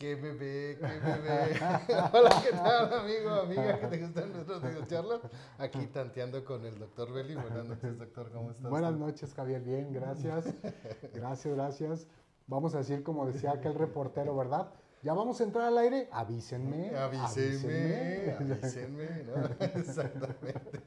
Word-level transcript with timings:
qué 0.00 0.14
bebé, 0.14 0.78
qué 0.80 0.86
bebé. 0.86 1.60
Hola, 2.12 2.42
¿qué 2.42 2.50
tal, 2.52 2.92
amigo, 2.94 3.30
amiga, 3.30 3.78
que 3.80 3.86
te 3.86 3.98
gustan 3.98 4.32
nuestros 4.32 4.62
videocharlas? 4.62 5.20
Aquí 5.58 5.86
tanteando 5.88 6.42
con 6.42 6.64
el 6.64 6.78
doctor 6.78 7.12
Beli. 7.12 7.34
Buenas 7.34 7.66
noches, 7.66 7.98
doctor, 7.98 8.32
¿cómo 8.32 8.50
estás? 8.50 8.70
Buenas 8.70 8.96
noches, 8.96 9.34
Javier, 9.34 9.60
bien, 9.60 9.92
gracias. 9.92 10.46
Gracias, 11.12 11.54
gracias. 11.54 12.06
Vamos 12.46 12.74
a 12.74 12.78
decir, 12.78 13.02
como 13.02 13.26
decía 13.26 13.52
aquel 13.52 13.74
reportero, 13.74 14.34
¿verdad? 14.34 14.72
Ya 15.02 15.12
vamos 15.12 15.38
a 15.42 15.44
entrar 15.44 15.66
al 15.66 15.76
aire, 15.76 16.08
avísenme. 16.12 16.96
Avísenme, 16.96 18.36
avísenme, 18.38 19.24
¿no? 19.24 19.34
Exactamente. 19.60 20.80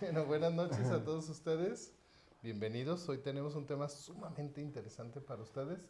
Bueno, 0.00 0.26
buenas 0.26 0.52
noches 0.52 0.90
a 0.90 1.02
todos 1.02 1.30
ustedes. 1.30 1.94
Bienvenidos. 2.42 3.08
Hoy 3.08 3.18
tenemos 3.18 3.54
un 3.54 3.66
tema 3.66 3.88
sumamente 3.88 4.60
interesante 4.60 5.22
para 5.22 5.40
ustedes. 5.40 5.80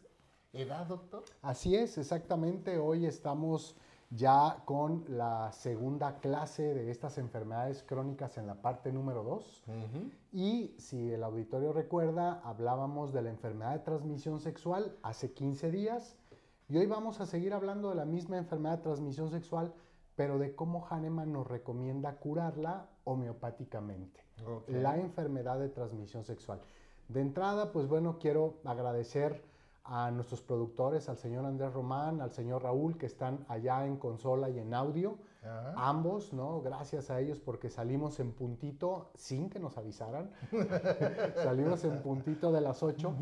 ¿Edad, 0.55 0.87
doctor? 0.87 1.23
Así 1.41 1.75
es, 1.75 1.97
exactamente. 1.97 2.77
Hoy 2.77 3.05
estamos 3.05 3.75
ya 4.09 4.61
con 4.63 5.03
la 5.09 5.51
segunda 5.51 6.19
clase 6.19 6.73
de 6.73 6.89
estas 6.89 7.17
enfermedades 7.17 7.83
crónicas 7.83 8.37
en 8.37 8.47
la 8.47 8.61
parte 8.61 8.93
número 8.93 9.23
2. 9.23 9.63
Y 10.31 10.73
si 10.77 11.11
el 11.11 11.23
auditorio 11.23 11.73
recuerda, 11.73 12.39
hablábamos 12.45 13.11
de 13.11 13.21
la 13.21 13.31
enfermedad 13.31 13.73
de 13.73 13.79
transmisión 13.79 14.39
sexual 14.39 14.95
hace 15.03 15.33
15 15.33 15.71
días. 15.71 16.15
Y 16.69 16.77
hoy 16.77 16.85
vamos 16.85 17.19
a 17.19 17.25
seguir 17.25 17.53
hablando 17.53 17.89
de 17.89 17.95
la 17.95 18.05
misma 18.05 18.37
enfermedad 18.37 18.77
de 18.77 18.83
transmisión 18.83 19.29
sexual, 19.29 19.73
pero 20.15 20.39
de 20.39 20.55
cómo 20.55 20.87
Hahnemann 20.89 21.33
nos 21.33 21.47
recomienda 21.47 22.15
curarla 22.15 22.87
homeopáticamente. 23.03 24.21
La 24.69 24.97
enfermedad 24.97 25.59
de 25.59 25.67
transmisión 25.67 26.23
sexual. 26.23 26.61
De 27.09 27.19
entrada, 27.19 27.73
pues 27.73 27.89
bueno, 27.89 28.19
quiero 28.19 28.55
agradecer 28.63 29.43
a 29.85 30.09
nuestros 30.09 30.41
productores, 30.41 31.09
al 31.09 31.17
señor 31.17 31.45
Andrés 31.45 31.71
Román, 31.71 32.19
al 32.19 32.31
señor 32.31 32.63
Raúl, 32.63 32.97
que 32.97 33.05
están 33.05 33.45
allá 33.47 33.85
en 33.85 33.97
consola 33.97 34.49
y 34.49 34.59
en 34.59 34.73
audio. 34.73 35.17
Ambos, 35.75 36.33
¿no? 36.33 36.59
Gracias 36.61 37.11
a 37.11 37.19
ellos 37.19 37.39
porque 37.39 37.69
salimos 37.69 38.19
en 38.19 38.31
puntito 38.31 39.11
sin 39.13 39.47
que 39.47 39.59
nos 39.59 39.77
avisaran. 39.77 40.31
salimos 41.43 41.83
en 41.83 42.01
puntito 42.01 42.51
de 42.51 42.61
las 42.61 42.81
8, 42.81 43.13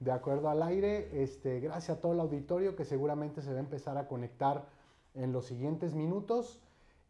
de 0.00 0.12
acuerdo 0.12 0.50
al 0.50 0.62
aire. 0.62 1.22
Este, 1.22 1.58
gracias 1.60 1.96
a 1.96 2.00
todo 2.02 2.12
el 2.12 2.20
auditorio 2.20 2.76
que 2.76 2.84
seguramente 2.84 3.40
se 3.40 3.52
va 3.52 3.56
a 3.56 3.60
empezar 3.60 3.96
a 3.96 4.06
conectar 4.06 4.66
en 5.14 5.32
los 5.32 5.46
siguientes 5.46 5.94
minutos 5.94 6.60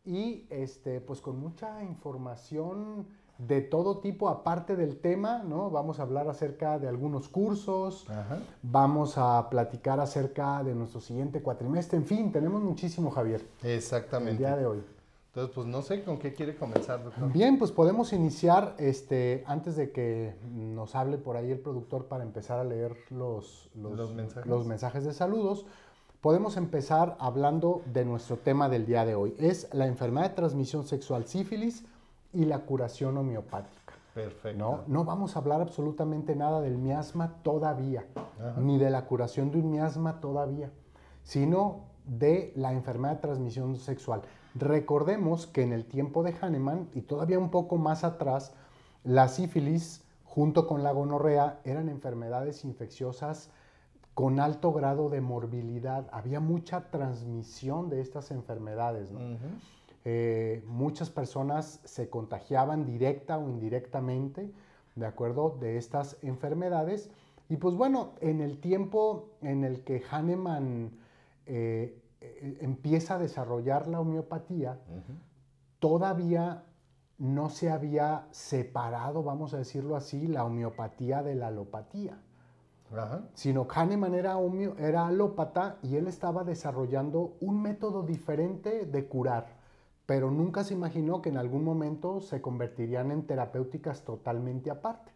y 0.05 0.47
este, 0.51 1.01
pues 1.01 1.21
con 1.21 1.39
mucha 1.39 1.83
información 1.83 3.09
de 3.47 3.61
todo 3.61 3.99
tipo, 3.99 4.29
aparte 4.29 4.77
del 4.77 4.99
tema, 4.99 5.43
¿no? 5.43 5.71
Vamos 5.71 5.99
a 5.99 6.03
hablar 6.03 6.29
acerca 6.29 6.79
de 6.79 6.89
algunos 6.89 7.29
cursos, 7.29 8.07
vamos 8.63 9.17
a 9.17 9.49
platicar 9.49 10.01
acerca 10.01 10.63
de 10.63 10.75
nuestro 10.75 11.01
siguiente 11.01 11.43
cuatrimestre, 11.43 11.97
en 11.99 12.05
fin, 12.05 12.33
tenemos 12.33 12.63
muchísimo, 12.63 13.11
Javier. 13.11 13.43
Exactamente. 13.63 14.33
El 14.33 14.39
día 14.39 14.57
de 14.57 14.67
hoy. 14.67 14.83
Entonces, 15.29 15.55
pues 15.55 15.67
no 15.69 15.81
sé 15.83 16.03
con 16.03 16.19
qué 16.19 16.35
quiere 16.35 16.57
comenzar, 16.57 17.05
doctor. 17.05 17.33
Bien, 17.33 17.57
pues 17.57 17.71
podemos 17.71 18.13
iniciar, 18.13 18.75
este, 18.79 19.45
antes 19.47 19.77
de 19.77 19.93
que 19.93 20.35
nos 20.51 20.97
hable 20.97 21.19
por 21.19 21.37
ahí 21.37 21.53
el 21.53 21.61
productor 21.61 22.07
para 22.07 22.25
empezar 22.25 22.59
a 22.59 22.65
leer 22.65 22.97
los, 23.11 23.71
los, 23.77 24.13
mensajes. 24.13 24.51
los 24.51 24.67
mensajes 24.67 25.05
de 25.05 25.13
saludos, 25.13 25.67
podemos 26.21 26.57
empezar 26.57 27.17
hablando 27.21 27.83
de 27.87 28.05
nuestro 28.05 28.39
tema 28.39 28.69
del 28.69 28.87
día 28.87 29.05
de 29.05 29.15
hoy. 29.15 29.37
Es 29.39 29.73
la 29.73 29.87
enfermedad 29.87 30.31
de 30.31 30.35
transmisión 30.35 30.85
sexual 30.85 31.27
sífilis, 31.27 31.85
y 32.33 32.45
la 32.45 32.61
curación 32.61 33.17
homeopática. 33.17 33.95
Perfecto. 34.15 34.59
¿no? 34.59 34.81
no 34.89 35.05
vamos 35.05 35.37
a 35.37 35.39
hablar 35.39 35.61
absolutamente 35.61 36.35
nada 36.35 36.61
del 36.61 36.79
miasma 36.79 37.43
todavía, 37.43 38.05
ni 38.59 38.79
de 38.79 38.91
la 38.91 39.07
curación 39.07 39.51
de 39.51 39.59
un 39.59 39.71
miasma 39.71 40.21
todavía, 40.21 40.71
sino 41.23 41.85
de 42.07 42.53
la 42.57 42.73
enfermedad 42.73 43.15
de 43.15 43.21
transmisión 43.21 43.77
sexual. 43.77 44.23
Recordemos 44.55 45.47
que 45.47 45.63
en 45.63 45.73
el 45.73 45.85
tiempo 45.85 46.23
de 46.25 46.35
Hahnemann 46.41 46.89
y 46.95 47.03
todavía 47.03 47.39
un 47.39 47.51
poco 47.51 47.77
más 47.77 48.03
atrás, 48.03 48.53
la 49.05 49.29
sífilis 49.29 50.03
junto 50.25 50.67
con 50.67 50.83
la 50.83 50.93
gonorrea 50.93 51.61
eran 51.65 51.89
enfermedades 51.89 52.65
infecciosas 52.65 53.51
con 54.15 54.41
alto 54.41 54.73
grado 54.73 55.09
de 55.09 55.21
morbilidad. 55.21 56.09
Había 56.13 56.41
mucha 56.41 56.91
transmisión 56.91 57.89
de 57.89 58.01
estas 58.01 58.31
enfermedades. 58.33 59.13
¿no? 59.13 59.21
Eh, 60.05 60.63
muchas 60.67 61.11
personas 61.11 61.81
se 61.85 62.09
contagiaban 62.09 62.87
directa 62.87 63.39
o 63.39 63.49
indirectamente, 63.49 64.51
¿de 64.95 65.07
acuerdo?, 65.07 65.57
de 65.61 65.77
estas 65.77 66.17
enfermedades. 66.23 67.11
Y 67.49 67.57
pues 67.57 67.75
bueno, 67.75 68.13
en 68.21 68.41
el 68.41 68.59
tiempo 68.61 69.31
en 69.43 69.65
el 69.65 69.85
que 69.85 70.03
Hahnemann 70.11 70.91
eh, 71.47 72.01
eh, 72.21 72.59
empieza 72.61 73.17
a 73.17 73.19
desarrollar 73.19 73.89
la 73.89 74.01
homeopatía, 74.01 74.79
todavía 75.81 76.65
no 77.19 77.51
se 77.51 77.71
había 77.71 78.27
separado, 78.31 79.23
vamos 79.23 79.53
a 79.53 79.59
decirlo 79.59 79.97
así, 79.97 80.27
la 80.27 80.45
homeopatía 80.45 81.23
de 81.23 81.35
la 81.35 81.49
alopatía. 81.49 82.19
Sino 83.35 83.69
Hahnemann 83.73 84.15
era, 84.15 84.37
era 84.79 85.07
alópata 85.07 85.79
y 85.83 85.95
él 85.95 86.09
estaba 86.09 86.43
desarrollando 86.43 87.37
un 87.41 87.63
método 87.63 88.03
diferente 88.03 88.85
de 88.85 89.07
curar 89.07 89.60
pero 90.11 90.33
nunca 90.33 90.65
se 90.65 90.75
imaginó 90.75 91.23
que 91.23 91.29
en 91.29 91.37
algún 91.37 91.63
momento 91.63 92.21
se 92.21 92.43
convertirían 92.43 93.13
en 93.13 93.29
terapéuticas 93.29 94.03
totalmente 94.03 94.69
aparte. 94.69 95.13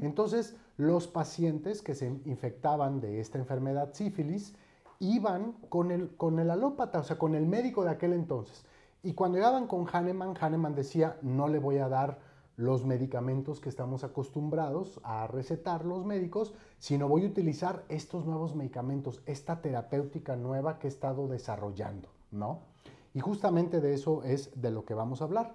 Entonces, 0.00 0.56
los 0.76 1.06
pacientes 1.06 1.82
que 1.82 1.94
se 1.94 2.08
infectaban 2.24 3.00
de 3.00 3.20
esta 3.20 3.38
enfermedad 3.38 3.90
sífilis 3.92 4.56
iban 4.98 5.52
con 5.68 5.92
el, 5.92 6.16
con 6.16 6.40
el 6.40 6.50
alópata, 6.50 6.98
o 6.98 7.04
sea, 7.04 7.16
con 7.16 7.36
el 7.36 7.46
médico 7.46 7.84
de 7.84 7.90
aquel 7.90 8.12
entonces. 8.12 8.64
Y 9.04 9.12
cuando 9.12 9.38
llegaban 9.38 9.68
con 9.68 9.86
Hahnemann, 9.86 10.34
Hahnemann 10.40 10.74
decía, 10.74 11.16
no 11.22 11.46
le 11.46 11.60
voy 11.60 11.78
a 11.78 11.88
dar 11.88 12.18
los 12.56 12.84
medicamentos 12.84 13.60
que 13.60 13.68
estamos 13.68 14.02
acostumbrados 14.02 15.00
a 15.04 15.28
recetar 15.28 15.84
los 15.84 16.04
médicos, 16.04 16.54
sino 16.80 17.06
voy 17.06 17.22
a 17.22 17.28
utilizar 17.28 17.84
estos 17.88 18.26
nuevos 18.26 18.56
medicamentos, 18.56 19.22
esta 19.26 19.62
terapéutica 19.62 20.34
nueva 20.34 20.80
que 20.80 20.88
he 20.88 20.90
estado 20.90 21.28
desarrollando, 21.28 22.08
¿no? 22.32 22.73
Y 23.14 23.20
justamente 23.20 23.80
de 23.80 23.94
eso 23.94 24.22
es 24.24 24.50
de 24.60 24.70
lo 24.70 24.84
que 24.84 24.94
vamos 24.94 25.20
a 25.20 25.24
hablar. 25.24 25.54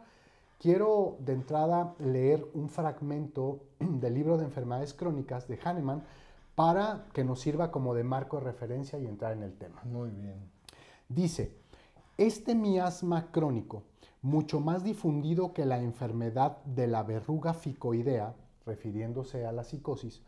Quiero 0.58 1.18
de 1.20 1.34
entrada 1.34 1.94
leer 2.00 2.46
un 2.54 2.70
fragmento 2.70 3.62
del 3.80 4.14
libro 4.14 4.38
de 4.38 4.46
enfermedades 4.46 4.94
crónicas 4.94 5.48
de 5.48 5.60
Hahnemann 5.64 6.04
para 6.56 7.06
que 7.14 7.24
nos 7.24 7.40
sirva 7.40 7.72
como 7.72 7.94
de 7.94 8.04
marco 8.04 8.38
de 8.38 8.44
referencia 8.44 9.00
y 9.00 9.06
entrar 9.06 9.34
en 9.34 9.44
el 9.44 9.54
tema. 9.54 9.82
Muy 9.84 10.10
bien. 10.10 10.36
Dice, 11.08 11.54
este 12.18 12.56
miasma 12.56 13.32
crónico, 13.32 13.84
mucho 14.22 14.60
más 14.60 14.84
difundido 14.84 15.54
que 15.54 15.66
la 15.66 15.80
enfermedad 15.80 16.58
de 16.66 16.88
la 16.88 17.04
verruga 17.04 17.54
ficoidea, 17.54 18.36
refiriéndose 18.66 19.46
a 19.46 19.54
la 19.54 19.64
psicosis, 19.64 20.22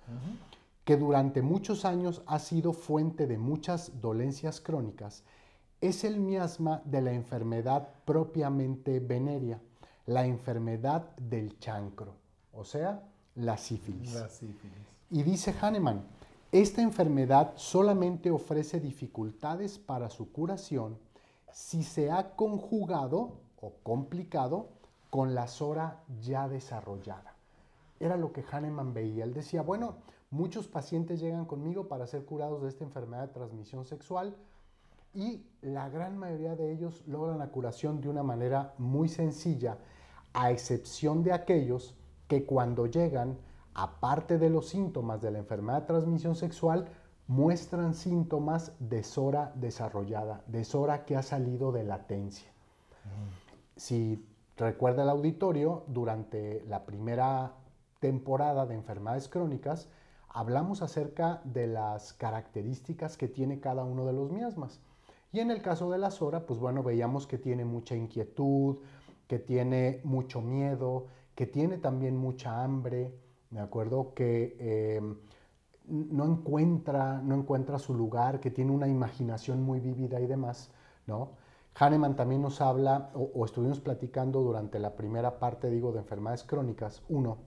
que 0.86 0.96
durante 0.96 1.42
muchos 1.42 1.84
años 1.84 2.24
ha 2.26 2.40
sido 2.40 2.72
fuente 2.72 3.28
de 3.28 3.38
muchas 3.38 4.00
dolencias 4.02 4.62
crónicas, 4.62 5.26
es 5.82 6.04
el 6.04 6.20
miasma 6.20 6.82
de 6.86 7.02
la 7.02 7.12
enfermedad 7.12 7.90
propiamente 8.06 9.00
venérea, 9.00 9.60
la 10.06 10.26
enfermedad 10.26 11.16
del 11.18 11.58
chancro, 11.60 12.14
o 12.54 12.64
sea, 12.64 13.04
la 13.36 13.58
sífilis. 13.58 14.14
La 14.14 14.30
sífilis. 14.30 14.78
Y 15.10 15.24
dice 15.24 15.54
Hahnemann, 15.60 16.04
esta 16.52 16.82
enfermedad 16.82 17.54
solamente 17.56 18.30
ofrece 18.30 18.80
dificultades 18.80 19.80
para 19.80 20.10
su 20.10 20.32
curación 20.32 20.98
si 21.52 21.84
se 21.84 22.12
ha 22.12 22.36
conjugado 22.36 23.40
o 23.60 23.74
complicado 23.84 24.70
con 25.10 25.34
la 25.34 25.48
sora 25.48 26.04
ya 26.22 26.48
desarrollada. 26.48 27.36
Era 28.00 28.18
lo 28.18 28.32
que 28.32 28.44
Hahnemann 28.50 28.94
veía. 28.94 29.24
Él 29.24 29.34
decía, 29.34 29.62
bueno, 29.62 29.96
muchos 30.30 30.68
pacientes 30.68 31.20
llegan 31.20 31.46
conmigo 31.46 31.88
para 31.88 32.08
ser 32.08 32.26
curados 32.26 32.62
de 32.64 32.70
esta 32.70 32.84
enfermedad 32.84 33.28
de 33.28 33.34
transmisión 33.34 33.86
sexual, 33.86 34.36
y 35.14 35.46
la 35.62 35.90
gran 35.90 36.18
mayoría 36.18 36.56
de 36.56 36.72
ellos 36.72 37.04
logran 37.08 37.38
la 37.40 37.50
curación 37.50 38.02
de 38.02 38.10
una 38.10 38.24
manera 38.24 38.74
muy 38.78 39.10
sencilla, 39.10 39.78
a 40.34 40.52
excepción 40.52 41.24
de 41.24 41.34
aquellos 41.34 41.96
que 42.28 42.46
cuando 42.46 42.86
llegan, 42.86 43.38
aparte 43.74 44.38
de 44.38 44.50
los 44.50 44.70
síntomas 44.70 45.22
de 45.22 45.32
la 45.32 45.40
enfermedad 45.40 45.82
de 45.82 45.88
transmisión 45.88 46.36
sexual, 46.36 46.88
muestran 47.28 47.94
síntomas 47.94 48.74
de 48.80 49.04
SORA 49.04 49.52
desarrollada, 49.56 50.44
de 50.48 50.64
SORA 50.64 51.06
que 51.06 51.16
ha 51.16 51.24
salido 51.24 51.72
de 51.72 51.84
latencia. 51.84 52.52
Si 53.76 54.26
recuerda 54.58 55.04
el 55.04 55.10
auditorio, 55.10 55.84
durante 55.88 56.64
la 56.68 56.86
primera 56.86 57.54
temporada 58.00 58.66
de 58.66 58.76
enfermedades 58.76 59.28
crónicas, 59.28 59.90
hablamos 60.30 60.82
acerca 60.82 61.42
de 61.44 61.68
las 61.68 62.14
características 62.14 63.18
que 63.18 63.28
tiene 63.28 63.60
cada 63.60 63.84
uno 63.84 64.06
de 64.06 64.14
los 64.14 64.32
miasmas. 64.32 64.80
Y 65.32 65.40
en 65.40 65.50
el 65.52 65.62
caso 65.62 65.90
de 65.90 65.98
la 65.98 66.12
Sora, 66.12 66.46
pues 66.46 66.60
bueno, 66.60 66.84
veíamos 66.84 67.26
que 67.26 67.38
tiene 67.38 67.64
mucha 67.64 67.96
inquietud, 67.96 68.78
que 69.28 69.40
tiene 69.40 70.02
mucho 70.04 70.42
miedo, 70.42 71.08
que 71.36 71.48
tiene 71.48 71.78
también 71.78 72.18
mucha 72.18 72.64
hambre, 72.64 73.14
¿de 73.50 73.60
acuerdo? 73.60 74.14
Que 74.14 74.58
em, 75.00 75.18
no 75.88 76.26
encuentra, 76.26 77.22
no 77.22 77.36
encuentra 77.36 77.80
su 77.80 77.94
lugar, 77.94 78.40
que 78.42 78.52
tiene 78.52 78.72
una 78.72 78.88
imaginación 78.88 79.64
muy 79.64 79.80
vívida 79.80 80.20
y 80.20 80.28
demás, 80.28 80.72
¿no? 81.08 81.32
Hahnemann 81.76 82.16
también 82.18 82.42
nos 82.42 82.60
habla, 82.60 83.12
o, 83.14 83.46
estuvimos 83.46 83.80
platicando 83.80 84.42
durante 84.42 84.80
la 84.80 84.96
primera 84.96 85.40
parte, 85.40 85.70
digo, 85.70 85.94
de 85.94 86.00
enfermedades 86.00 86.44
crónicas, 86.44 87.02
uno, 87.08 87.38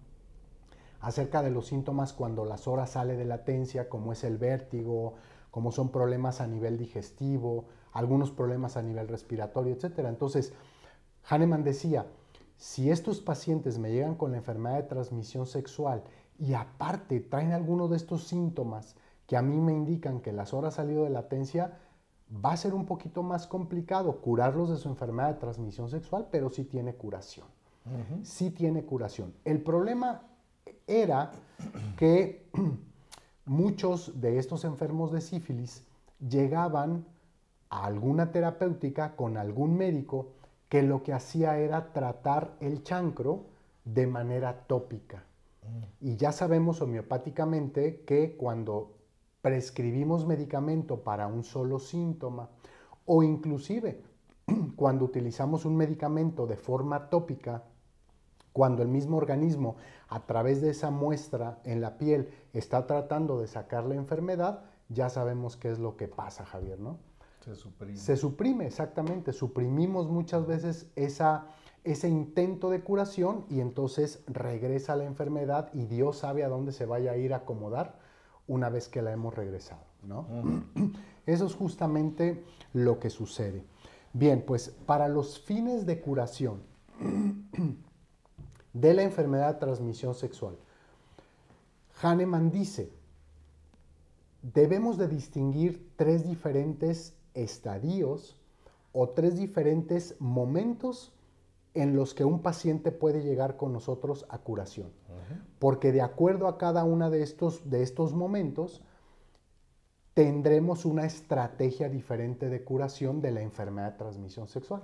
acerca 1.01 1.43
de 1.43 1.51
los 1.51 1.67
síntomas 1.67 2.15
cuando 2.15 2.47
las 2.47 2.67
horas 2.67 2.93
sale 2.93 3.17
de 3.17 3.27
latencia, 3.27 3.91
como 3.91 4.13
es 4.13 4.25
el 4.25 4.39
vértigo, 4.39 5.15
como 5.55 5.71
son 5.71 5.91
problemas 5.91 6.41
a 6.41 6.49
nivel 6.49 6.77
digestivo, 6.77 7.67
algunos 7.93 8.33
problemas 8.33 8.77
a 8.77 8.83
nivel 8.83 9.07
respiratorio, 9.07 9.73
etc. 9.73 10.01
Entonces, 10.09 10.53
Hahnemann 11.29 11.63
decía, 11.63 12.09
si 12.57 12.91
estos 12.91 13.21
pacientes 13.21 13.79
me 13.79 13.93
llegan 13.93 14.17
con 14.17 14.33
la 14.33 14.39
enfermedad 14.39 14.79
de 14.79 14.89
transmisión 14.89 15.47
sexual 15.47 16.03
y 16.41 16.55
aparte 16.55 17.21
traen 17.21 17.53
alguno 17.53 17.87
de 17.87 17.97
estos 17.99 18.25
síntomas 18.25 18.97
que 19.29 19.37
a 19.37 19.43
mí 19.43 19.61
me 19.61 19.73
indican 19.73 20.21
que 20.21 20.33
las 20.33 20.53
horas 20.53 20.75
salido 20.75 21.05
de 21.05 21.11
latencia, 21.11 21.79
va 22.45 22.51
a 22.51 22.57
ser 22.57 22.75
un 22.75 22.85
poquito 22.85 23.23
más 23.23 23.47
complicado 23.47 24.21
curarlos 24.23 24.71
de 24.71 24.77
su 24.77 24.89
enfermedad 24.89 25.35
de 25.35 25.41
transmisión 25.41 25.89
sexual, 25.89 26.27
pero 26.33 26.51
sí 26.51 26.65
tiene 26.65 26.97
curación. 26.97 27.47
Sí 28.25 28.51
tiene 28.51 28.83
curación. 28.85 29.33
El 29.45 29.63
problema 29.63 30.23
era 30.89 31.31
que 31.97 32.51
muchos 33.47 34.21
de 34.21 34.39
estos 34.39 34.65
enfermos 34.65 35.13
de 35.13 35.21
sífilis 35.21 35.85
llegaban 36.19 37.05
a 37.69 37.85
alguna 37.85 38.33
terapéutica 38.33 39.17
con 39.17 39.37
algún 39.37 39.77
médico 39.77 40.29
que 40.69 40.83
lo 40.83 41.03
que 41.03 41.13
hacía 41.13 41.59
era 41.59 41.93
tratar 41.93 42.57
el 42.61 42.83
chancro 42.83 43.47
de 43.85 44.07
manera 44.07 44.67
tópica. 44.67 45.25
Mm. 45.63 46.07
Y 46.09 46.17
ya 46.17 46.33
sabemos 46.33 46.81
homeopáticamente 46.81 48.03
que 48.07 48.37
cuando 48.37 48.93
prescribimos 49.43 50.27
medicamento 50.27 51.03
para 51.03 51.27
un 51.27 51.45
solo 51.45 51.79
síntoma 51.79 52.49
o 53.05 53.23
inclusive 53.23 54.01
cuando 54.77 55.05
utilizamos 55.05 55.65
un 55.65 55.77
medicamento 55.77 56.47
de 56.47 56.57
forma 56.57 57.11
tópica, 57.11 57.63
cuando 58.55 58.83
el 58.83 58.89
mismo 58.89 59.17
organismo 59.17 59.75
a 60.09 60.27
través 60.27 60.63
de 60.63 60.71
esa 60.71 60.93
muestra 60.93 61.59
en 61.65 61.81
la 61.81 61.99
piel 61.99 62.31
está 62.53 62.87
tratando 62.87 63.41
de 63.41 63.49
sacar 63.49 63.85
la 63.85 63.97
enfermedad, 63.97 64.63
ya 64.89 65.11
sabemos 65.11 65.57
qué 65.57 65.73
es 65.73 65.81
lo 65.81 65.97
que 65.97 66.07
pasa, 66.07 66.47
Javier, 66.47 66.79
¿no? 66.79 66.99
Se 67.41 67.57
suprime. 67.57 67.97
Se 67.97 68.17
suprime, 68.17 68.67
exactamente. 68.67 69.33
Suprimimos 69.33 70.09
muchas 70.09 70.47
veces 70.47 70.89
esa, 70.95 71.49
ese 71.83 72.09
intento 72.09 72.71
de 72.71 72.81
curación 72.81 73.45
y 73.51 73.59
entonces 73.59 74.23
regresa 74.29 74.95
la 74.95 75.05
enfermedad 75.05 75.69
y 75.75 75.87
Dios 75.87 76.19
sabe 76.19 76.45
a 76.45 76.49
dónde 76.49 76.71
se 76.71 76.87
vaya 76.87 77.11
a 77.11 77.17
ir 77.17 77.35
a 77.35 77.39
acomodar 77.39 77.99
una 78.47 78.69
vez 78.69 78.89
que 78.89 79.03
la 79.03 79.11
hemos 79.11 79.35
regresado. 79.35 79.83
¿no? 80.05 80.29
Eso 81.27 81.47
es 81.47 81.57
justamente 81.57 82.45
lo 82.73 83.01
que 83.01 83.11
sucede. 83.11 83.65
Bien, 84.13 84.45
pues 84.47 84.69
para 84.87 85.09
los 85.09 85.41
fines 85.41 85.87
de 85.87 86.01
curación 86.01 86.63
de 88.75 88.93
la 88.93 89.03
enfermedad 89.03 89.55
de 89.55 89.61
transmisión 89.61 90.15
sexual, 90.15 90.57
Hahnemann 92.03 92.51
dice, 92.51 92.93
debemos 94.43 94.99
de 94.99 95.09
distinguir 95.09 95.91
tres 95.97 96.29
diferentes 96.29 97.15
estadios 97.33 98.37
o 98.93 99.09
tres 99.09 99.37
diferentes 99.37 100.17
momentos 100.21 101.13
en 101.75 101.97
los 101.97 102.15
que 102.15 102.25
un 102.25 102.41
paciente 102.41 102.93
puede 102.93 103.23
llegar 103.23 103.57
con 103.57 103.73
nosotros 103.73 104.27
a 104.29 104.39
curación. 104.39 104.91
Porque 105.59 105.91
de 105.91 106.03
acuerdo 106.03 106.47
a 106.47 106.59
cada 106.59 106.85
uno 106.85 107.11
de 107.11 107.23
estos, 107.23 107.69
de 107.71 107.83
estos 107.83 108.13
momentos, 108.13 108.83
tendremos 110.15 110.85
una 110.85 111.05
estrategia 111.05 111.89
diferente 111.89 112.49
de 112.49 112.63
curación 112.63 113.21
de 113.21 113.33
la 113.33 113.43
enfermedad 113.43 113.93
de 113.93 113.99
transmisión 113.99 114.47
sexual. 114.47 114.83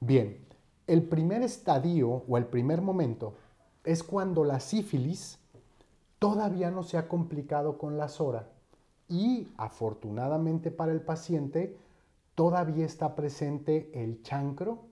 Bien, 0.00 0.38
el 0.86 1.02
primer 1.02 1.42
estadio 1.42 2.22
o 2.28 2.36
el 2.36 2.46
primer 2.46 2.80
momento 2.80 3.34
es 3.84 4.02
cuando 4.02 4.44
la 4.44 4.60
sífilis 4.60 5.38
todavía 6.18 6.70
no 6.70 6.82
se 6.82 6.98
ha 6.98 7.08
complicado 7.08 7.78
con 7.78 7.96
la 7.96 8.08
SORA 8.08 8.48
y 9.08 9.48
afortunadamente 9.56 10.70
para 10.70 10.92
el 10.92 11.00
paciente 11.00 11.76
todavía 12.34 12.84
está 12.84 13.14
presente 13.14 13.90
el 13.94 14.22
chancro 14.22 14.84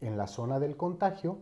en 0.00 0.16
la 0.16 0.26
zona 0.26 0.58
del 0.58 0.76
contagio 0.76 1.38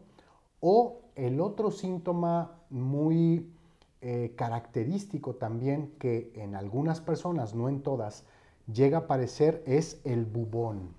o 0.61 1.01
el 1.15 1.41
otro 1.41 1.71
síntoma 1.71 2.59
muy 2.71 3.53
eh, 4.01 4.35
característico 4.37 5.35
también 5.35 5.93
que 5.99 6.33
en 6.37 6.55
algunas 6.55 7.01
personas, 7.01 7.55
no 7.55 7.69
en 7.69 7.83
todas, 7.83 8.25
llega 8.73 8.99
a 8.99 9.01
aparecer 9.03 9.63
es 9.67 10.01
el 10.05 10.25
bubón. 10.25 10.95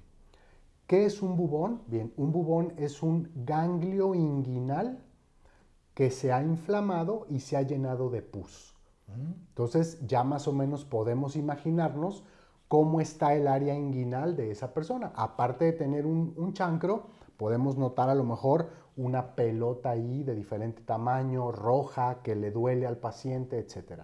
¿Qué 0.90 1.06
es 1.06 1.22
un 1.22 1.38
bubón? 1.38 1.84
Bien, 1.86 2.12
un 2.18 2.32
bubón 2.32 2.74
es 2.76 3.04
un 3.04 3.32
ganglio 3.46 4.16
inguinal 4.16 5.00
que 5.94 6.10
se 6.10 6.34
ha 6.34 6.42
inflamado 6.42 7.28
y 7.30 7.42
se 7.42 7.56
ha 7.56 7.62
llenado 7.62 8.10
de 8.10 8.24
pus. 8.24 8.76
Entonces 9.50 10.06
ya 10.08 10.24
más 10.24 10.48
o 10.48 10.52
menos 10.52 10.86
podemos 10.86 11.36
imaginarnos 11.36 12.24
cómo 12.68 13.02
está 13.02 13.36
el 13.36 13.48
área 13.48 13.76
inguinal 13.76 14.36
de 14.36 14.50
esa 14.50 14.74
persona. 14.74 15.12
Aparte 15.16 15.66
de 15.66 15.74
tener 15.74 16.06
un 16.06 16.54
chancro, 16.54 17.08
Podemos 17.40 17.78
notar 17.78 18.10
a 18.10 18.16
lo 18.16 18.26
mejor 18.26 18.70
una 18.98 19.34
pelota 19.34 19.92
ahí 19.92 20.24
de 20.24 20.36
diferente 20.36 20.82
tamaño, 20.82 21.54
roja, 21.54 22.22
que 22.22 22.36
le 22.36 22.52
duele 22.52 22.86
al 22.86 22.98
paciente, 22.98 23.58
etc. 23.60 24.02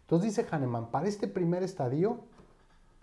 Entonces 0.00 0.34
dice 0.34 0.48
Hahnemann, 0.50 0.90
para 0.90 1.06
este 1.06 1.28
primer 1.28 1.62
estadio, 1.62 2.20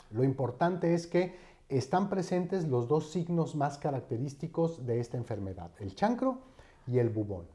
lo 0.10 0.24
importante 0.24 0.96
es 0.96 1.06
que 1.06 1.36
están 1.78 2.10
presentes 2.10 2.68
los 2.68 2.88
dos 2.88 3.12
signos 3.12 3.56
más 3.56 3.78
característicos 3.78 4.86
de 4.86 5.00
esta 5.00 5.18
enfermedad, 5.18 5.72
el 5.80 5.96
chancro 5.96 6.40
y 6.88 7.00
el 7.00 7.10
bubón. 7.10 7.46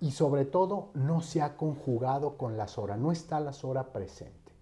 Y 0.00 0.12
sobre 0.12 0.44
todo, 0.44 0.90
no 0.94 1.20
se 1.20 1.42
ha 1.42 1.56
conjugado 1.56 2.36
con 2.36 2.56
la 2.56 2.68
sora, 2.68 2.96
no 2.96 3.10
está 3.12 3.40
la 3.40 3.52
sora 3.52 3.92
presente. 3.92 4.52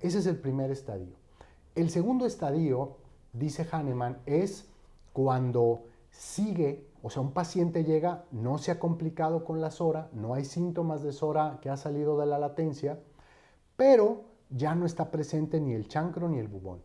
Ese 0.00 0.18
es 0.18 0.26
el 0.26 0.36
primer 0.36 0.70
estadio. 0.70 1.14
El 1.74 1.90
segundo 1.90 2.26
estadio, 2.26 2.96
dice 3.32 3.66
Hahnemann, 3.70 4.18
es 4.26 4.68
cuando 5.12 5.84
sigue, 6.10 6.88
o 7.02 7.10
sea, 7.10 7.22
un 7.22 7.32
paciente 7.32 7.84
llega, 7.84 8.24
no 8.32 8.58
se 8.58 8.72
ha 8.72 8.78
complicado 8.78 9.44
con 9.44 9.60
la 9.60 9.70
SORA, 9.70 10.10
no 10.12 10.34
hay 10.34 10.44
síntomas 10.44 11.02
de 11.02 11.12
SORA 11.12 11.58
que 11.60 11.70
ha 11.70 11.76
salido 11.76 12.18
de 12.18 12.26
la 12.26 12.38
latencia, 12.38 12.98
pero 13.76 14.24
ya 14.50 14.74
no 14.74 14.84
está 14.84 15.10
presente 15.10 15.60
ni 15.60 15.72
el 15.72 15.88
chancro 15.88 16.28
ni 16.28 16.38
el 16.38 16.48
bubón. 16.48 16.80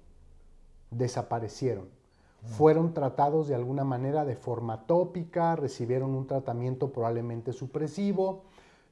Desaparecieron. 0.92 1.86
Mm. 1.86 2.48
Fueron 2.48 2.94
tratados 2.94 3.48
de 3.48 3.56
alguna 3.56 3.84
manera 3.84 4.26
de 4.26 4.36
forma 4.36 4.86
tópica, 4.86 5.56
recibieron 5.56 6.12
un 6.16 6.28
tratamiento 6.28 6.92
probablemente 6.92 7.54
supresivo, 7.54 8.44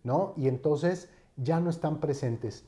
¿no? 0.03 0.33
Y 0.37 0.47
entonces 0.47 1.09
ya 1.37 1.59
no 1.59 1.69
están 1.69 1.99
presentes, 1.99 2.63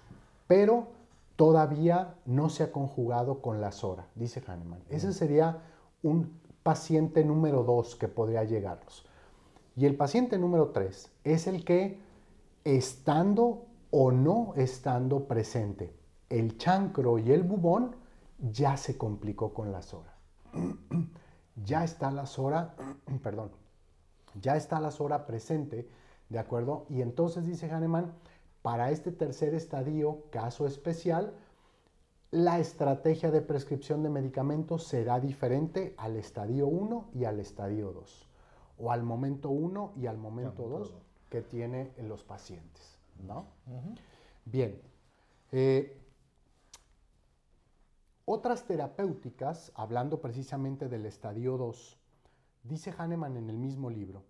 pero 0.48 0.88
todavía 1.36 2.16
no 2.26 2.50
se 2.50 2.64
ha 2.64 2.72
conjugado 2.72 3.42
con 3.42 3.62
la 3.62 3.72
SORA, 3.72 4.08
dice 4.16 4.42
Hahnemann. 4.46 4.82
Ese 4.90 5.14
sería 5.14 5.62
un 6.04 6.40
paciente 6.64 7.24
número 7.24 7.64
2 7.64 7.96
que 7.96 8.08
podría 8.08 8.44
llegarnos. 8.44 9.06
Y 9.76 9.86
el 9.86 9.96
paciente 9.96 10.38
número 10.38 10.72
3 10.72 11.12
es 11.24 11.48
el 11.48 11.64
que, 11.64 12.00
estando 12.64 13.66
o 13.92 14.12
no 14.12 14.54
estando 14.56 15.28
presente, 15.28 15.94
el 16.30 16.58
chancro 16.58 17.20
y 17.20 17.32
el 17.32 17.44
bubón 17.44 17.96
ya 18.40 18.78
se 18.78 18.98
complicó 18.98 19.54
con 19.54 19.72
la 19.72 19.82
SORA. 19.82 20.16
ya 21.64 21.84
está 21.84 22.12
la 22.12 22.26
SORA, 22.26 22.76
perdón, 23.24 23.52
ya 24.42 24.56
está 24.56 24.80
la 24.80 24.92
SORA 24.92 25.26
presente, 25.26 25.90
¿de 26.30 26.40
acuerdo? 26.40 26.86
Y 26.90 27.02
entonces 27.02 27.46
dice 27.46 27.70
Hahnemann, 27.70 28.14
para 28.62 28.92
este 28.92 29.12
tercer 29.12 29.54
estadio, 29.54 30.24
caso 30.30 30.68
especial, 30.68 31.34
la 32.32 32.60
estrategia 32.60 33.32
de 33.32 33.42
prescripción 33.42 34.04
de 34.04 34.10
medicamentos 34.10 34.84
será 34.84 35.20
diferente 35.20 35.96
al 35.98 36.18
estadio 36.18 36.68
1 36.68 37.12
y 37.14 37.24
al 37.24 37.40
estadio 37.40 37.94
2, 37.94 38.28
o 38.80 38.92
al 38.92 39.04
momento 39.04 39.50
1 39.50 39.94
y 39.96 40.08
al 40.08 40.18
momento 40.18 40.68
2 40.68 40.94
que 41.30 41.42
tienen 41.42 41.94
los 41.98 42.24
pacientes. 42.24 42.98
¿no? 43.26 43.48
Bien. 44.46 44.82
Eh, 45.52 45.98
otras 48.30 48.66
terapéuticas, 48.66 49.72
hablando 49.74 50.20
precisamente 50.20 50.90
del 50.90 51.06
estadio 51.06 51.56
2, 51.56 51.98
dice 52.64 52.94
Hahnemann 52.98 53.38
en 53.38 53.50
el 53.50 53.58
mismo 53.58 53.90
libro, 53.90 54.26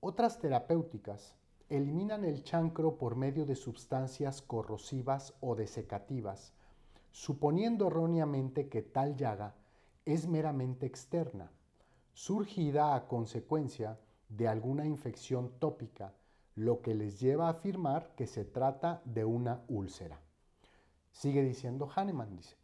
otras 0.00 0.38
terapéuticas 0.38 1.34
eliminan 1.70 2.26
el 2.26 2.44
chancro 2.44 2.98
por 2.98 3.16
medio 3.16 3.46
de 3.46 3.54
sustancias 3.54 4.42
corrosivas 4.42 5.32
o 5.40 5.54
desecativas 5.54 6.52
suponiendo 7.10 7.86
erróneamente 7.86 8.68
que 8.68 8.82
tal 8.82 9.16
llaga 9.16 9.54
es 10.04 10.28
meramente 10.28 10.84
externa, 10.84 11.50
surgida 12.12 12.94
a 12.94 13.08
consecuencia 13.08 13.98
de 14.28 14.46
alguna 14.46 14.84
infección 14.84 15.52
tópica, 15.58 16.12
lo 16.54 16.82
que 16.82 16.94
les 16.94 17.18
lleva 17.18 17.46
a 17.46 17.52
afirmar 17.52 18.14
que 18.14 18.26
se 18.26 18.44
trata 18.44 19.00
de 19.06 19.24
una 19.24 19.64
úlcera. 19.68 20.20
Sigue 21.12 21.42
diciendo 21.42 21.88
Hahnemann, 21.96 22.36
dice, 22.36 22.58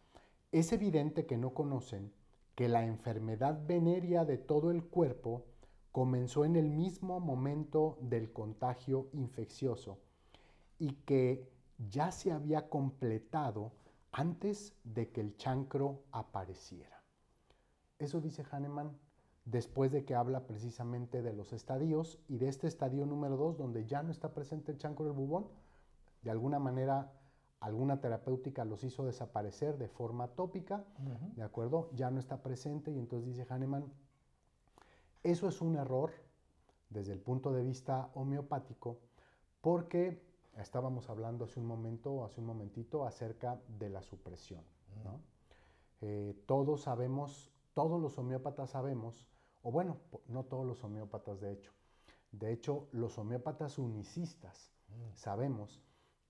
es 0.55 0.73
evidente 0.73 1.27
que 1.27 1.37
no 1.37 1.53
conocen 1.53 2.13
que 2.55 2.69
la 2.69 2.85
enfermedad 2.85 3.67
venérea 3.67 4.25
de 4.25 4.39
todo 4.39 4.71
el 4.71 4.85
cuerpo 4.85 5.47
comenzó 5.91 6.45
en 6.45 6.55
el 6.55 6.71
mismo 6.71 7.19
momento 7.19 7.99
del 8.01 8.33
contagio 8.33 9.09
infeccioso 9.15 9.99
y 10.79 10.93
que 11.07 11.51
ya 11.91 12.13
se 12.13 12.31
había 12.31 12.69
completado 12.69 13.73
antes 14.13 14.77
de 14.85 15.11
que 15.11 15.23
el 15.23 15.37
chancro 15.37 16.05
apareciera. 16.13 17.03
Eso 17.99 18.21
dice 18.21 18.45
Hahnemann 18.49 18.97
después 19.45 19.91
de 19.91 20.05
que 20.05 20.15
habla 20.15 20.47
precisamente 20.47 21.21
de 21.21 21.33
los 21.33 21.53
estadios 21.53 22.21
y 22.29 22.39
de 22.39 22.47
este 22.47 22.69
estadio 22.69 23.07
número 23.07 23.37
2 23.37 23.59
donde 23.59 23.87
ya 23.87 24.05
no 24.05 24.13
está 24.13 24.33
presente 24.33 24.71
el 24.71 24.79
chancro 24.79 25.05
del 25.05 25.15
bubón, 25.15 25.49
de 26.23 26.31
alguna 26.31 26.61
manera 26.61 27.13
alguna 27.65 27.99
terapéutica 27.99 28.67
los 28.67 28.85
hizo 28.85 29.07
desaparecer 29.07 29.79
de 29.79 29.89
forma 29.89 30.29
tópica, 30.29 30.85
¿de 31.35 31.43
acuerdo? 31.43 31.89
Ya 31.95 32.11
no 32.11 32.21
está 32.21 32.43
presente 32.43 32.91
y 32.91 32.99
entonces 32.99 33.27
dice 33.27 33.47
Hahnemann, 33.49 33.91
eso 35.23 35.49
es 35.49 35.63
un 35.63 35.77
error 35.77 36.13
desde 36.91 37.15
el 37.15 37.21
punto 37.21 37.53
de 37.53 37.63
vista 37.63 38.11
homeopático 38.13 38.99
porque 39.63 40.23
estábamos 40.59 41.09
hablando 41.09 41.47
hace 41.47 41.59
un 41.59 41.65
momento, 41.65 42.27
hace 42.27 42.43
un 42.43 42.47
momentito 42.49 43.07
acerca 43.07 43.59
de 43.79 43.89
la 43.89 44.03
supresión, 44.03 44.63
¿no? 45.03 45.21
Eh, 46.03 46.39
todos 46.45 46.83
sabemos, 46.83 47.51
todos 47.73 47.99
los 47.99 48.19
homeópatas 48.19 48.71
sabemos 48.71 49.27
o 49.63 49.73
bueno, 49.73 49.97
no 50.29 50.45
todos 50.45 50.67
los 50.67 50.85
homeópatas 50.85 51.41
de 51.41 51.53
hecho. 51.53 51.73
De 52.31 52.53
hecho, 52.53 52.89
los 52.93 53.17
homeópatas 53.17 53.79
unicistas 53.79 54.71
mm. 54.89 55.15
sabemos 55.15 55.81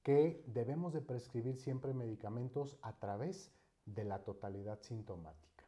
que 0.05 0.45
debemos 0.47 0.93
de 0.93 1.01
prescribir 1.01 1.57
siempre 1.57 1.95
medicamentos 1.95 2.77
a 2.83 2.93
través 3.01 3.51
de 3.87 4.05
la 4.05 4.23
totalidad 4.23 4.81
sintomática. 4.83 5.65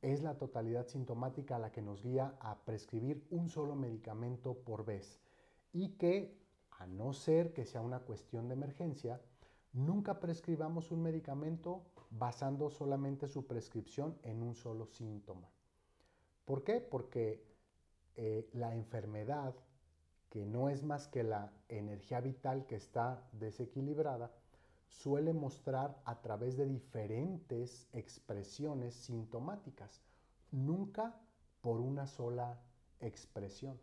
Es 0.00 0.22
la 0.22 0.36
totalidad 0.36 0.88
sintomática 0.88 1.58
la 1.58 1.70
que 1.70 1.80
nos 1.80 2.02
guía 2.02 2.34
a 2.40 2.64
prescribir 2.64 3.24
un 3.30 3.48
solo 3.48 3.76
medicamento 3.76 4.54
por 4.54 4.84
vez 4.84 5.20
y 5.72 5.90
que, 5.90 6.36
a 6.70 6.86
no 6.86 7.12
ser 7.12 7.52
que 7.52 7.64
sea 7.64 7.82
una 7.82 8.00
cuestión 8.00 8.48
de 8.48 8.54
emergencia, 8.54 9.20
nunca 9.72 10.18
prescribamos 10.18 10.90
un 10.90 11.02
medicamento 11.02 11.84
basando 12.10 12.68
solamente 12.68 13.28
su 13.28 13.46
prescripción 13.46 14.18
en 14.22 14.42
un 14.42 14.54
solo 14.54 14.86
síntoma. 14.86 15.48
¿Por 16.44 16.64
qué? 16.64 16.80
Porque 16.80 17.44
eh, 18.16 18.48
la 18.54 18.74
enfermedad, 18.74 19.54
que 20.32 20.46
no 20.46 20.70
es 20.70 20.82
más 20.82 21.08
que 21.08 21.24
la 21.24 21.52
energía 21.68 22.22
vital 22.22 22.64
que 22.64 22.74
está 22.74 23.22
desequilibrada, 23.32 24.32
suele 24.88 25.34
mostrar 25.34 26.00
a 26.06 26.22
través 26.22 26.56
de 26.56 26.64
diferentes 26.64 27.86
expresiones 27.92 28.94
sintomáticas, 28.94 30.00
nunca 30.50 31.20
por 31.60 31.82
una 31.82 32.06
sola 32.06 32.58
expresión. 33.00 33.76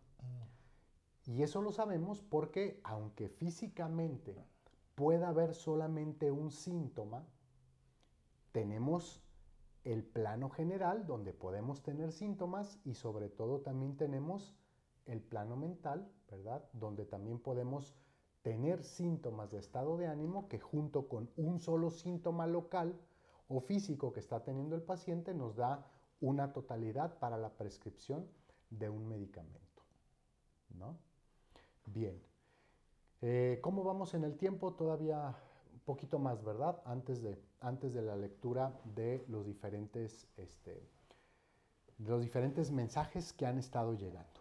Mm. 1.27 1.33
Y 1.33 1.43
eso 1.43 1.61
lo 1.61 1.71
sabemos 1.71 2.23
porque 2.23 2.81
aunque 2.83 3.29
físicamente 3.29 4.43
pueda 4.95 5.29
haber 5.29 5.53
solamente 5.53 6.31
un 6.31 6.49
síntoma, 6.49 7.27
tenemos 8.51 9.21
el 9.83 10.03
plano 10.03 10.49
general 10.49 11.05
donde 11.05 11.31
podemos 11.31 11.83
tener 11.83 12.11
síntomas 12.11 12.79
y 12.85 12.95
sobre 12.95 13.29
todo 13.29 13.61
también 13.61 13.97
tenemos 13.97 14.55
el 15.09 15.21
plano 15.21 15.55
mental, 15.55 16.11
¿verdad? 16.29 16.63
Donde 16.73 17.05
también 17.05 17.39
podemos 17.39 17.95
tener 18.41 18.83
síntomas 18.83 19.51
de 19.51 19.59
estado 19.59 19.97
de 19.97 20.07
ánimo 20.07 20.47
que 20.47 20.59
junto 20.59 21.07
con 21.07 21.29
un 21.35 21.59
solo 21.59 21.89
síntoma 21.89 22.47
local 22.47 22.99
o 23.47 23.59
físico 23.59 24.13
que 24.13 24.19
está 24.19 24.43
teniendo 24.43 24.75
el 24.75 24.81
paciente 24.81 25.33
nos 25.33 25.55
da 25.55 25.85
una 26.21 26.53
totalidad 26.53 27.17
para 27.19 27.37
la 27.37 27.49
prescripción 27.49 28.27
de 28.69 28.89
un 28.89 29.07
medicamento, 29.07 29.83
¿no? 30.69 30.97
Bien. 31.85 32.21
Eh, 33.21 33.59
¿Cómo 33.61 33.83
vamos 33.83 34.13
en 34.13 34.23
el 34.23 34.37
tiempo? 34.37 34.73
Todavía 34.73 35.35
un 35.73 35.79
poquito 35.79 36.19
más, 36.19 36.43
¿verdad? 36.43 36.81
Antes 36.85 37.21
de, 37.21 37.41
antes 37.59 37.93
de 37.93 38.01
la 38.01 38.15
lectura 38.15 38.79
de 38.95 39.25
los 39.27 39.45
diferentes, 39.45 40.27
este, 40.37 40.87
los 41.97 42.21
diferentes 42.21 42.71
mensajes 42.71 43.33
que 43.33 43.45
han 43.45 43.57
estado 43.57 43.93
llegando. 43.93 44.38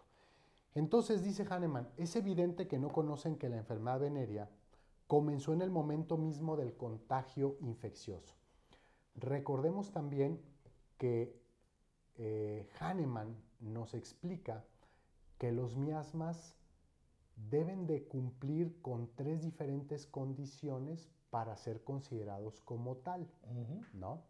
Entonces 0.79 1.21
dice 1.25 1.45
Hahnemann, 1.49 1.89
es 1.97 2.15
evidente 2.15 2.65
que 2.65 2.79
no 2.79 2.87
conocen 2.87 3.35
que 3.35 3.49
la 3.49 3.57
enfermedad 3.57 3.99
venérea 3.99 4.49
comenzó 5.07 5.51
en 5.51 5.61
el 5.61 5.69
momento 5.69 6.15
mismo 6.15 6.55
del 6.55 6.77
contagio 6.77 7.57
infeccioso. 7.59 8.33
Recordemos 9.15 9.91
también 9.91 10.41
que 10.97 11.37
eh, 12.15 12.69
Hahnemann 12.79 13.35
nos 13.59 13.93
explica 13.93 14.63
que 15.37 15.51
los 15.51 15.75
miasmas 15.75 16.55
deben 17.49 17.85
de 17.85 18.07
cumplir 18.07 18.81
con 18.81 19.09
tres 19.17 19.41
diferentes 19.41 20.05
condiciones 20.05 21.09
para 21.29 21.57
ser 21.57 21.83
considerados 21.83 22.61
como 22.61 22.95
tal, 22.95 23.29
¿no? 23.91 24.23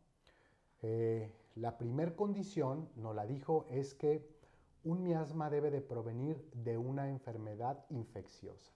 Eh, 0.81 1.31
la 1.53 1.77
primera 1.77 2.15
condición, 2.15 2.89
nos 2.95 3.15
la 3.15 3.27
dijo, 3.27 3.67
es 3.69 3.93
que 3.93 4.38
un 4.83 5.03
miasma 5.03 5.49
debe 5.49 5.71
de 5.71 5.81
provenir 5.81 6.43
de 6.53 6.77
una 6.77 7.09
enfermedad 7.09 7.85
infecciosa. 7.89 8.71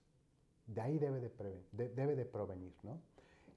De 0.68 0.82
ahí 0.82 0.98
debe 0.98 1.20
de, 1.20 2.26
provenir, 2.26 2.74
¿no? 2.84 3.00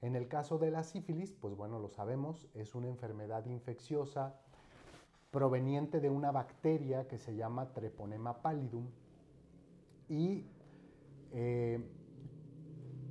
En 0.01 0.15
el 0.15 0.27
caso 0.27 0.57
de 0.57 0.71
la 0.71 0.83
sífilis, 0.83 1.31
pues 1.31 1.55
bueno, 1.55 1.79
lo 1.79 1.89
sabemos, 1.89 2.47
es 2.53 2.75
una 2.75 2.87
enfermedad 2.87 3.45
infecciosa 3.45 4.35
proveniente 5.31 5.99
de 5.99 6.09
una 6.09 6.31
bacteria 6.31 7.07
que 7.07 7.17
se 7.17 7.35
llama 7.35 7.73
Treponema 7.73 8.41
pallidum 8.41 8.87
y 10.07 10.45
eh, 11.31 11.83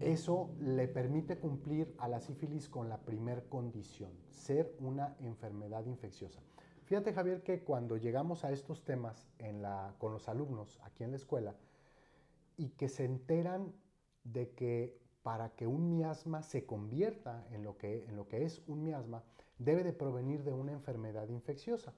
eso 0.01 0.51
le 0.61 0.89
permite 0.89 1.39
cumplir 1.39 1.95
a 1.99 2.09
la 2.09 2.21
sífilis 2.21 2.69
con 2.69 2.89
la 2.89 2.99
primer 2.99 3.49
condición, 3.49 4.11
ser 4.31 4.75
una 4.79 5.17
enfermedad 5.21 5.85
infecciosa. 5.87 6.41
Fíjate 6.87 7.13
Javier 7.13 7.43
que 7.43 7.63
cuando 7.63 7.97
llegamos 7.97 8.45
a 8.45 8.53
estos 8.53 8.85
temas 8.85 9.29
con 9.99 10.13
los 10.13 10.29
alumnos 10.29 10.81
aquí 10.85 11.05
en 11.05 11.11
la 11.11 11.17
escuela 11.17 11.55
y 12.57 12.71
que 12.71 12.89
se 12.89 13.05
enteran 13.05 13.73
de 14.25 14.51
que 14.51 14.99
para 15.23 15.51
que 15.51 15.67
un 15.67 15.91
miasma 15.91 16.43
se 16.43 16.65
convierta 16.65 17.47
en 17.51 17.65
lo 17.65 17.77
que, 17.77 18.05
en 18.05 18.17
lo 18.17 18.29
que 18.29 18.45
es 18.45 18.63
un 18.67 18.85
miasma, 18.85 19.23
debe 19.59 19.83
de 19.83 19.93
provenir 19.93 20.45
de 20.45 20.53
una 20.53 20.73
enfermedad 20.73 21.29
infecciosa. 21.29 21.93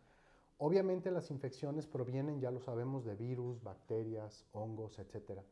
Obviamente 0.57 1.11
las 1.11 1.31
infecciones 1.31 1.87
provienen, 1.87 2.41
ya 2.41 2.51
lo 2.51 2.61
sabemos, 2.61 3.05
de 3.05 3.15
virus, 3.15 3.63
bacterias, 3.63 4.47
hongos, 4.53 4.99
etcétera 4.99 5.45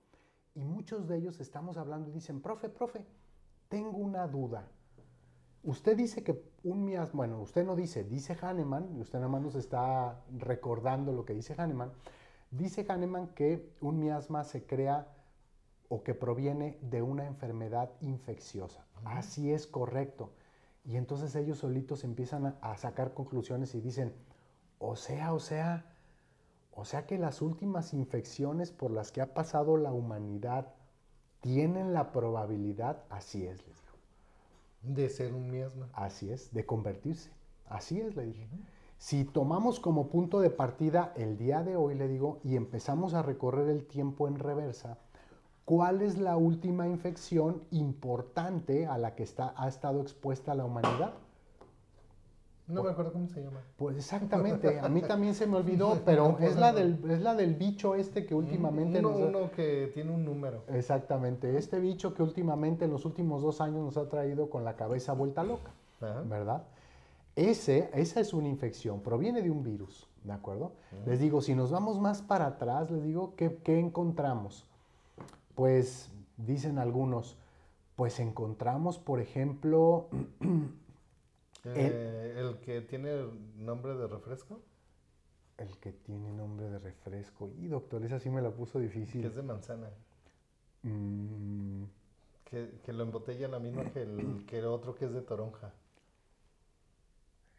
y 0.56 0.64
muchos 0.64 1.06
de 1.06 1.18
ellos 1.18 1.38
estamos 1.38 1.76
hablando 1.76 2.08
y 2.08 2.12
dicen, 2.12 2.40
profe, 2.40 2.70
profe, 2.70 3.04
tengo 3.68 3.98
una 3.98 4.26
duda. 4.26 4.66
Usted 5.66 5.96
dice 5.96 6.22
que 6.22 6.40
un 6.62 6.84
miasma, 6.84 7.16
bueno, 7.16 7.40
usted 7.40 7.66
no 7.66 7.74
dice, 7.74 8.04
dice 8.04 8.36
Hahnemann, 8.40 8.96
y 8.96 9.00
usted 9.00 9.18
nada 9.18 9.28
más 9.28 9.42
nos 9.42 9.56
está 9.56 10.22
recordando 10.38 11.12
lo 11.12 11.24
que 11.24 11.34
dice 11.34 11.56
Hahnemann, 11.58 11.90
dice 12.52 12.86
Hahnemann 12.88 13.34
que 13.34 13.74
un 13.80 13.98
miasma 13.98 14.44
se 14.44 14.64
crea 14.64 15.08
o 15.88 16.04
que 16.04 16.14
proviene 16.14 16.78
de 16.82 17.02
una 17.02 17.26
enfermedad 17.26 17.90
infecciosa. 18.00 18.86
Así 19.04 19.52
es 19.52 19.66
correcto. 19.66 20.30
Y 20.84 20.98
entonces 20.98 21.34
ellos 21.34 21.58
solitos 21.58 22.04
empiezan 22.04 22.46
a, 22.46 22.58
a 22.60 22.76
sacar 22.76 23.12
conclusiones 23.12 23.74
y 23.74 23.80
dicen, 23.80 24.14
o 24.78 24.94
sea, 24.94 25.32
o 25.32 25.40
sea, 25.40 25.84
o 26.70 26.84
sea 26.84 27.06
que 27.06 27.18
las 27.18 27.42
últimas 27.42 27.92
infecciones 27.92 28.70
por 28.70 28.92
las 28.92 29.10
que 29.10 29.20
ha 29.20 29.34
pasado 29.34 29.76
la 29.76 29.90
humanidad 29.90 30.74
tienen 31.40 31.92
la 31.92 32.12
probabilidad, 32.12 33.02
así 33.10 33.44
es, 33.44 33.66
les. 33.66 33.85
De 34.82 35.08
ser 35.08 35.34
un 35.34 35.50
miasma. 35.50 35.88
Así 35.92 36.30
es, 36.30 36.52
de 36.52 36.64
convertirse. 36.64 37.30
Así 37.66 38.00
es, 38.00 38.14
le 38.16 38.26
dije. 38.26 38.48
Si 38.98 39.24
tomamos 39.24 39.78
como 39.78 40.08
punto 40.08 40.40
de 40.40 40.50
partida 40.50 41.12
el 41.16 41.36
día 41.36 41.62
de 41.62 41.76
hoy, 41.76 41.94
le 41.94 42.08
digo, 42.08 42.40
y 42.42 42.56
empezamos 42.56 43.14
a 43.14 43.22
recorrer 43.22 43.68
el 43.68 43.86
tiempo 43.86 44.26
en 44.26 44.38
reversa, 44.38 44.98
¿cuál 45.64 46.00
es 46.00 46.16
la 46.16 46.36
última 46.36 46.88
infección 46.88 47.62
importante 47.70 48.86
a 48.86 48.96
la 48.96 49.14
que 49.14 49.22
está, 49.22 49.52
ha 49.56 49.68
estado 49.68 50.00
expuesta 50.00 50.54
la 50.54 50.64
humanidad? 50.64 51.14
No 52.68 52.82
me 52.82 52.90
acuerdo 52.90 53.12
cómo 53.12 53.28
se 53.28 53.42
llama. 53.42 53.60
Pues 53.76 53.96
exactamente, 53.96 54.80
a 54.80 54.88
mí 54.88 55.00
también 55.02 55.34
se 55.34 55.46
me 55.46 55.56
olvidó, 55.56 56.00
pero 56.04 56.36
es 56.40 56.56
la 56.56 56.72
del, 56.72 56.98
es 57.10 57.20
la 57.20 57.34
del 57.34 57.54
bicho 57.54 57.94
este 57.94 58.26
que 58.26 58.34
últimamente... 58.34 58.98
Uno, 58.98 59.10
uno 59.10 59.50
que 59.52 59.90
tiene 59.94 60.12
un 60.12 60.24
número. 60.24 60.64
Exactamente, 60.68 61.56
este 61.56 61.78
bicho 61.78 62.12
que 62.14 62.22
últimamente 62.22 62.86
en 62.86 62.90
los 62.90 63.04
últimos 63.04 63.42
dos 63.42 63.60
años 63.60 63.84
nos 63.84 63.96
ha 63.96 64.08
traído 64.08 64.50
con 64.50 64.64
la 64.64 64.74
cabeza 64.74 65.12
vuelta 65.12 65.44
loca, 65.44 65.70
¿verdad? 66.00 66.64
Ese, 67.36 67.90
esa 67.92 68.20
es 68.20 68.32
una 68.32 68.48
infección, 68.48 69.00
proviene 69.00 69.42
de 69.42 69.50
un 69.50 69.62
virus, 69.62 70.08
¿de 70.24 70.32
acuerdo? 70.32 70.72
Les 71.04 71.20
digo, 71.20 71.42
si 71.42 71.54
nos 71.54 71.70
vamos 71.70 72.00
más 72.00 72.22
para 72.22 72.46
atrás, 72.46 72.90
les 72.90 73.04
digo, 73.04 73.34
¿qué, 73.36 73.58
qué 73.62 73.78
encontramos? 73.78 74.66
Pues 75.54 76.10
dicen 76.36 76.78
algunos, 76.78 77.36
pues 77.94 78.20
encontramos, 78.20 78.98
por 78.98 79.20
ejemplo, 79.20 80.08
Eh, 81.74 82.34
el 82.38 82.58
que 82.60 82.80
tiene 82.82 83.26
nombre 83.56 83.94
de 83.94 84.06
refresco, 84.06 84.60
el 85.58 85.76
que 85.78 85.92
tiene 85.92 86.30
nombre 86.32 86.68
de 86.68 86.78
refresco. 86.78 87.50
Y 87.58 87.66
doctor, 87.68 88.04
esa 88.04 88.20
sí 88.20 88.30
me 88.30 88.42
la 88.42 88.50
puso 88.50 88.78
que 88.78 88.84
difícil. 88.84 89.24
es 89.24 89.34
de 89.34 89.42
manzana. 89.42 89.88
Mm, 90.82 91.84
Que, 92.44 92.78
que 92.84 92.92
lo 92.92 93.02
embotella 93.02 93.48
la 93.48 93.58
misma 93.58 93.84
que 93.92 94.02
el, 94.02 94.44
que 94.46 94.58
el 94.60 94.66
otro 94.66 94.94
que 94.94 95.06
es 95.06 95.12
de 95.12 95.20
toronja. 95.22 95.72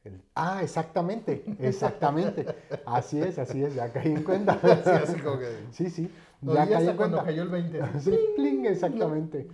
el- 0.06 0.22
ah, 0.36 0.62
exactamente, 0.64 1.44
exactamente. 1.60 2.46
Así 2.86 3.20
es, 3.22 3.38
así 3.38 3.62
es, 3.62 3.76
ya 3.76 3.92
caí 3.92 4.14
en 4.14 4.24
cuenta. 4.24 4.54
Sí, 4.86 4.90
así 4.92 5.20
como 5.20 5.40
que. 5.40 5.58
Sí, 5.72 5.90
sí, 5.90 6.10
No, 6.42 6.54
ya 6.54 6.70
caí 6.70 6.88
en 6.88 6.96
cuando 6.96 7.18
cuenta. 7.18 7.26
cayó 7.26 7.44
el 7.44 7.50
20. 7.50 7.82
Sí, 8.00 8.18
pling, 8.38 8.66
exactamente. 8.66 9.50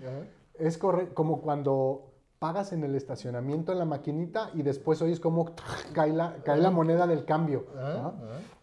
Es 0.54 0.78
correcto, 0.78 1.16
como 1.16 1.42
cuando 1.42 2.13
pagas 2.44 2.74
en 2.74 2.84
el 2.84 2.94
estacionamiento 2.96 3.72
en 3.72 3.80
la 3.80 3.86
maquinita 3.86 4.52
y 4.54 4.64
después 4.64 5.02
oyes 5.02 5.22
cómo 5.22 5.54
cae 5.94 6.12
la, 6.12 6.36
cae 6.44 6.60
la 6.60 6.72
moneda 6.72 7.08
del 7.08 7.24
cambio. 7.24 7.68
¿no? 7.74 7.82
ajá. 7.82 8.14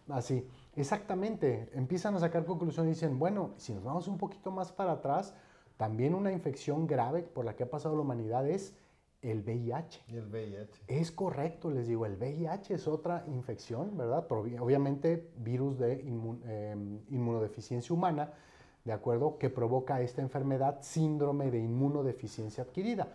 Así, 0.09 0.47
exactamente. 0.75 1.67
Empiezan 1.73 2.13
a 2.13 2.19
sacar 2.19 2.45
conclusiones 2.45 2.91
y 2.91 2.93
dicen, 2.93 3.17
bueno, 3.17 3.55
si 3.57 3.73
nos 3.73 3.83
vamos 3.83 4.07
un 4.07 4.19
poquito 4.19 4.51
más 4.51 4.71
para 4.71 4.91
atrás, 4.91 5.33
también 5.77 6.13
una 6.13 6.31
infección 6.31 6.85
grave 6.85 7.23
por 7.23 7.43
la 7.43 7.55
que 7.55 7.63
ha 7.63 7.71
pasado 7.71 7.95
la 7.95 8.01
humanidad 8.01 8.47
es 8.47 8.75
el 9.23 9.41
VIH. 9.41 10.03
Y 10.09 10.15
el 10.17 10.27
VIH. 10.27 10.83
Es 10.87 11.11
correcto, 11.11 11.71
les 11.71 11.87
digo, 11.87 12.05
el 12.05 12.17
VIH 12.17 12.75
es 12.75 12.87
otra 12.87 13.23
infección, 13.25 13.97
¿verdad? 13.97 14.27
Obviamente, 14.29 15.31
virus 15.37 15.79
de 15.79 15.93
eh, 15.93 16.75
inmunodeficiencia 17.09 17.95
humana, 17.95 18.31
¿de 18.85 18.91
acuerdo? 18.91 19.39
Que 19.39 19.49
provoca 19.49 20.01
esta 20.01 20.21
enfermedad, 20.21 20.77
síndrome 20.81 21.49
de 21.49 21.57
inmunodeficiencia 21.57 22.63
adquirida. 22.63 23.07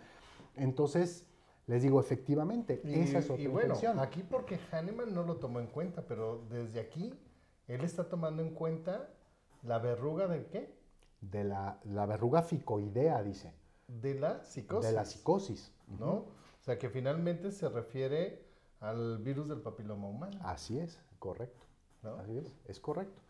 Entonces, 0.57 1.25
les 1.67 1.81
digo, 1.83 1.99
efectivamente, 1.99 2.81
Y, 2.83 2.93
esa 2.99 3.19
es 3.19 3.29
otra 3.29 3.41
y 3.43 3.47
bueno, 3.47 3.69
infección. 3.69 3.99
aquí 3.99 4.23
porque 4.23 4.59
Hahnemann 4.71 5.13
no 5.13 5.23
lo 5.23 5.35
tomó 5.37 5.59
en 5.59 5.67
cuenta, 5.67 6.01
pero 6.07 6.43
desde 6.49 6.79
aquí 6.79 7.13
él 7.67 7.81
está 7.83 8.07
tomando 8.07 8.41
en 8.41 8.53
cuenta 8.53 9.09
la 9.63 9.79
verruga 9.79 10.27
de 10.27 10.45
qué? 10.47 10.77
De 11.21 11.43
la, 11.43 11.79
la 11.83 12.05
verruga 12.05 12.41
ficoidea, 12.41 13.21
dice, 13.23 13.53
De 13.87 14.13
la 14.15 14.43
psicosis. 14.45 14.89
de 14.89 14.95
la 14.95 15.05
psicosis. 15.05 15.73
¿no? 15.99 16.11
O 16.11 16.61
sea 16.61 16.77
que 16.77 16.89
finalmente 16.89 17.51
se 17.51 17.67
refiere 17.69 18.45
al 18.79 19.17
virus 19.19 19.49
del 19.49 19.61
papiloma 19.61 20.07
humano. 20.07 20.39
Así 20.43 20.79
es, 20.79 21.01
correcto. 21.19 21.65
¿no? 22.03 22.15
Así 22.17 22.37
es, 22.37 22.53
es 22.65 22.79
correcto. 22.79 23.21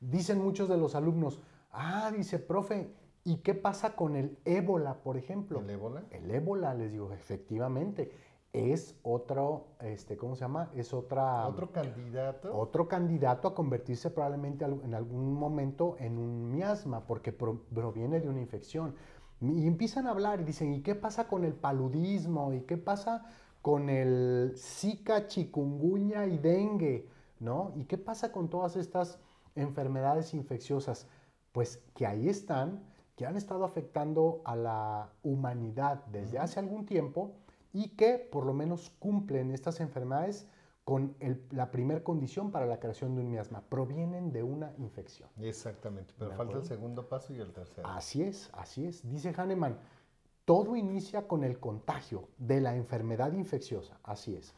Dicen 0.00 0.38
muchos 0.42 0.68
de 0.68 0.76
los 0.76 0.94
alumnos, 0.94 1.40
ah, 1.72 2.12
dice, 2.14 2.38
profe, 2.38 2.92
¿y 3.26 3.38
qué 3.38 3.54
pasa 3.54 3.94
con 3.96 4.16
el 4.16 4.38
ébola, 4.46 5.02
por 5.02 5.16
ejemplo? 5.18 5.60
¿El 5.60 5.68
ébola? 5.70 6.04
El 6.10 6.30
ébola, 6.30 6.72
les 6.74 6.92
digo, 6.92 7.12
efectivamente, 7.12 8.10
es 8.52 8.94
otro, 9.02 9.66
este, 9.80 10.16
¿cómo 10.16 10.34
se 10.36 10.42
llama? 10.42 10.70
Es 10.74 10.94
otra, 10.94 11.46
Otro 11.46 11.70
candidato. 11.72 12.56
otro 12.56 12.88
candidato 12.88 13.48
a 13.48 13.54
convertirse 13.54 14.08
probablemente 14.10 14.64
en 14.64 14.94
algún 14.94 15.34
momento 15.34 15.96
en 15.98 16.16
un 16.16 16.50
miasma, 16.52 17.06
porque 17.06 17.32
pro- 17.32 17.60
proviene 17.74 18.20
de 18.20 18.28
una 18.30 18.40
infección. 18.40 18.94
Y 19.42 19.66
empiezan 19.66 20.06
a 20.06 20.10
hablar 20.12 20.40
y 20.40 20.44
dicen, 20.44 20.72
¿y 20.72 20.80
qué 20.80 20.94
pasa 20.94 21.28
con 21.28 21.44
el 21.44 21.52
paludismo? 21.52 22.54
¿Y 22.54 22.62
qué 22.62 22.78
pasa 22.78 23.26
con 23.60 23.90
el 23.90 24.54
Zika, 24.56 25.26
chikungunya 25.26 26.24
y 26.26 26.38
dengue? 26.38 27.10
¿No? 27.40 27.72
¿Y 27.76 27.84
qué 27.84 27.98
pasa 27.98 28.32
con 28.32 28.48
todas 28.48 28.76
estas 28.76 29.18
enfermedades 29.56 30.32
infecciosas? 30.32 31.06
Pues 31.52 31.82
que 31.94 32.06
ahí 32.06 32.30
están, 32.30 32.82
que 33.16 33.26
han 33.26 33.36
estado 33.36 33.64
afectando 33.64 34.42
a 34.44 34.54
la 34.56 35.10
humanidad 35.22 36.04
desde 36.06 36.38
hace 36.38 36.60
algún 36.60 36.86
tiempo 36.86 37.32
y 37.72 37.88
que 37.90 38.18
por 38.18 38.44
lo 38.46 38.52
menos 38.52 38.90
cumplen 38.98 39.50
estas 39.50 39.80
enfermedades 39.80 40.46
con 40.84 41.16
el- 41.18 41.42
la 41.50 41.70
primera 41.72 42.04
condición 42.04 42.52
para 42.52 42.66
la 42.66 42.78
creación 42.78 43.14
de 43.14 43.22
un 43.22 43.30
miasma. 43.30 43.62
Provienen 43.68 44.32
de 44.32 44.42
una 44.44 44.72
infección. 44.78 45.28
Exactamente, 45.40 46.14
pero 46.16 46.30
¿De 46.30 46.36
falta 46.36 46.58
el 46.58 46.64
segundo 46.64 47.08
paso 47.08 47.34
y 47.34 47.40
el 47.40 47.52
tercero. 47.52 47.88
Así 47.88 48.22
es, 48.22 48.50
así 48.52 48.86
es. 48.86 49.08
Dice 49.08 49.34
Hahnemann, 49.36 49.78
todo 50.44 50.76
inicia 50.76 51.26
con 51.26 51.42
el 51.42 51.58
contagio 51.58 52.28
de 52.38 52.60
la 52.60 52.76
enfermedad 52.76 53.32
infecciosa. 53.32 53.98
Así 54.04 54.36
es. 54.36 54.54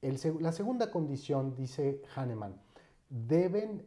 El 0.00 0.16
la 0.40 0.52
segunda 0.52 0.90
condición, 0.92 1.56
dice 1.56 2.02
Hahnemann, 2.14 2.54
deben, 3.08 3.84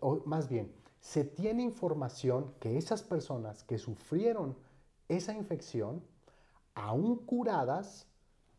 o 0.00 0.20
más 0.26 0.48
bien, 0.48 0.70
se 1.02 1.24
tiene 1.24 1.64
información 1.64 2.54
que 2.60 2.78
esas 2.78 3.02
personas 3.02 3.64
que 3.64 3.76
sufrieron 3.76 4.56
esa 5.08 5.34
infección, 5.34 6.00
aún 6.74 7.16
curadas, 7.16 8.06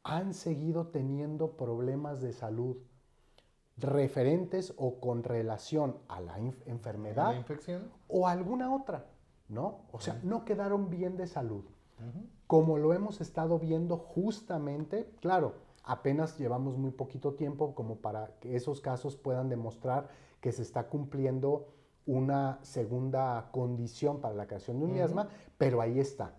han 0.04 0.34
seguido 0.34 0.88
teniendo 0.88 1.56
problemas 1.56 2.22
de 2.22 2.34
salud 2.34 2.76
referentes 3.78 4.74
o 4.78 5.00
con 5.00 5.24
relación 5.24 5.98
a 6.10 6.20
la 6.20 6.38
enfermedad 6.38 7.32
¿La 7.32 7.38
infección? 7.40 7.90
o 8.10 8.28
alguna 8.28 8.76
otra, 8.76 9.06
¿no? 9.48 9.86
O 9.94 10.02
sea, 10.02 10.20
no 10.22 10.44
quedaron 10.44 10.90
bien 10.90 11.16
de 11.16 11.28
salud. 11.28 11.64
Como 12.46 12.78
lo 12.78 12.94
hemos 12.94 13.22
estado 13.22 13.58
viendo 13.58 13.98
justamente, 13.98 15.10
claro, 15.22 15.54
apenas 15.86 16.38
llevamos 16.38 16.78
muy 16.78 16.92
poquito 16.92 17.36
tiempo 17.36 17.74
como 17.74 17.96
para 17.96 18.36
que 18.42 18.58
esos 18.58 18.82
casos 18.82 19.16
puedan 19.16 19.48
demostrar 19.48 20.10
que 20.42 20.52
se 20.52 20.62
está 20.62 20.90
cumpliendo 20.90 21.70
una 22.06 22.60
segunda 22.64 23.50
condición 23.52 24.20
para 24.22 24.36
la 24.36 24.46
creación 24.48 24.80
de 24.80 24.86
un 24.86 24.92
Ujú. 24.92 24.98
miasma, 25.00 25.28
pero 25.58 25.82
ahí 25.82 26.00
está, 26.00 26.34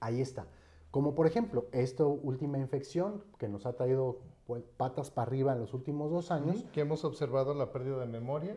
ahí 0.00 0.20
está. 0.20 0.46
Como 0.90 1.14
por 1.14 1.26
ejemplo, 1.26 1.66
esta 1.72 2.04
última 2.06 2.58
infección 2.58 3.22
que 3.38 3.48
nos 3.48 3.66
ha 3.66 3.74
traído 3.74 4.20
pues, 4.46 4.62
patas 4.78 5.10
para 5.10 5.28
arriba 5.28 5.52
en 5.52 5.60
los 5.60 5.74
últimos 5.74 6.10
dos 6.10 6.30
años. 6.30 6.64
Que 6.72 6.80
hemos 6.80 7.04
observado 7.04 7.52
la 7.54 7.70
pérdida 7.72 7.98
de 8.00 8.06
memoria. 8.06 8.56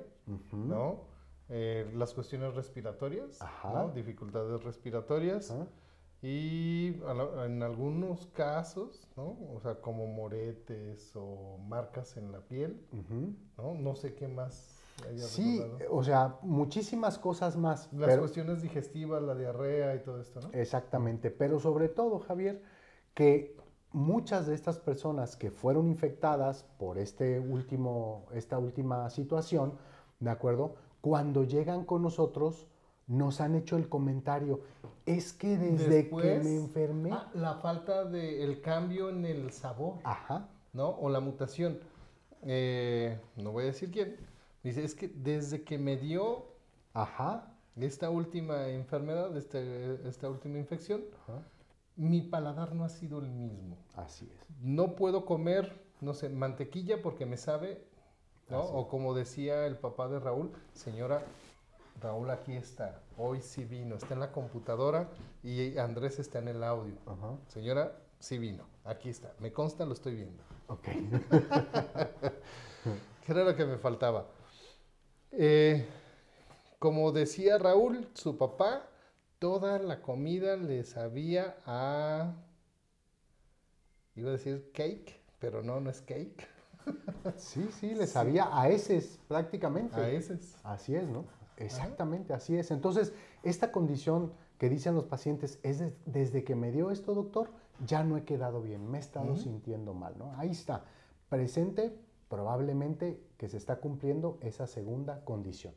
¿no? 0.53 1.01
Eh, 1.49 1.91
las 1.95 2.13
cuestiones 2.13 2.55
respiratorias, 2.55 3.41
Ajá. 3.41 3.73
¿no? 3.73 3.89
Dificultades 3.89 4.63
respiratorias. 4.63 5.51
Ajá. 5.51 5.67
Y 6.21 6.91
la- 7.01 7.45
en 7.47 7.61
algunos 7.63 8.27
casos, 8.27 9.05
¿no? 9.17 9.35
O 9.53 9.59
sea, 9.61 9.81
como 9.81 10.05
moretes 10.07 11.11
o 11.15 11.57
marcas 11.67 12.15
en 12.15 12.31
la 12.31 12.39
piel. 12.39 12.79
¿no? 13.57 13.73
No 13.73 13.95
sé 13.95 14.13
qué 14.15 14.27
más 14.29 14.80
Sí, 15.17 15.59
recordado. 15.61 15.95
o 15.95 16.03
sea, 16.03 16.35
muchísimas 16.41 17.17
cosas 17.17 17.57
más. 17.57 17.89
Las 17.93 18.09
pero- 18.09 18.21
cuestiones 18.21 18.61
digestivas, 18.61 19.21
la 19.21 19.35
diarrea 19.35 19.95
y 19.95 19.99
todo 19.99 20.19
esto, 20.21 20.41
¿no? 20.41 20.49
Exactamente, 20.53 21.31
pero 21.31 21.59
sobre 21.59 21.89
todo, 21.89 22.19
Javier, 22.19 22.61
que 23.13 23.57
muchas 23.91 24.47
de 24.47 24.55
estas 24.55 24.79
personas 24.79 25.35
que 25.35 25.51
fueron 25.51 25.87
infectadas 25.87 26.65
por 26.77 26.97
este 26.97 27.39
último, 27.39 28.25
esta 28.33 28.57
última 28.57 29.09
situación, 29.09 29.73
¿de 30.19 30.29
acuerdo? 30.29 30.75
Cuando 31.01 31.43
llegan 31.43 31.83
con 31.83 32.01
nosotros, 32.01 32.67
nos 33.07 33.41
han 33.41 33.55
hecho 33.55 33.75
el 33.75 33.89
comentario, 33.89 34.61
es 35.05 35.33
que 35.33 35.57
desde 35.57 36.09
que 36.09 36.39
me 36.43 36.55
enfermé, 36.55 37.11
ah, 37.11 37.29
la 37.33 37.55
falta 37.55 38.05
de 38.05 38.43
el 38.43 38.61
cambio 38.61 39.09
en 39.09 39.25
el 39.25 39.51
sabor, 39.51 39.95
ajá, 40.03 40.47
¿no? 40.73 40.89
O 40.89 41.09
la 41.09 41.19
mutación. 41.19 41.79
Eh, 42.43 43.19
no 43.35 43.51
voy 43.51 43.63
a 43.63 43.67
decir 43.67 43.91
quién. 43.91 44.15
Dice, 44.63 44.83
es 44.83 44.95
que 44.95 45.07
desde 45.07 45.63
que 45.63 45.77
me 45.77 45.97
dio 45.97 46.45
ajá, 46.93 47.53
esta 47.75 48.09
última 48.09 48.67
enfermedad, 48.67 49.35
este- 49.37 50.07
esta 50.07 50.29
última 50.29 50.59
infección, 50.59 51.01
ajá, 51.23 51.41
mi 51.95 52.21
paladar 52.21 52.73
no 52.75 52.83
ha 52.83 52.89
sido 52.89 53.19
el 53.19 53.29
mismo. 53.29 53.77
así 53.95 54.29
es. 54.31 54.45
No 54.61 54.95
puedo 54.95 55.25
comer, 55.25 55.81
no 55.99 56.13
sé, 56.13 56.29
mantequilla 56.29 57.01
porque 57.01 57.25
me 57.25 57.37
sabe, 57.37 57.83
¿no? 58.49 58.61
O 58.61 58.87
como 58.87 59.13
decía 59.13 59.65
el 59.65 59.77
papá 59.77 60.07
de 60.07 60.19
Raúl, 60.19 60.51
señora, 60.73 61.23
Raúl 62.01 62.29
aquí 62.29 62.53
está, 62.53 63.01
hoy 63.17 63.41
sí 63.41 63.65
vino, 63.65 63.95
está 63.95 64.13
en 64.13 64.19
la 64.19 64.31
computadora 64.31 65.09
y 65.43 65.77
Andrés 65.77 66.19
está 66.19 66.39
en 66.39 66.49
el 66.49 66.63
audio. 66.63 66.93
Ajá, 67.05 67.37
Señora, 67.47 67.95
sí 68.19 68.37
vino, 68.37 68.63
aquí 68.85 69.09
está, 69.09 69.33
me 69.39 69.51
consta, 69.51 69.85
lo 69.85 69.93
estoy 69.93 70.15
viendo. 70.15 70.43
ok. 70.67 70.83
¿Qué 73.25 73.31
era 73.31 73.43
lo 73.43 73.55
que 73.55 73.65
me 73.65 73.77
faltaba? 73.77 74.25
Eh, 75.31 75.85
como 76.79 77.11
decía 77.11 77.57
Raúl, 77.57 78.07
su 78.13 78.37
papá, 78.37 78.87
toda 79.39 79.79
la 79.79 80.01
comida 80.01 80.55
le 80.57 80.83
sabía 80.83 81.57
a... 81.65 82.33
Iba 84.15 84.29
a 84.29 84.33
decir 84.33 84.71
cake, 84.73 85.21
pero 85.39 85.63
no, 85.63 85.79
no 85.79 85.89
es 85.89 86.01
cake. 86.01 86.47
Sí, 87.37 87.69
sí, 87.79 87.93
le 87.93 88.07
sabía 88.07 88.49
a 88.51 88.67
ese 88.69 89.07
prácticamente. 89.27 89.95
A 89.95 90.09
eses. 90.09 90.55
Así 90.63 90.95
es, 90.95 91.07
¿no? 91.07 91.25
Exactamente, 91.57 92.33
así 92.33 92.57
es. 92.57 92.71
Entonces, 92.71 93.13
esta 93.43 93.71
condición 93.71 94.33
que 94.57 94.67
dicen 94.69 94.95
los 94.95 95.05
pacientes 95.05 95.59
es 95.61 95.77
de- 95.79 95.95
desde 96.07 96.43
que 96.43 96.55
me 96.55 96.71
dio 96.71 96.89
esto, 96.89 97.13
doctor, 97.13 97.51
ya 97.85 98.03
no 98.03 98.17
he 98.17 98.23
quedado 98.23 98.61
bien, 98.63 98.89
me 98.89 98.97
he 98.97 99.01
estado 99.01 99.35
sintiendo 99.37 99.93
mal, 99.93 100.15
¿no? 100.17 100.33
Ahí 100.37 100.49
está, 100.49 100.85
presente, 101.29 101.95
probablemente 102.31 103.21
que 103.37 103.49
se 103.49 103.57
está 103.57 103.81
cumpliendo 103.81 104.37
esa 104.39 104.65
segunda 104.65 105.25
condición. 105.25 105.73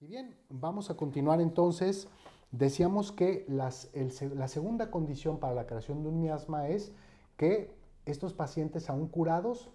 Y 0.00 0.06
bien, 0.06 0.36
vamos 0.48 0.90
a 0.90 0.96
continuar 0.96 1.40
entonces. 1.40 2.06
Decíamos 2.52 3.10
que 3.10 3.44
las, 3.48 3.90
la 4.32 4.46
segunda 4.46 4.92
condición 4.92 5.40
para 5.40 5.54
la 5.54 5.66
creación 5.66 6.04
de 6.04 6.08
un 6.08 6.20
miasma 6.20 6.68
es 6.68 6.92
que 7.36 7.74
estos 8.06 8.32
pacientes 8.32 8.88
aún 8.88 9.08
curados. 9.08 9.70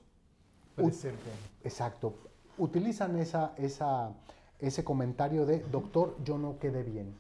Exacto. 1.66 2.14
Utilizan 2.58 3.18
esa, 3.18 3.54
esa, 3.58 4.14
ese 4.60 4.86
comentario 4.86 5.46
de, 5.46 5.60
doctor, 5.60 6.16
yo 6.24 6.38
no 6.38 6.58
quedé 6.58 6.84
bien. 6.84 7.14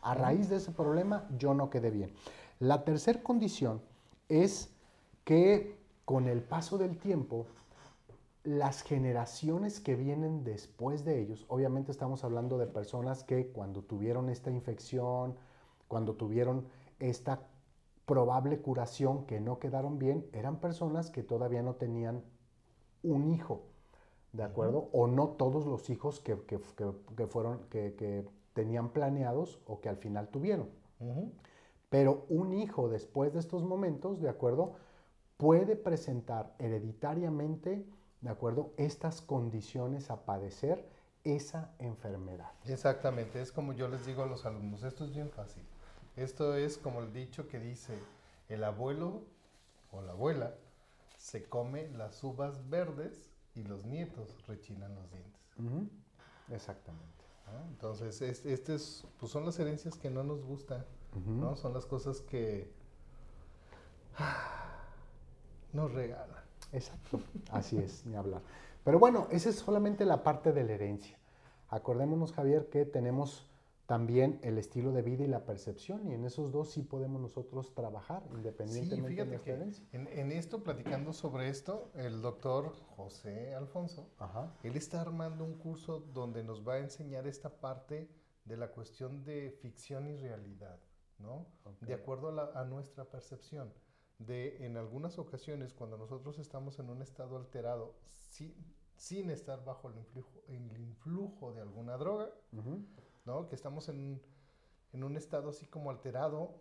A 0.00 0.14
raíz 0.14 0.48
de 0.48 0.56
ese 0.56 0.70
problema, 0.70 1.28
yo 1.40 1.54
no 1.54 1.70
quedé 1.70 1.90
bien. 1.90 2.12
La 2.60 2.84
tercera 2.84 3.20
condición 3.20 3.82
es 4.28 4.70
que 5.24 5.76
con 6.04 6.28
el 6.28 6.40
paso 6.40 6.78
del 6.78 6.96
tiempo, 6.96 7.46
las 8.42 8.82
generaciones 8.82 9.80
que 9.80 9.96
vienen 9.96 10.44
después 10.44 11.04
de 11.04 11.20
ellos, 11.20 11.44
obviamente 11.48 11.92
estamos 11.92 12.24
hablando 12.24 12.56
de 12.56 12.66
personas 12.66 13.22
que 13.22 13.52
cuando 13.52 13.82
tuvieron 13.82 14.30
esta 14.30 14.50
infección, 14.50 15.36
cuando 15.88 16.14
tuvieron 16.14 16.66
esta 16.98 17.48
probable 18.06 18.60
curación 18.60 19.26
que 19.26 19.40
no 19.40 19.58
quedaron 19.58 19.98
bien, 19.98 20.26
eran 20.32 20.58
personas 20.58 21.10
que 21.10 21.22
todavía 21.22 21.62
no 21.62 21.74
tenían 21.74 22.24
un 23.02 23.28
hijo, 23.28 23.62
¿de 24.32 24.42
acuerdo? 24.42 24.88
O 24.92 25.06
no 25.06 25.28
todos 25.28 25.66
los 25.66 25.90
hijos 25.90 26.20
que, 26.20 26.36
fueron, 27.28 27.60
que, 27.68 28.26
tenían 28.54 28.90
planeados 28.90 29.60
o 29.66 29.80
que 29.80 29.88
al 29.88 29.96
final 29.96 30.28
tuvieron. 30.28 30.68
Pero 31.88 32.24
un 32.28 32.52
hijo 32.52 32.88
después 32.88 33.32
de 33.32 33.40
estos 33.40 33.64
momentos, 33.64 34.20
¿de 34.20 34.28
acuerdo? 34.28 34.74
Puede 35.36 35.76
presentar 35.76 36.54
hereditariamente 36.58 37.86
¿de 38.20 38.30
acuerdo? 38.30 38.72
Estas 38.76 39.20
condiciones 39.20 40.10
a 40.10 40.24
padecer 40.24 40.88
esa 41.24 41.74
enfermedad. 41.78 42.50
Exactamente, 42.64 43.40
es 43.42 43.52
como 43.52 43.72
yo 43.72 43.88
les 43.88 44.06
digo 44.06 44.22
a 44.22 44.26
los 44.26 44.46
alumnos, 44.46 44.82
esto 44.82 45.04
es 45.04 45.12
bien 45.12 45.30
fácil. 45.30 45.62
Esto 46.16 46.54
es 46.54 46.78
como 46.78 47.00
el 47.00 47.12
dicho 47.12 47.48
que 47.48 47.58
dice, 47.58 47.98
el 48.48 48.64
abuelo 48.64 49.22
o 49.92 50.02
la 50.02 50.12
abuela 50.12 50.54
se 51.16 51.44
come 51.44 51.88
las 51.90 52.22
uvas 52.24 52.68
verdes 52.68 53.30
y 53.54 53.62
los 53.64 53.84
nietos 53.84 54.36
rechinan 54.46 54.94
los 54.94 55.10
dientes. 55.10 55.40
Exactamente. 56.50 57.24
Ah, 57.46 57.64
entonces, 57.68 58.22
este, 58.22 58.74
es, 58.74 59.04
pues 59.18 59.30
son 59.32 59.44
las 59.44 59.58
herencias 59.58 59.96
que 59.96 60.10
no 60.10 60.22
nos 60.22 60.42
gustan, 60.44 60.84
¿no? 61.26 61.56
Son 61.56 61.72
las 61.74 61.86
cosas 61.86 62.20
que 62.20 62.72
nos 65.72 65.92
regalan. 65.92 66.44
Exacto, 66.72 67.20
así 67.50 67.78
es, 67.78 68.06
ni 68.06 68.16
hablar. 68.16 68.42
Pero 68.84 68.98
bueno, 68.98 69.26
esa 69.30 69.50
es 69.50 69.56
solamente 69.56 70.04
la 70.04 70.22
parte 70.22 70.52
de 70.52 70.64
la 70.64 70.72
herencia. 70.72 71.18
Acordémonos, 71.68 72.32
Javier, 72.32 72.68
que 72.68 72.84
tenemos 72.84 73.46
también 73.86 74.38
el 74.42 74.56
estilo 74.56 74.92
de 74.92 75.02
vida 75.02 75.24
y 75.24 75.26
la 75.26 75.44
percepción, 75.44 76.06
y 76.08 76.14
en 76.14 76.24
esos 76.24 76.52
dos 76.52 76.70
sí 76.70 76.82
podemos 76.82 77.20
nosotros 77.20 77.74
trabajar 77.74 78.22
independientemente 78.30 79.24
de 79.24 79.26
nuestra 79.26 79.54
herencia. 79.54 79.84
En, 79.90 80.06
en, 80.06 80.30
esto, 80.30 80.62
platicando 80.62 81.12
sobre 81.12 81.48
esto, 81.48 81.90
el 81.94 82.22
doctor 82.22 82.72
José 82.96 83.52
Alfonso, 83.52 84.08
él 84.62 84.76
está 84.76 85.00
armando 85.00 85.44
un 85.44 85.58
curso 85.58 85.98
donde 86.14 86.44
nos 86.44 86.66
va 86.66 86.74
a 86.74 86.78
enseñar 86.78 87.26
esta 87.26 87.48
parte 87.48 88.08
de 88.44 88.56
la 88.56 88.68
cuestión 88.68 89.24
de 89.24 89.50
ficción 89.50 90.06
y 90.06 90.16
realidad, 90.16 90.78
¿no? 91.18 91.46
De 91.80 91.94
acuerdo 91.94 92.28
a, 92.40 92.60
a 92.60 92.64
nuestra 92.64 93.04
percepción 93.04 93.72
de 94.20 94.66
en 94.66 94.76
algunas 94.76 95.18
ocasiones 95.18 95.72
cuando 95.72 95.96
nosotros 95.96 96.38
estamos 96.38 96.78
en 96.78 96.90
un 96.90 97.02
estado 97.02 97.36
alterado 97.36 97.94
sin, 98.28 99.30
estar 99.30 99.64
bajo 99.64 99.88
el 99.88 99.96
influjo, 99.96 100.42
el 100.48 100.78
influjo 100.78 101.52
de 101.54 101.62
alguna 101.62 101.96
droga, 101.96 102.30
¿no? 103.24 103.48
que 103.48 103.54
estamos 103.54 103.88
en, 103.88 104.20
en, 104.92 105.04
un 105.04 105.16
estado 105.16 105.50
así 105.50 105.66
como 105.66 105.90
alterado, 105.90 106.60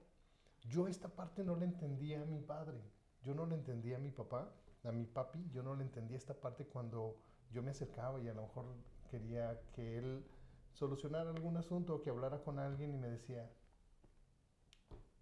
yo 0.61 0.87
esta 0.87 1.09
parte 1.09 1.43
no 1.43 1.55
la 1.57 1.65
entendía 1.65 2.21
a 2.21 2.25
mi 2.25 2.39
padre, 2.39 2.81
yo 3.23 3.35
no 3.35 3.45
la 3.45 3.55
entendía 3.55 3.97
a 3.97 3.99
mi 3.99 4.11
papá, 4.11 4.53
a 4.85 4.91
mi 4.91 5.05
papi, 5.05 5.49
yo 5.51 5.61
no 5.61 5.75
le 5.75 5.83
entendía 5.83 6.17
esta 6.17 6.33
parte 6.33 6.65
cuando 6.65 7.17
yo 7.51 7.61
me 7.61 7.71
acercaba 7.71 8.21
y 8.21 8.29
a 8.29 8.33
lo 8.33 8.43
mejor 8.43 8.65
quería 9.11 9.61
que 9.73 9.97
él 9.97 10.25
solucionara 10.73 11.29
algún 11.31 11.57
asunto 11.57 11.95
o 11.95 12.01
que 12.01 12.09
hablara 12.09 12.41
con 12.41 12.57
alguien 12.57 12.93
y 12.93 12.97
me 12.97 13.09
decía, 13.09 13.51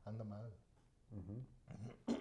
anda 0.05 0.23
mal. 0.23 0.53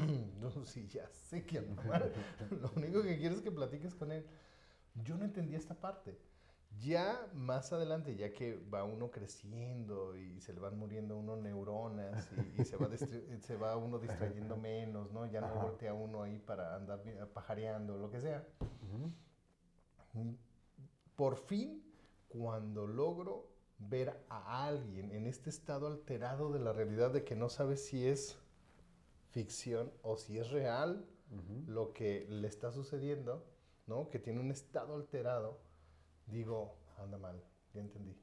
no, 0.40 0.64
sí, 0.64 0.86
ya 0.88 1.08
sé 1.08 1.44
que 1.44 1.60
Lo 2.50 2.70
único 2.76 3.02
que 3.02 3.18
quiero 3.18 3.34
es 3.34 3.42
que 3.42 3.50
platiques 3.50 3.94
con 3.94 4.12
él. 4.12 4.26
Yo 4.94 5.16
no 5.16 5.24
entendía 5.24 5.58
esta 5.58 5.74
parte. 5.74 6.18
Ya 6.78 7.28
más 7.34 7.72
adelante, 7.72 8.14
ya 8.14 8.32
que 8.32 8.56
va 8.72 8.84
uno 8.84 9.10
creciendo 9.10 10.16
y 10.16 10.40
se 10.40 10.52
le 10.52 10.60
van 10.60 10.78
muriendo 10.78 11.16
uno 11.16 11.36
neuronas 11.36 12.30
y, 12.56 12.64
se, 12.64 12.76
va 12.76 12.88
se 12.96 13.56
va 13.56 13.76
uno 13.76 13.98
distrayendo 13.98 14.56
menos, 14.56 15.10
¿no? 15.10 15.26
Ya 15.26 15.40
no 15.40 15.52
voltea 15.54 15.94
uno 15.94 16.22
ahí 16.22 16.38
para 16.38 16.76
andar 16.76 17.02
pajareando, 17.34 17.98
lo 17.98 18.08
que 18.08 18.20
sea. 18.20 18.46
Por 21.16 21.36
fin, 21.36 21.82
cuando 22.28 22.86
logro 22.86 23.50
ver 23.78 24.24
a 24.28 24.66
alguien 24.66 25.10
en 25.10 25.26
este 25.26 25.50
estado 25.50 25.86
alterado 25.88 26.52
de 26.52 26.60
la 26.60 26.72
realidad 26.72 27.10
de 27.10 27.24
que 27.24 27.34
no 27.34 27.48
sabe 27.48 27.76
si 27.76 28.06
es 28.06 28.38
ficción 29.30 29.92
o 30.02 30.16
si 30.16 30.38
es 30.38 30.50
real 30.50 31.06
lo 31.66 31.92
que 31.92 32.26
le 32.28 32.48
está 32.48 32.72
sucediendo, 32.72 33.44
¿no? 33.86 34.08
Que 34.10 34.18
tiene 34.18 34.40
un 34.40 34.50
estado 34.50 34.94
alterado, 34.94 35.60
digo, 36.26 36.76
anda 36.98 37.18
mal, 37.18 37.40
ya 37.72 37.80
entendí. 37.80 38.16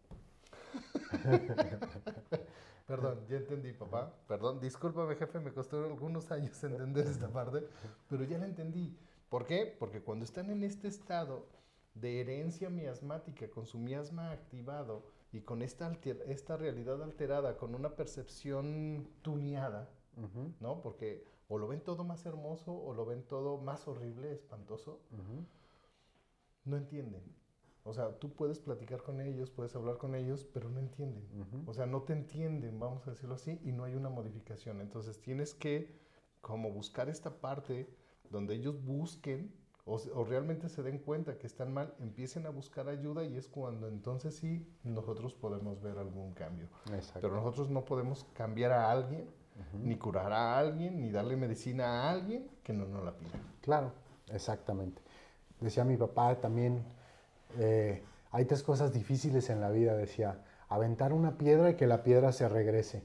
Perdón, 2.88 3.26
ya 3.28 3.38
entendí, 3.38 3.74
papá. 3.74 4.14
Perdón, 4.28 4.60
discúlpame, 4.60 5.16
jefe, 5.16 5.40
me 5.40 5.52
costó 5.54 5.84
algunos 5.86 6.32
años 6.32 6.64
entender 6.64 7.08
esta 7.08 7.28
parte, 7.30 7.68
pero 8.10 8.24
ya 8.24 8.38
la 8.38 8.46
entendí. 8.46 8.98
¿Por 9.30 9.46
qué? 9.46 9.76
Porque 9.78 10.02
cuando 10.02 10.24
están 10.24 10.50
en 10.50 10.64
este 10.64 10.88
estado 10.88 11.48
de 11.96 12.22
herencia 12.22 12.70
miasmática, 12.70 13.50
con 13.50 13.66
su 13.66 13.78
miasma 13.78 14.32
activado 14.32 15.04
y 15.34 15.42
con 15.42 15.62
esta, 15.62 15.92
esta 16.28 16.56
realidad 16.56 17.04
alterada, 17.04 17.58
con 17.58 17.76
una 17.76 17.96
percepción 17.96 19.10
tuneada, 19.22 19.90
¿no? 20.60 20.82
Porque 20.82 21.24
o 21.50 21.58
lo 21.58 21.68
ven 21.68 21.82
todo 21.82 22.04
más 22.04 22.26
hermoso 22.26 22.74
o 22.74 22.94
lo 22.94 23.06
ven 23.06 23.24
todo 23.24 23.58
más 23.58 23.88
horrible, 23.88 24.32
espantoso. 24.32 25.00
No 26.66 26.78
entienden. 26.78 27.24
O 27.84 27.94
sea, 27.94 28.20
tú 28.20 28.34
puedes 28.34 28.60
platicar 28.60 29.02
con 29.02 29.22
ellos, 29.22 29.50
puedes 29.50 29.74
hablar 29.76 29.98
con 29.98 30.14
ellos, 30.14 30.46
pero 30.54 30.70
no 30.70 30.80
entienden. 30.80 31.26
O 31.66 31.74
sea, 31.74 31.86
no 31.86 32.02
te 32.02 32.12
entienden, 32.12 32.80
vamos 32.80 33.08
a 33.08 33.12
decirlo 33.12 33.36
así, 33.36 33.62
y 33.64 33.72
no 33.72 33.86
hay 33.86 33.96
una 33.96 34.10
modificación. 34.10 34.82
Entonces 34.82 35.22
tienes 35.22 35.54
que 35.54 35.98
como 36.42 36.72
buscar 36.72 37.08
esta 37.08 37.40
parte 37.40 37.90
donde 38.30 38.56
ellos 38.56 38.84
busquen 38.84 39.54
o, 39.86 39.96
o, 39.96 40.26
realmente 40.26 40.68
se 40.68 40.84
den 40.84 40.98
cuenta 41.00 41.38
que 41.38 41.48
están 41.48 41.74
mal, 41.74 41.96
empiecen 42.00 42.46
a 42.46 42.50
buscar 42.50 42.90
ayuda 42.90 43.24
y 43.24 43.38
es 43.38 43.48
cuando 43.48 43.88
entonces 43.88 44.36
sí 44.36 44.68
nosotros 44.84 45.34
podemos 45.34 45.82
ver 45.82 45.98
algún 45.98 46.34
cambio. 46.34 46.68
Pero 47.14 47.34
nosotros 47.34 47.70
no 47.70 47.86
podemos 47.86 48.26
cambiar 48.34 48.74
a 48.74 48.92
alguien 48.92 49.30
ni 49.74 49.96
curar 49.96 50.32
a 50.32 50.58
alguien, 50.58 51.00
ni 51.00 51.12
darle 51.12 51.36
medicina 51.36 52.04
a 52.04 52.12
alguien 52.12 52.48
que 52.64 52.74
no 52.74 52.86
nos 52.86 53.04
la 53.04 53.12
pida. 53.12 53.40
Claro, 53.62 53.92
exactamente. 54.32 55.02
Decía 55.60 55.84
mi 55.84 55.98
papá 55.98 56.36
también, 56.36 56.84
eh, 57.58 58.04
hay 58.32 58.46
tres 58.46 58.64
cosas 58.64 58.94
difíciles 58.94 59.50
en 59.50 59.62
la 59.62 59.70
vida, 59.70 59.96
decía, 59.96 60.40
aventar 60.70 61.14
una 61.14 61.38
piedra 61.38 61.72
y 61.72 61.76
que 61.76 61.88
la 61.88 62.04
piedra 62.04 62.32
se 62.32 62.48
regrese. 62.48 63.04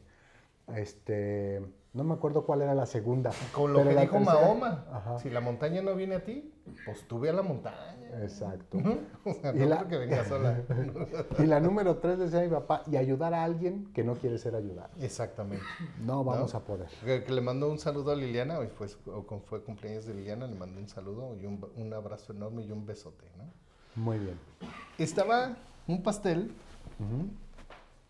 Este, 0.77 1.63
no 1.93 2.05
me 2.05 2.15
acuerdo 2.15 2.45
cuál 2.45 2.63
era 2.63 2.75
la 2.75 2.87
segunda. 2.87 3.31
Con 3.53 3.73
lo 3.73 3.83
que 3.83 3.95
dijo 3.95 4.19
Mahoma, 4.21 5.19
si 5.23 5.31
la 5.31 5.41
montaña 5.41 5.83
no 5.83 5.95
viene 5.95 6.17
a 6.17 6.25
ti, 6.25 6.53
pues 6.85 7.07
tú 7.07 7.19
ve 7.21 7.31
a 7.31 7.33
la 7.33 7.43
montaña. 7.43 8.02
Exacto. 8.21 8.79
y, 9.55 9.59
la, 9.59 9.89
que 9.89 9.97
venga 9.97 10.25
sola. 10.25 10.63
y 11.39 11.47
la 11.47 11.61
número 11.61 11.97
tres 11.97 12.19
decía 12.19 12.43
mi 12.43 12.49
papá, 12.49 12.83
y 12.91 12.97
ayudar 12.97 13.33
a 13.35 13.45
alguien 13.45 13.93
que 13.93 14.05
no 14.05 14.15
quiere 14.17 14.39
ser 14.39 14.55
ayudado. 14.55 14.91
Exactamente. 15.01 15.65
No 16.01 16.23
vamos 16.25 16.55
a 16.55 16.61
poder. 16.61 16.89
Que, 17.05 17.21
le 17.33 17.41
mando 17.41 17.71
un 17.71 17.79
saludo 17.79 18.13
a 18.13 18.17
Liliana, 18.17 18.59
hoy 18.59 18.69
fue, 18.69 18.89
fue 18.89 19.63
cumpleaños 19.63 20.05
de 20.07 20.15
Liliana, 20.15 20.47
le 20.47 20.55
mando 20.55 20.81
un 20.81 20.89
saludo 20.89 21.37
y 21.37 21.47
un, 21.47 21.65
un, 21.77 21.93
abrazo 21.95 22.33
enorme 22.33 22.63
y 22.63 22.73
un 22.73 22.85
besote. 22.85 23.25
¿no? 23.39 23.45
Muy 24.03 24.19
bien. 24.19 24.39
Estaba 24.99 25.57
un 25.87 26.03
pastel, 26.03 26.53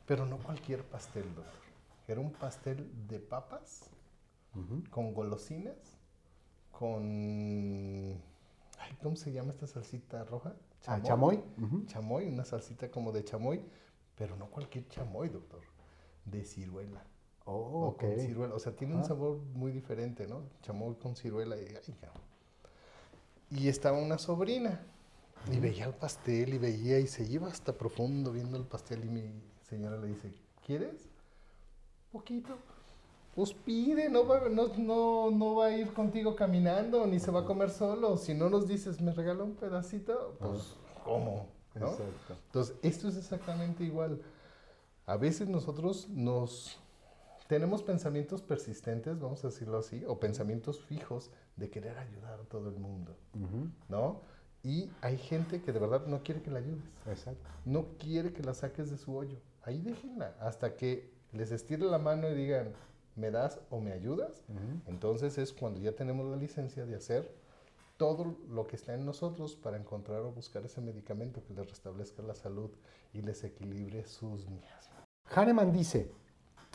pero 0.06 0.26
no 0.26 0.38
cualquier 0.38 0.82
pastel, 0.82 1.24
doctor. 1.34 1.62
Era 2.08 2.20
un 2.20 2.32
pastel 2.32 2.90
de 3.08 3.20
papas, 3.20 3.88
con 4.90 5.14
golosinas, 5.14 5.98
con 6.70 8.20
¿cómo 9.02 9.16
se 9.16 9.32
llama 9.32 9.52
esta 9.52 9.66
salsita 9.66 10.24
roja? 10.24 10.54
Ah, 10.86 11.00
chamoy. 11.02 11.42
Chamoy, 11.86 12.28
una 12.28 12.44
salsita 12.44 12.90
como 12.90 13.12
de 13.12 13.24
chamoy, 13.24 13.62
pero 14.16 14.36
no 14.36 14.50
cualquier 14.50 14.88
chamoy, 14.88 15.28
doctor, 15.28 15.60
de 16.24 16.44
ciruela. 16.44 17.04
Oh, 17.44 17.88
o 17.88 17.96
con 17.96 18.18
ciruela. 18.18 18.54
O 18.54 18.58
sea, 18.58 18.74
tiene 18.74 18.94
un 18.94 19.04
sabor 19.04 19.38
muy 19.54 19.72
diferente, 19.72 20.26
¿no? 20.26 20.42
Chamoy 20.62 20.94
con 20.96 21.16
ciruela 21.16 21.56
y, 21.56 21.66
y 23.50 23.68
estaba 23.68 23.98
una 23.98 24.18
sobrina. 24.18 24.80
Y 25.50 25.58
veía 25.58 25.86
el 25.86 25.94
pastel 25.94 26.54
y 26.54 26.58
veía 26.58 27.00
y 27.00 27.08
se 27.08 27.24
iba 27.24 27.48
hasta 27.48 27.76
profundo 27.76 28.30
viendo 28.30 28.56
el 28.56 28.64
pastel 28.64 29.04
y 29.04 29.08
mi 29.08 29.42
señora 29.62 29.98
le 29.98 30.06
dice, 30.06 30.32
¿quieres? 30.64 31.08
Poquito. 32.12 32.56
Pues 33.34 33.54
pide, 33.54 34.10
no 34.10 34.26
va, 34.26 34.48
no, 34.50 34.68
no, 34.76 35.30
no 35.30 35.54
va 35.54 35.66
a 35.66 35.76
ir 35.76 35.92
contigo 35.94 36.36
caminando, 36.36 37.06
ni 37.06 37.18
se 37.18 37.30
va 37.30 37.40
a 37.40 37.44
comer 37.44 37.70
solo. 37.70 38.16
Si 38.18 38.34
no 38.34 38.50
nos 38.50 38.68
dices, 38.68 39.00
me 39.00 39.12
regala 39.12 39.42
un 39.42 39.54
pedacito, 39.54 40.36
pues, 40.38 40.76
¿cómo? 41.02 41.46
¿No? 41.74 41.86
Exacto. 41.86 42.34
Entonces, 42.46 42.76
esto 42.82 43.08
es 43.08 43.16
exactamente 43.16 43.84
igual. 43.84 44.20
A 45.06 45.16
veces 45.16 45.48
nosotros 45.48 46.08
nos 46.10 46.78
tenemos 47.48 47.82
pensamientos 47.82 48.40
persistentes, 48.42 49.18
vamos 49.18 49.44
a 49.44 49.48
decirlo 49.48 49.78
así, 49.78 50.04
o 50.06 50.18
pensamientos 50.18 50.80
fijos 50.80 51.30
de 51.56 51.68
querer 51.70 51.98
ayudar 51.98 52.40
a 52.40 52.44
todo 52.44 52.68
el 52.70 52.76
mundo. 52.78 53.14
¿no? 53.88 54.20
Y 54.62 54.90
hay 55.00 55.18
gente 55.18 55.60
que 55.60 55.72
de 55.72 55.78
verdad 55.78 56.06
no 56.06 56.22
quiere 56.22 56.40
que 56.40 56.50
la 56.50 56.60
ayudes, 56.60 56.84
Exacto. 57.06 57.48
no 57.64 57.86
quiere 57.98 58.32
que 58.32 58.42
la 58.42 58.54
saques 58.54 58.90
de 58.90 58.96
su 58.96 59.14
hoyo. 59.16 59.38
Ahí 59.64 59.80
déjenla 59.80 60.34
hasta 60.40 60.76
que 60.76 61.12
les 61.32 61.50
estire 61.50 61.84
la 61.84 61.98
mano 61.98 62.28
y 62.30 62.34
digan, 62.34 62.72
¿me 63.16 63.30
das 63.30 63.60
o 63.70 63.80
me 63.80 63.92
ayudas? 63.92 64.42
Entonces 64.86 65.38
es 65.38 65.52
cuando 65.52 65.80
ya 65.80 65.92
tenemos 65.92 66.26
la 66.26 66.36
licencia 66.36 66.86
de 66.86 66.96
hacer 66.96 67.34
todo 67.96 68.36
lo 68.48 68.66
que 68.66 68.76
está 68.76 68.94
en 68.94 69.06
nosotros 69.06 69.54
para 69.54 69.76
encontrar 69.76 70.20
o 70.22 70.32
buscar 70.32 70.64
ese 70.64 70.80
medicamento 70.80 71.42
que 71.44 71.54
les 71.54 71.68
restablezca 71.68 72.22
la 72.22 72.34
salud 72.34 72.70
y 73.12 73.22
les 73.22 73.44
equilibre 73.44 74.06
sus 74.06 74.48
miasmas. 74.48 75.04
Hahnemann 75.30 75.72
dice, 75.72 76.10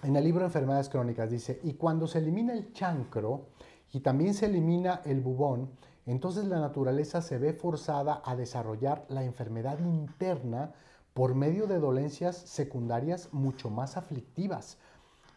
en 0.04 0.16
el 0.16 0.24
libro 0.24 0.46
Enfermedades 0.46 0.90
Crónicas, 0.90 1.30
dice, 1.30 1.60
y 1.64 1.74
cuando 1.74 2.08
se 2.08 2.20
elimina 2.20 2.54
el 2.54 2.72
chancro 2.72 3.48
y 3.92 4.00
también 4.00 4.34
se 4.34 4.46
elimina 4.46 5.02
el 5.06 5.22
bubón, 5.22 5.72
entonces 6.06 6.46
la 6.46 6.60
naturaleza 6.60 7.22
se 7.22 7.38
ve 7.38 7.52
forzada 7.52 8.22
a 8.24 8.36
desarrollar 8.36 9.06
la 9.10 9.24
enfermedad 9.24 9.80
interna 9.80 10.74
por 11.14 11.36
medio 11.36 11.68
de 11.68 11.80
dolencias 11.80 12.38
secundarias 12.38 13.34
mucho 13.34 13.70
más 13.70 13.98
aflictivas. 13.98 14.78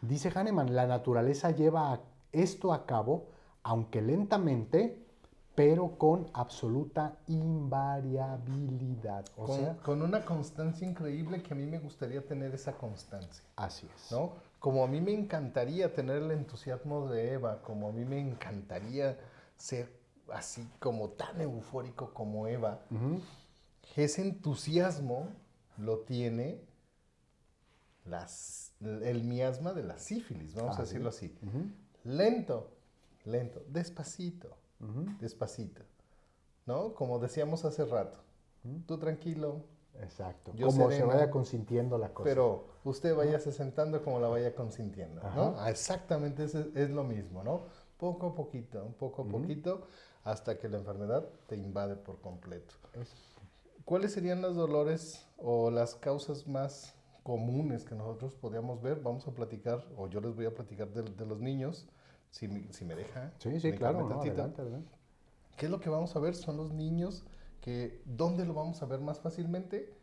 Dice 0.01 0.31
Hahnemann, 0.33 0.75
la 0.75 0.87
naturaleza 0.87 1.51
lleva 1.51 2.01
esto 2.31 2.73
a 2.73 2.85
cabo, 2.85 3.27
aunque 3.63 4.01
lentamente, 4.01 5.05
pero 5.53 5.97
con 5.97 6.27
absoluta 6.33 7.17
invariabilidad. 7.27 9.25
O 9.35 9.45
con, 9.45 9.59
sea, 9.59 9.77
con 9.77 10.01
una 10.01 10.25
constancia 10.25 10.87
increíble 10.87 11.43
que 11.43 11.53
a 11.53 11.57
mí 11.57 11.65
me 11.65 11.77
gustaría 11.79 12.25
tener 12.25 12.53
esa 12.55 12.73
constancia, 12.73 13.43
así 13.55 13.87
es. 13.95 14.11
¿no? 14.11 14.33
Como 14.59 14.83
a 14.83 14.87
mí 14.87 15.01
me 15.01 15.13
encantaría 15.13 15.93
tener 15.93 16.17
el 16.17 16.31
entusiasmo 16.31 17.07
de 17.07 17.33
Eva, 17.33 17.61
como 17.61 17.89
a 17.89 17.91
mí 17.91 18.03
me 18.05 18.19
encantaría 18.19 19.19
ser 19.57 20.01
así 20.31 20.67
como 20.79 21.09
tan 21.09 21.41
eufórico 21.41 22.13
como 22.13 22.47
Eva, 22.47 22.79
ese 23.95 24.21
entusiasmo 24.21 25.27
lo 25.77 25.99
tiene 25.99 26.61
las, 28.05 28.73
el 28.81 29.23
miasma 29.23 29.73
de 29.73 29.83
la 29.83 29.97
sífilis, 29.97 30.55
vamos 30.55 30.75
Ah, 30.77 30.79
a 30.81 30.83
decirlo 30.83 31.09
así. 31.09 31.35
Ujú. 31.41 31.65
Lento, 32.03 32.71
lento, 33.25 33.61
despacito, 33.67 34.49
Ujú. 34.79 35.05
despacito, 35.19 35.81
¿no? 36.65 36.93
Como 36.95 37.19
decíamos 37.19 37.63
hace 37.65 37.85
rato, 37.85 38.19
tú 38.87 38.97
tranquilo, 38.97 39.65
Exacto. 39.99 40.53
Yo 40.55 40.67
Como 40.67 40.89
sereno, 40.89 41.11
se 41.11 41.17
vaya 41.17 41.29
consintiendo 41.29 41.97
la 41.97 42.13
cosa. 42.13 42.29
pero 42.29 42.65
usted 42.85 43.13
váyase 43.13 43.51
sentando 43.51 44.01
como 44.03 44.21
la 44.21 44.29
vaya 44.29 44.55
consintiendo, 44.55 45.21
¿no? 45.35 45.55
Ah, 45.59 45.69
Exactamente, 45.69 46.45
es, 46.45 46.55
es 46.55 46.89
lo 46.89 47.03
mismo, 47.03 47.43
¿no? 47.43 47.65
Poco 47.97 48.27
a 48.27 48.33
poquito, 48.33 48.83
un 48.85 48.93
poco 48.93 49.23
a 49.23 49.25
poquito, 49.27 49.85
hasta 50.23 50.57
que 50.57 50.69
la 50.69 50.77
enfermedad 50.77 51.27
te 51.47 51.57
invade 51.57 51.97
por 51.97 52.21
completo. 52.21 52.73
Es- 52.93 53.13
¿Cuáles 53.83 54.13
serían 54.13 54.41
los 54.41 54.55
dolores 54.55 55.25
o 55.37 55.69
las 55.69 55.93
causas 55.95 56.47
más 56.47 56.93
comunes 57.23 57.85
que 57.85 57.95
nosotros 57.95 58.35
podríamos 58.35 58.81
ver? 58.81 59.01
Vamos 59.01 59.27
a 59.27 59.31
platicar, 59.33 59.87
o 59.97 60.07
yo 60.07 60.19
les 60.21 60.35
voy 60.35 60.45
a 60.45 60.53
platicar 60.53 60.89
de, 60.91 61.03
de 61.03 61.25
los 61.25 61.39
niños, 61.39 61.87
si, 62.29 62.47
si 62.71 62.85
me 62.85 62.95
deja. 62.95 63.33
Sí, 63.39 63.59
sí, 63.59 63.71
claro. 63.73 64.07
no, 64.07 64.21
adelante, 64.21 64.61
adelante. 64.61 64.91
¿Qué 65.57 65.65
es 65.65 65.71
lo 65.71 65.79
que 65.79 65.89
vamos 65.89 66.15
a 66.15 66.19
ver? 66.19 66.35
Son 66.35 66.57
los 66.57 66.73
niños 66.73 67.23
que, 67.61 68.01
¿dónde 68.05 68.45
lo 68.45 68.53
vamos 68.53 68.81
a 68.81 68.85
ver 68.85 68.99
más 68.99 69.19
fácilmente? 69.19 69.93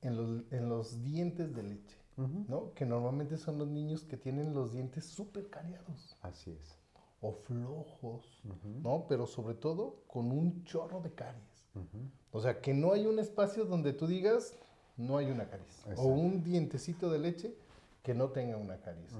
En 0.00 0.16
los, 0.16 0.52
en 0.52 0.68
los 0.68 1.02
dientes 1.02 1.54
de 1.54 1.62
leche, 1.64 1.96
Ujú. 2.16 2.44
¿no? 2.48 2.74
Que 2.74 2.86
normalmente 2.86 3.36
son 3.36 3.58
los 3.58 3.68
niños 3.68 4.04
que 4.04 4.16
tienen 4.16 4.54
los 4.54 4.72
dientes 4.72 5.04
súper 5.06 5.50
cariados 5.50 6.16
Así 6.22 6.52
es. 6.52 6.78
o 7.20 7.32
flojos, 7.32 8.40
Ujú. 8.44 8.80
¿no? 8.82 9.06
Pero 9.08 9.26
sobre 9.26 9.54
todo 9.54 10.02
con 10.06 10.30
un 10.30 10.62
chorro 10.64 11.00
de 11.00 11.12
caries. 11.12 11.66
Ujú. 11.74 12.10
O 12.30 12.40
sea, 12.40 12.60
que 12.60 12.74
no 12.74 12.92
hay 12.92 13.06
un 13.06 13.18
espacio 13.18 13.64
donde 13.64 13.92
tú 13.92 14.06
digas, 14.06 14.54
no 14.98 15.16
hay 15.16 15.30
una 15.30 15.48
caries. 15.48 15.78
Exacto. 15.78 16.02
O 16.02 16.08
un 16.08 16.42
dientecito 16.44 17.10
de 17.10 17.18
leche 17.18 17.54
que 18.02 18.14
no 18.14 18.28
tenga 18.28 18.56
una 18.56 18.76
caries. 18.78 19.12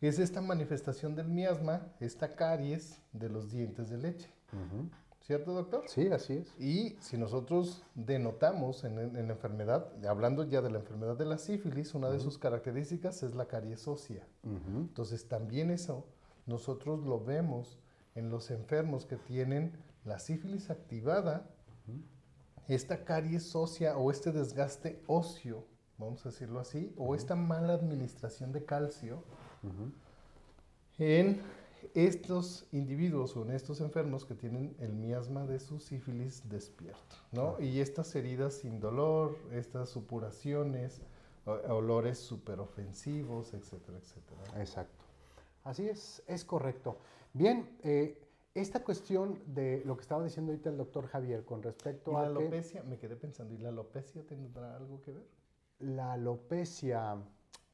Es 0.00 0.18
esta 0.18 0.40
manifestación 0.40 1.16
del 1.16 1.28
miasma, 1.28 1.92
esta 1.98 2.36
caries 2.36 3.00
de 3.12 3.28
los 3.28 3.50
dientes 3.50 3.90
de 3.90 3.98
leche. 3.98 4.30
Ujú. 4.52 4.88
¿Cierto, 5.20 5.54
doctor? 5.54 5.84
Sí, 5.86 6.08
así 6.08 6.34
es. 6.34 6.54
Y 6.60 6.98
si 7.00 7.16
nosotros 7.16 7.82
denotamos 7.94 8.84
en, 8.84 8.98
en 8.98 9.26
la 9.26 9.32
enfermedad, 9.32 9.90
hablando 10.06 10.44
ya 10.44 10.60
de 10.60 10.70
la 10.70 10.80
enfermedad 10.80 11.16
de 11.16 11.24
la 11.24 11.38
sífilis, 11.38 11.94
una 11.94 12.10
de 12.10 12.20
sus 12.20 12.36
características 12.36 13.22
es 13.22 13.34
la 13.34 13.46
caries 13.46 13.88
ósea. 13.88 14.26
Entonces 14.42 15.26
también 15.26 15.70
eso 15.70 16.06
nosotros 16.44 17.06
lo 17.06 17.24
vemos 17.24 17.78
en 18.14 18.28
los 18.28 18.50
enfermos 18.50 19.06
que 19.06 19.16
tienen 19.16 19.72
la 20.04 20.18
sífilis 20.18 20.68
activada, 20.68 21.48
esta 22.68 23.04
caries 23.04 23.54
ósea 23.54 23.96
o 23.96 24.10
este 24.10 24.32
desgaste 24.32 25.02
óseo, 25.06 25.64
vamos 25.98 26.24
a 26.24 26.30
decirlo 26.30 26.60
así, 26.60 26.92
o 26.96 27.14
esta 27.14 27.36
mala 27.36 27.74
administración 27.74 28.52
de 28.52 28.64
calcio 28.64 29.22
Ujú. 29.62 29.92
en 30.98 31.40
estos 31.94 32.66
individuos 32.72 33.36
o 33.36 33.42
en 33.42 33.50
estos 33.50 33.80
enfermos 33.80 34.24
que 34.24 34.34
tienen 34.34 34.74
el 34.80 34.92
miasma 34.92 35.46
de 35.46 35.60
su 35.60 35.78
sífilis 35.78 36.48
despierto, 36.48 37.16
¿no? 37.32 37.60
Y 37.60 37.80
estas 37.80 38.14
heridas 38.14 38.54
sin 38.54 38.80
dolor, 38.80 39.36
estas 39.52 39.90
supuraciones, 39.90 41.02
olores 41.44 42.18
superofensivos, 42.18 43.52
etcétera, 43.52 43.98
etcétera. 43.98 44.60
Exacto. 44.60 45.04
Así 45.62 45.88
es, 45.88 46.22
es 46.26 46.44
correcto. 46.44 46.98
Bien, 47.32 47.68
eh, 47.82 48.18
esta 48.54 48.84
cuestión 48.84 49.40
de 49.46 49.82
lo 49.84 49.96
que 49.96 50.02
estaba 50.02 50.24
diciendo 50.24 50.52
ahorita 50.52 50.70
el 50.70 50.76
doctor 50.76 51.06
Javier 51.08 51.44
con 51.44 51.60
Y 51.60 51.62
respecto 51.62 52.12
la 52.12 52.20
a 52.20 52.22
que 52.22 52.28
alopecia, 52.28 52.82
me 52.84 52.98
quedé 52.98 53.16
pensando, 53.16 53.54
¿y 53.54 53.58
la 53.58 53.70
alopecia 53.70 54.22
tendrá 54.26 54.76
algo 54.76 55.00
que 55.02 55.12
ver? 55.12 55.24
la 55.80 56.12
alopecia, 56.12 57.16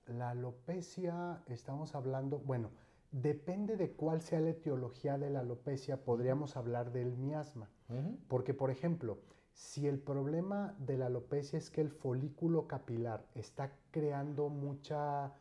la 0.07 0.31
alopecia, 0.31 1.43
estamos 1.47 1.95
hablando, 1.95 2.39
bueno, 2.39 2.71
depende 3.13 3.77
de 3.77 3.93
cuál 3.93 4.21
sea 4.21 4.41
la 4.41 4.51
etiología 4.51 5.19
de 5.19 5.31
la 5.31 5.41
alopecia, 5.41 6.03
podríamos 6.05 6.57
hablar 6.57 6.93
del 6.93 7.17
miasma. 7.17 7.69
Porque, 8.29 8.55
por 8.55 8.71
ejemplo, 8.71 9.19
si 9.53 9.89
el 9.89 9.99
problema 9.99 10.77
de 10.79 10.97
la 10.97 11.07
alopecia 11.07 11.59
es 11.59 11.71
que 11.71 11.81
el 11.81 11.91
folículo 11.91 12.69
capilar 12.69 13.27
está 13.35 13.73
creando 13.91 14.49
mucha, 14.49 15.33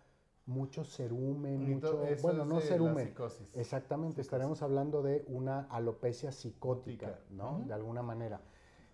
mucho 0.49 0.83
cerumen, 0.83 1.75
mucho, 1.75 2.03
eso 2.03 2.23
bueno, 2.23 2.43
no 2.43 2.59
cerumen, 2.59 3.13
exactamente, 3.53 4.15
Psicosis. 4.15 4.19
estaremos 4.19 4.61
hablando 4.63 5.03
de 5.03 5.23
una 5.27 5.67
alopecia 5.69 6.31
psicótica. 6.31 7.19
¿no? 7.29 7.63
De 7.67 7.73
alguna 7.73 8.01
manera. 8.01 8.41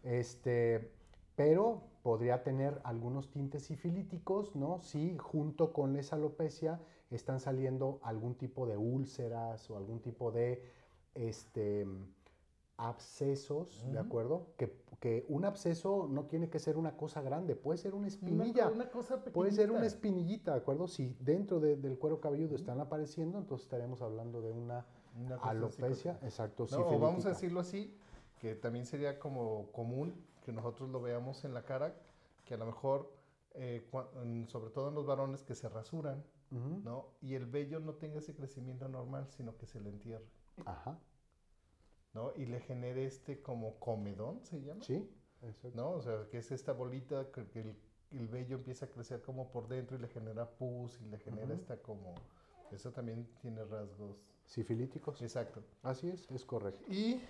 Este, 0.03 0.91
pero 1.37 1.81
podría 2.03 2.43
tener 2.43 2.81
algunos 2.83 3.31
tintes 3.31 3.63
sifilíticos, 3.63 4.55
¿no? 4.55 4.79
Si 4.79 5.17
junto 5.17 5.71
con 5.71 5.95
esa 5.95 6.17
alopecia 6.17 6.81
están 7.09 7.39
saliendo 7.39 7.99
algún 8.03 8.35
tipo 8.35 8.67
de 8.67 8.75
úlceras 8.75 9.69
o 9.71 9.77
algún 9.77 10.01
tipo 10.01 10.31
de 10.31 10.61
este, 11.13 11.87
abscesos, 12.77 13.83
¿de 13.91 13.99
acuerdo? 13.99 14.47
Que, 14.57 14.75
que 14.99 15.25
un 15.29 15.45
absceso 15.45 16.07
no 16.09 16.25
tiene 16.25 16.49
que 16.49 16.59
ser 16.59 16.77
una 16.77 16.95
cosa 16.97 17.21
grande, 17.21 17.55
puede 17.55 17.77
ser 17.77 17.93
una 17.95 18.07
espinilla. 18.07 18.69
una 18.69 18.89
cosa 18.89 19.23
Puede 19.23 19.51
ser 19.51 19.71
una 19.71 19.85
espinillita, 19.85 20.51
¿de 20.53 20.57
acuerdo? 20.59 20.87
Si 20.87 21.15
dentro 21.19 21.59
de- 21.59 21.75
del 21.75 21.97
cuero 21.97 22.19
cabelludo 22.21 22.55
están 22.55 22.79
apareciendo, 22.79 23.37
entonces 23.37 23.65
estaremos 23.65 24.01
hablando 24.01 24.41
de 24.41 24.51
una 24.51 24.85
alopecia, 25.41 26.19
exacto, 26.23 26.67
No, 26.71 26.87
o 26.87 26.99
vamos 26.99 27.25
a 27.25 27.29
decirlo 27.29 27.59
así, 27.59 27.95
que 28.39 28.55
también 28.55 28.85
sería 28.85 29.19
como 29.19 29.71
común 29.71 30.13
que 30.41 30.51
nosotros 30.51 30.89
lo 30.89 31.01
veamos 31.01 31.43
en 31.45 31.53
la 31.53 31.63
cara, 31.63 31.95
que 32.45 32.53
a 32.53 32.57
lo 32.57 32.65
mejor, 32.65 33.11
eh, 33.53 33.89
sobre 34.47 34.69
todo 34.71 34.89
en 34.89 34.95
los 34.95 35.05
varones 35.05 35.43
que 35.43 35.55
se 35.55 35.69
rasuran. 35.69 36.23
¿no? 36.51 37.07
Y 37.21 37.33
el 37.33 37.47
vello 37.47 37.79
no 37.81 37.95
tenga 37.95 38.19
ese 38.19 38.33
crecimiento 38.33 38.87
normal, 38.87 39.27
sino 39.29 39.57
que 39.57 39.65
se 39.65 39.81
le 39.81 39.89
entierre, 39.89 40.23
Ajá, 40.65 40.97
¿no? 42.15 42.33
Y 42.35 42.45
le 42.47 42.59
genere 42.61 43.05
este 43.05 43.41
como 43.41 43.77
comedón, 43.79 44.43
¿se 44.45 44.59
llama? 44.61 44.81
sí, 44.81 45.07
exacto. 45.43 45.77
¿No? 45.77 45.91
O 45.91 46.01
sea, 46.01 46.25
que 46.31 46.39
es 46.39 46.51
esta 46.51 46.71
bolita 46.73 47.29
que, 47.31 47.45
que 47.49 47.59
el, 47.59 47.75
el 48.11 48.27
vello 48.27 48.55
empieza 48.55 48.85
a 48.85 48.89
crecer 48.89 49.21
como 49.21 49.51
por 49.51 49.67
dentro 49.67 49.97
y 49.97 49.99
le 49.99 50.07
genera 50.07 50.49
pus 50.49 50.99
y 51.01 51.05
le 51.05 51.19
genera 51.19 51.53
esta 51.53 51.77
como... 51.77 52.15
Eso 52.71 52.91
también 52.91 53.27
tiene 53.41 53.63
rasgos. 53.63 54.17
Sifilíticos. 54.47 55.21
Exacto. 55.21 55.63
Así 55.83 56.09
es, 56.09 56.29
es 56.31 56.43
correcto. 56.45 56.83
Y 56.91 57.21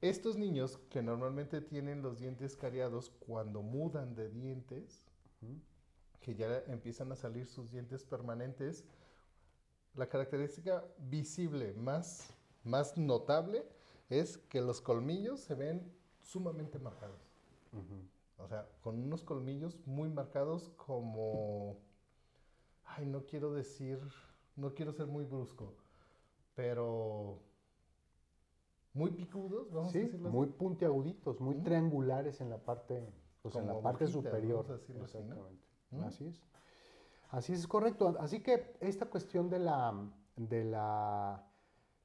Estos 0.00 0.36
niños 0.36 0.78
que 0.90 1.02
normalmente 1.02 1.60
tienen 1.60 2.02
los 2.02 2.18
dientes 2.18 2.56
cariados 2.56 3.10
cuando 3.26 3.62
mudan 3.62 4.14
de 4.14 4.28
dientes, 4.30 5.06
que 6.20 6.34
ya 6.34 6.62
empiezan 6.68 7.10
a 7.12 7.16
salir 7.16 7.46
sus 7.46 7.70
dientes 7.70 8.04
permanentes, 8.04 8.84
la 9.94 10.06
característica 10.08 10.84
visible 10.98 11.72
más, 11.74 12.34
más 12.64 12.96
notable 12.96 13.66
es 14.08 14.38
que 14.38 14.60
los 14.60 14.80
colmillos 14.80 15.40
se 15.40 15.54
ven 15.54 15.92
sumamente 16.20 16.78
marcados. 16.78 17.20
O 18.38 18.48
sea, 18.48 18.68
con 18.82 19.02
unos 19.02 19.22
colmillos 19.22 19.78
muy 19.86 20.08
marcados 20.08 20.70
como... 20.76 21.76
Ay, 22.84 23.06
no 23.06 23.24
quiero 23.24 23.52
decir, 23.52 23.98
no 24.56 24.74
quiero 24.74 24.92
ser 24.92 25.06
muy 25.06 25.24
brusco, 25.24 25.74
pero 26.54 27.40
muy 28.92 29.10
picudos, 29.10 29.70
vamos 29.72 29.94
a 29.94 29.98
decirlo 29.98 30.30
muy 30.30 30.46
puntiaguditos, 30.46 31.40
muy 31.40 31.56
triangulares 31.56 32.40
en 32.40 32.50
la 32.50 32.58
parte, 32.58 33.02
pues 33.42 33.56
en 33.56 33.66
la 33.66 33.80
parte 33.80 34.06
superior. 34.06 34.64
Exactamente. 35.00 35.64
Así 36.04 36.26
es. 36.26 36.40
Así 37.30 37.52
es 37.52 37.66
correcto. 37.66 38.14
Así 38.20 38.40
que 38.40 38.76
esta 38.80 39.06
cuestión 39.06 39.50
de 39.50 39.58
la, 39.58 39.92
de 40.36 40.64
la, 40.64 41.44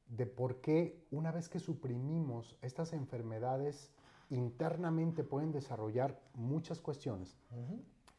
de 0.10 0.26
por 0.26 0.62
qué 0.62 1.06
una 1.12 1.32
vez 1.32 1.50
que 1.50 1.60
suprimimos 1.60 2.58
estas 2.62 2.94
enfermedades 2.94 3.92
internamente 4.30 5.24
pueden 5.24 5.52
desarrollar 5.52 6.20
muchas 6.34 6.82
cuestiones. 6.82 7.38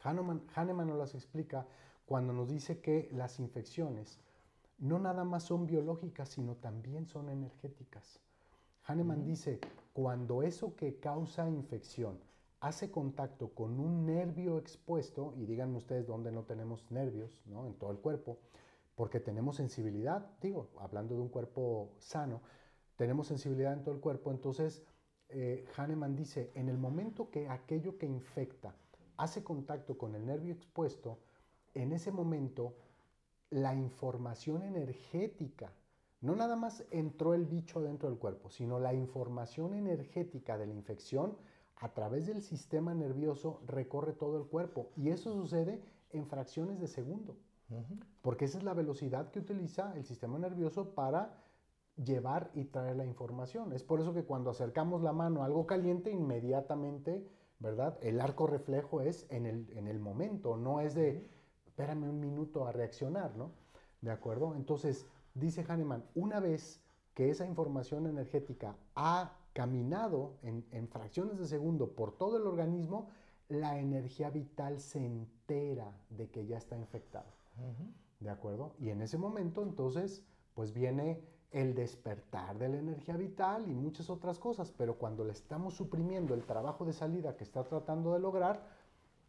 Hahnemann, 0.02 0.88
nos 0.88 0.98
las 0.98 1.14
explica 1.14 1.66
cuando 2.06 2.32
nos 2.32 2.48
dice 2.48 2.80
que 2.80 3.08
las 3.12 3.38
infecciones 3.38 4.20
no 4.78 4.98
nada 4.98 5.24
más 5.24 5.44
son 5.44 5.66
biológicas, 5.66 6.30
sino 6.30 6.56
también 6.56 7.06
son 7.06 7.28
energéticas. 7.28 8.20
Hahnemann 8.84 9.24
dice, 9.24 9.60
cuando 9.92 10.42
eso 10.42 10.74
que 10.74 10.98
causa 10.98 11.50
infección 11.50 12.18
hace 12.60 12.90
contacto 12.90 13.50
con 13.50 13.78
un 13.78 14.06
nervio 14.06 14.58
expuesto, 14.58 15.34
y 15.36 15.44
díganme 15.44 15.78
ustedes 15.78 16.06
dónde 16.06 16.32
no 16.32 16.44
tenemos 16.44 16.90
nervios, 16.90 17.42
¿no? 17.46 17.66
En 17.66 17.74
todo 17.74 17.90
el 17.90 17.98
cuerpo, 17.98 18.38
porque 18.94 19.20
tenemos 19.20 19.56
sensibilidad, 19.56 20.30
digo, 20.40 20.70
hablando 20.78 21.14
de 21.14 21.22
un 21.22 21.28
cuerpo 21.28 21.94
sano, 21.98 22.42
tenemos 22.96 23.28
sensibilidad 23.28 23.72
en 23.72 23.82
todo 23.82 23.94
el 23.94 24.00
cuerpo, 24.00 24.30
entonces 24.30 24.82
eh, 25.28 25.64
Hahnemann 25.76 26.16
dice, 26.16 26.50
en 26.54 26.68
el 26.68 26.76
momento 26.76 27.30
que 27.30 27.48
aquello 27.48 27.96
que 27.96 28.06
infecta 28.06 28.74
hace 29.16 29.44
contacto 29.44 29.96
con 29.96 30.14
el 30.14 30.26
nervio 30.26 30.52
expuesto, 30.52 31.18
en 31.74 31.92
ese 31.92 32.10
momento 32.10 32.74
la 33.50 33.74
información 33.74 34.62
energética, 34.62 35.72
no 36.20 36.36
nada 36.36 36.56
más 36.56 36.84
entró 36.90 37.34
el 37.34 37.46
bicho 37.46 37.80
dentro 37.80 38.08
del 38.08 38.18
cuerpo, 38.18 38.50
sino 38.50 38.78
la 38.78 38.94
información 38.94 39.74
energética 39.74 40.58
de 40.58 40.66
la 40.66 40.74
infección 40.74 41.36
a 41.76 41.94
través 41.94 42.26
del 42.26 42.42
sistema 42.42 42.94
nervioso 42.94 43.60
recorre 43.66 44.12
todo 44.12 44.38
el 44.38 44.46
cuerpo. 44.46 44.90
Y 44.96 45.08
eso 45.08 45.32
sucede 45.32 45.82
en 46.10 46.26
fracciones 46.26 46.78
de 46.80 46.88
segundo, 46.88 47.36
porque 48.22 48.44
esa 48.46 48.58
es 48.58 48.64
la 48.64 48.74
velocidad 48.74 49.30
que 49.30 49.38
utiliza 49.38 49.94
el 49.96 50.04
sistema 50.04 50.38
nervioso 50.38 50.94
para 50.94 51.38
llevar 51.96 52.50
y 52.54 52.64
traer 52.64 52.96
la 52.96 53.04
información. 53.04 53.72
Es 53.72 53.82
por 53.82 54.00
eso 54.00 54.14
que 54.14 54.24
cuando 54.24 54.50
acercamos 54.50 55.02
la 55.02 55.12
mano 55.12 55.42
a 55.42 55.46
algo 55.46 55.66
caliente, 55.66 56.10
inmediatamente, 56.10 57.26
¿verdad? 57.58 57.98
El 58.02 58.20
arco 58.20 58.46
reflejo 58.46 59.00
es 59.00 59.26
en 59.30 59.46
el, 59.46 59.70
en 59.76 59.86
el 59.86 60.00
momento, 60.00 60.56
no 60.56 60.80
es 60.80 60.94
de, 60.94 61.28
espérame 61.66 62.08
un 62.08 62.20
minuto 62.20 62.66
a 62.66 62.72
reaccionar, 62.72 63.36
¿no? 63.36 63.52
¿De 64.00 64.10
acuerdo? 64.10 64.54
Entonces, 64.54 65.06
dice 65.34 65.64
Hahnemann, 65.68 66.04
una 66.14 66.40
vez 66.40 66.82
que 67.14 67.30
esa 67.30 67.46
información 67.46 68.06
energética 68.06 68.76
ha 68.94 69.36
caminado 69.52 70.38
en, 70.42 70.64
en, 70.70 70.88
fracciones 70.88 71.38
de 71.38 71.46
segundo 71.46 71.92
por 71.92 72.16
todo 72.16 72.38
el 72.38 72.46
organismo, 72.46 73.08
la 73.48 73.78
energía 73.78 74.30
vital 74.30 74.80
se 74.80 75.04
entera 75.04 75.92
de 76.08 76.30
que 76.30 76.46
ya 76.46 76.56
está 76.56 76.76
¿De 78.20 78.30
acuerdo? 78.30 78.74
Y 78.78 78.90
en 78.90 79.02
ese 79.02 79.16
momento, 79.16 79.62
entonces, 79.62 80.22
pues 80.54 80.72
viene 80.72 81.22
el 81.50 81.74
despertar 81.74 82.58
de 82.58 82.68
la 82.68 82.78
energía 82.78 83.16
vital 83.16 83.68
y 83.68 83.74
muchas 83.74 84.08
otras 84.08 84.38
cosas, 84.38 84.70
pero 84.70 84.98
cuando 84.98 85.24
le 85.24 85.32
estamos 85.32 85.74
suprimiendo 85.74 86.34
el 86.34 86.44
trabajo 86.44 86.84
de 86.84 86.92
salida 86.92 87.36
que 87.36 87.44
está 87.44 87.64
tratando 87.64 88.12
de 88.12 88.20
lograr, 88.20 88.62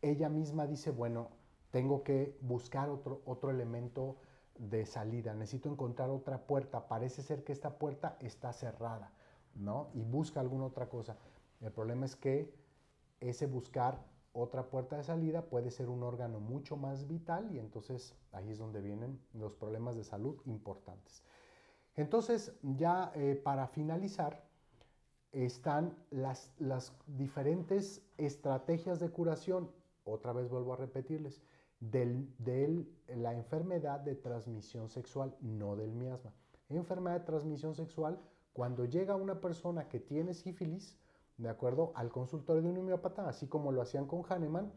ella 0.01 0.29
misma 0.29 0.67
dice, 0.67 0.91
bueno, 0.91 1.29
tengo 1.71 2.03
que 2.03 2.37
buscar 2.41 2.89
otro, 2.89 3.21
otro 3.25 3.49
elemento 3.49 4.17
de 4.57 4.85
salida, 4.85 5.33
necesito 5.33 5.69
encontrar 5.69 6.09
otra 6.09 6.45
puerta, 6.45 6.87
parece 6.87 7.23
ser 7.23 7.43
que 7.43 7.53
esta 7.53 7.79
puerta 7.79 8.17
está 8.19 8.53
cerrada, 8.53 9.11
¿no? 9.55 9.89
Y 9.93 10.03
busca 10.03 10.39
alguna 10.39 10.65
otra 10.65 10.89
cosa. 10.89 11.17
El 11.61 11.71
problema 11.71 12.05
es 12.05 12.15
que 12.15 12.53
ese 13.19 13.47
buscar 13.47 14.03
otra 14.33 14.69
puerta 14.69 14.97
de 14.97 15.03
salida 15.03 15.43
puede 15.45 15.71
ser 15.71 15.89
un 15.89 16.03
órgano 16.03 16.39
mucho 16.39 16.77
más 16.77 17.07
vital 17.07 17.49
y 17.53 17.59
entonces 17.59 18.15
ahí 18.31 18.49
es 18.49 18.57
donde 18.57 18.81
vienen 18.81 19.19
los 19.33 19.55
problemas 19.55 19.95
de 19.95 20.03
salud 20.03 20.41
importantes. 20.45 21.23
Entonces, 21.95 22.53
ya 22.61 23.11
eh, 23.15 23.35
para 23.35 23.67
finalizar, 23.67 24.43
están 25.31 25.95
las, 26.09 26.51
diferentes 27.07 28.01
estrategias 28.17 28.99
de 28.99 29.09
curación, 29.09 29.71
otra 30.03 30.33
vez 30.33 30.49
vuelvo 30.49 30.73
a 30.73 30.77
repetirles, 30.77 31.41
de 31.79 32.85
la 33.07 33.33
enfermedad 33.33 34.01
de 34.01 34.15
transmisión 34.15 34.89
sexual, 34.89 35.35
no 35.41 35.75
del 35.75 35.91
miasma. 35.91 36.31
Enfermedad 36.69 37.19
de 37.19 37.25
transmisión 37.25 37.75
sexual, 37.75 38.21
cuando 38.53 38.85
llega 38.85 39.15
una 39.15 39.41
persona 39.41 39.87
que 39.87 39.99
tiene 39.99 40.33
sífilis, 40.33 40.97
de 41.41 41.49
acuerdo 41.49 41.91
al 41.95 42.11
consultorio 42.11 42.61
de 42.61 42.69
un 42.69 42.77
homeópata, 42.77 43.27
así 43.27 43.47
como 43.47 43.71
lo 43.71 43.81
hacían 43.81 44.05
con 44.05 44.23
Hahnemann, 44.23 44.71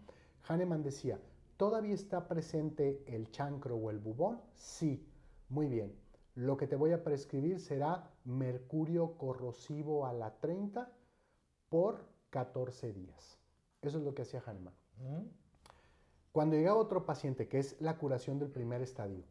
Hahnemann 0.48 0.83
decía, 0.83 1.20
¿todavía 1.57 1.94
está 1.94 2.27
presente 2.27 3.05
el 3.07 3.31
chancro 3.31 3.77
o 3.77 3.90
el 3.90 3.98
bubón? 3.98 4.40
Sí, 4.55 5.07
muy 5.50 5.68
bien. 5.68 5.94
Lo 6.35 6.57
que 6.57 6.66
te 6.66 6.77
voy 6.77 6.92
a 6.92 7.05
prescribir 7.05 7.61
será 7.61 8.11
mercurio 8.24 9.16
corrosivo 9.18 10.07
a 10.07 10.12
la 10.12 10.38
30 10.40 10.90
por 11.68 12.07
14 12.31 12.92
días. 12.92 13.38
Eso 13.83 13.98
es 13.98 14.05
lo 14.05 14.14
que 14.14 14.22
hacía 14.22 14.42
Hahnemann. 14.44 14.74
Cuando 16.33 16.57
llegaba 16.57 16.81
otro 16.81 17.05
paciente, 17.05 17.46
que 17.46 17.59
es 17.59 17.81
la 17.81 17.98
curación 17.98 18.38
del 18.38 18.50
primer 18.50 18.81
estadio, 18.81 19.22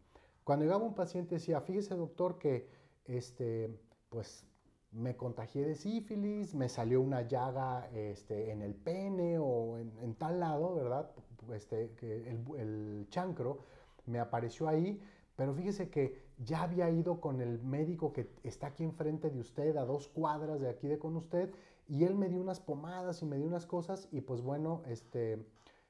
cuando 0.43 0.65
llegaba 0.65 0.83
un 0.83 0.95
paciente 0.95 1.35
decía, 1.35 1.61
fíjese 1.61 1.95
doctor 1.95 2.37
que 2.37 2.69
este, 3.05 3.75
pues 4.09 4.45
me 4.93 5.15
contagié 5.15 5.65
de 5.65 5.75
sífilis, 5.75 6.53
me 6.53 6.69
salió 6.69 7.01
una 7.01 7.23
llaga 7.23 7.89
este, 7.93 8.51
en 8.51 8.61
el 8.61 8.75
pene 8.75 9.37
o 9.39 9.77
en, 9.77 10.15
tal 10.15 10.39
lado, 10.39 10.75
¿verdad? 10.75 11.11
Este, 11.53 11.91
el, 12.01 12.43
el 12.57 13.07
chancro 13.09 13.59
me 14.05 14.19
apareció 14.19 14.67
ahí, 14.67 15.01
pero 15.35 15.53
fíjese 15.53 15.89
que 15.89 16.21
ya 16.37 16.63
había 16.63 16.89
ido 16.89 17.19
con 17.19 17.41
el 17.41 17.59
médico 17.59 18.13
que 18.13 18.29
está 18.43 18.67
aquí 18.67 18.83
enfrente 18.83 19.29
de 19.29 19.39
usted, 19.39 19.75
a 19.77 19.85
dos 19.85 20.07
cuadras 20.07 20.59
de 20.59 20.69
aquí 20.69 20.87
de 20.87 20.99
con 20.99 21.15
usted, 21.15 21.51
y 21.87 22.03
él 22.03 22.15
me 22.15 22.29
dio 22.29 22.39
unas 22.39 22.59
pomadas 22.59 23.21
y 23.21 23.25
me 23.25 23.37
dio 23.37 23.47
unas 23.47 23.65
cosas, 23.65 24.07
y 24.11 24.21
pues 24.21 24.41
bueno, 24.41 24.83
este, 24.87 25.43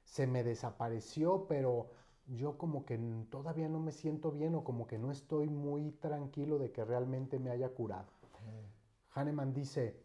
se 0.03 0.27
me 0.27 0.43
desapareció, 0.43 1.45
pero 1.47 1.89
yo 2.27 2.57
como 2.57 2.85
que 2.85 2.97
todavía 3.29 3.67
no 3.67 3.79
me 3.79 3.91
siento 3.91 4.31
bien 4.31 4.55
o 4.55 4.63
como 4.63 4.87
que 4.87 4.97
no 4.97 5.11
estoy 5.11 5.49
muy 5.49 5.91
tranquilo 5.91 6.57
de 6.57 6.71
que 6.71 6.85
realmente 6.85 7.39
me 7.39 7.51
haya 7.51 7.69
curado. 7.69 8.07
Hahnemann 9.13 9.53
dice, 9.53 10.01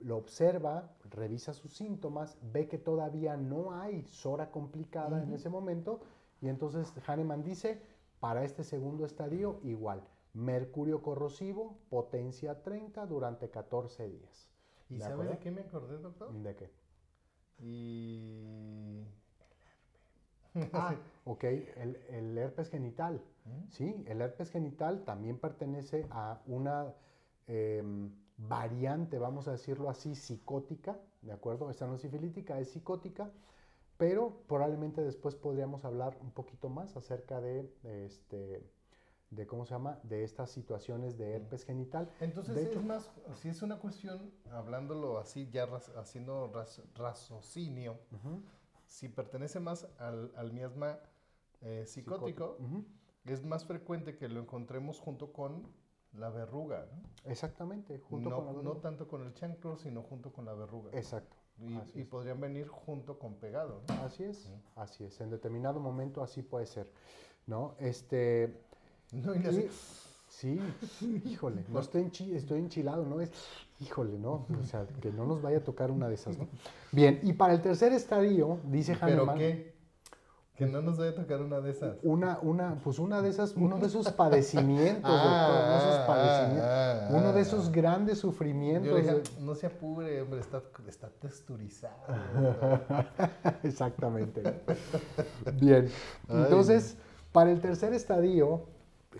lo 0.00 0.16
observa, 0.16 0.90
revisa 1.10 1.52
sus 1.52 1.74
síntomas, 1.74 2.38
ve 2.52 2.68
que 2.68 2.78
todavía 2.78 3.36
no 3.36 3.72
hay 3.72 4.02
sora 4.04 4.50
complicada 4.50 5.22
en 5.22 5.32
ese 5.32 5.48
momento, 5.48 6.00
y 6.40 6.48
entonces 6.48 6.92
Hahnemann 7.06 7.42
dice, 7.42 7.82
para 8.18 8.44
este 8.44 8.64
segundo 8.64 9.04
estadio, 9.04 9.60
igual. 9.62 10.02
Mercurio 10.32 11.02
corrosivo, 11.02 11.78
potencia 11.88 12.62
30 12.62 13.06
durante 13.06 13.50
14 13.50 14.08
días. 14.08 14.48
¿Y 14.88 15.00
sabe 15.00 15.26
de 15.26 15.38
qué 15.38 15.50
me 15.50 15.62
acordé, 15.62 15.98
doctor? 15.98 16.32
¿De 16.32 16.56
qué? 16.56 16.70
Y... 17.58 19.04
El 20.54 20.62
herpes. 20.62 20.80
Ah, 20.80 20.96
ok, 21.24 21.44
el, 21.44 22.38
herpes 22.38 22.70
genital. 22.70 23.22
¿Mm? 23.44 23.70
Sí, 23.70 24.04
el 24.06 24.20
herpes 24.20 24.50
genital 24.50 25.04
también 25.04 25.38
pertenece 25.38 26.06
a 26.10 26.40
una 26.46 26.94
em, 27.50 28.10
variante, 28.36 29.18
vamos 29.18 29.48
a 29.48 29.52
decirlo 29.52 29.90
así, 29.90 30.14
psicótica, 30.14 30.98
¿de 31.22 31.32
acuerdo? 31.32 31.70
Esta 31.70 31.86
no 31.86 31.96
es 31.96 32.00
sifilítica, 32.00 32.58
es 32.58 32.70
psicótica 32.70 33.30
pero 34.00 34.42
probablemente 34.48 35.02
después 35.02 35.34
podríamos 35.34 35.84
hablar 35.84 36.16
un 36.22 36.30
poquito 36.30 36.70
más 36.70 36.96
acerca 36.96 37.38
de, 37.42 37.70
este, 38.06 38.66
de 39.28 39.46
cómo 39.46 39.66
se 39.66 39.74
llama, 39.74 40.00
de 40.04 40.24
estas 40.24 40.50
situaciones 40.50 41.18
de 41.18 41.34
herpes 41.34 41.66
genital. 41.66 42.10
Entonces 42.18 42.56
es 42.56 42.82
más, 42.82 43.10
si 43.42 43.50
es 43.50 43.60
una 43.60 43.78
cuestión, 43.78 44.32
hablándolo 44.52 45.18
así, 45.18 45.50
ya 45.50 45.68
haciendo 45.98 46.50
raciocinio, 46.94 47.98
si 48.86 49.10
pertenece 49.10 49.60
más 49.60 49.86
al, 49.98 50.50
miasma 50.50 50.98
eh, 51.60 51.84
psicótico, 51.86 52.56
es 53.26 53.44
más 53.44 53.66
frecuente 53.66 54.16
que 54.16 54.30
lo 54.30 54.40
encontremos 54.40 54.98
junto 54.98 55.30
con 55.34 55.70
la 56.18 56.30
verruga, 56.30 56.86
¿no? 56.92 57.30
Exactamente, 57.30 57.98
junto 57.98 58.30
no, 58.30 58.36
con 58.36 58.46
la 58.46 58.52
no 58.52 58.72
tanto 58.76 59.06
con 59.06 59.22
el 59.22 59.34
chancro, 59.34 59.76
sino 59.76 60.02
junto 60.02 60.32
con 60.32 60.44
la 60.44 60.54
verruga. 60.54 60.90
Exacto. 60.92 61.36
Y, 61.94 62.04
podrían 62.04 62.40
venir 62.40 62.68
junto 62.68 63.18
con 63.18 63.34
pegado, 63.34 63.82
¿no? 63.86 63.94
Así 64.04 64.24
es, 64.24 64.50
así 64.76 65.04
es. 65.04 65.20
En 65.20 65.28
determinado 65.30 65.78
momento 65.78 66.22
así 66.22 66.40
puede 66.42 66.64
ser, 66.64 66.90
¿no? 67.46 67.74
Este, 67.78 68.54
No, 69.12 69.34
y 69.34 69.38
y- 69.38 69.70
sí, 70.28 70.58
híjole, 71.26 71.64
no 71.68 71.80
estoy, 71.80 72.04
enchi- 72.04 72.34
estoy 72.34 72.60
enchilado, 72.60 73.04
¿no? 73.04 73.20
Es, 73.20 73.30
híjole, 73.80 74.18
¿no? 74.18 74.46
O 74.58 74.64
sea, 74.64 74.86
que 75.02 75.12
no 75.12 75.26
nos 75.26 75.42
vaya 75.42 75.58
a 75.58 75.64
tocar 75.64 75.90
una 75.90 76.08
de 76.08 76.14
esas, 76.14 76.38
¿no? 76.38 76.48
Bien, 76.92 77.20
y 77.22 77.34
para 77.34 77.52
el 77.52 77.60
tercer 77.60 77.92
estadio, 77.92 78.58
dice 78.64 78.96
¿Pero 78.98 79.22
Hahnemann, 79.22 79.38
qué? 79.38 79.69
Que 80.60 80.66
no 80.66 80.82
nos 80.82 80.98
vaya 80.98 81.12
a 81.12 81.14
tocar 81.14 81.40
una 81.40 81.58
de 81.62 81.70
esas. 81.70 81.96
una, 82.02 82.38
una, 82.42 82.74
pues 82.84 82.98
una 82.98 83.22
de 83.22 83.30
esas, 83.30 83.54
uno 83.56 83.78
de 83.78 83.86
esos 83.86 84.12
padecimientos, 84.12 85.10
Ah, 85.10 85.48
doctor, 85.48 85.64
uno 85.64 85.72
de 85.72 85.78
esos 85.78 85.96
ah, 85.96 86.06
padecimientos, 86.06 86.70
ah, 86.70 87.08
uno 87.10 87.32
de 87.32 87.38
ah. 87.38 87.42
esos 87.42 87.72
grandes 87.72 88.18
sufrimientos. 88.18 88.92
le 88.92 89.00
dije, 89.00 89.14
de- 89.14 89.40
no 89.40 89.54
se 89.54 89.66
apure, 89.68 90.20
hombre, 90.20 90.40
está, 90.40 90.62
está 90.86 91.08
texturizado. 91.08 91.96
Exactamente. 93.62 94.42
Bien. 95.54 95.88
Entonces, 96.28 96.98
para 97.32 97.50
el 97.50 97.60
tercer 97.62 97.94
estadio, 97.94 98.66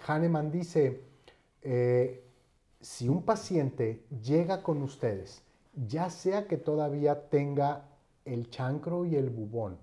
Hahnemann 0.07 0.51
dice, 0.51 1.03
eh, 1.63 2.23
si 2.83 3.09
un 3.09 3.23
paciente 3.23 4.05
llega 4.23 4.63
con 4.63 4.83
ustedes, 4.83 5.43
ya 5.87 6.11
sea 6.11 6.47
que 6.47 6.59
todavía 6.59 7.29
tenga 7.31 7.87
el 8.27 8.51
chancro 8.51 9.07
y 9.07 9.17
el 9.17 9.31
bubón, 9.31 9.79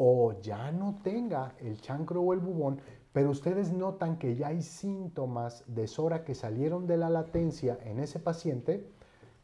o 0.00 0.40
ya 0.40 0.70
no 0.70 1.00
tenga 1.02 1.56
el 1.58 1.80
chancro 1.80 2.22
o 2.22 2.32
el 2.32 2.38
bubón, 2.38 2.80
pero 3.12 3.30
ustedes 3.30 3.72
notan 3.72 4.16
que 4.16 4.36
ya 4.36 4.48
hay 4.48 4.62
síntomas 4.62 5.64
de 5.66 5.88
SORA 5.88 6.22
que 6.22 6.36
salieron 6.36 6.86
de 6.86 6.96
la 6.96 7.10
latencia 7.10 7.76
en 7.82 7.98
ese 7.98 8.20
paciente, 8.20 8.88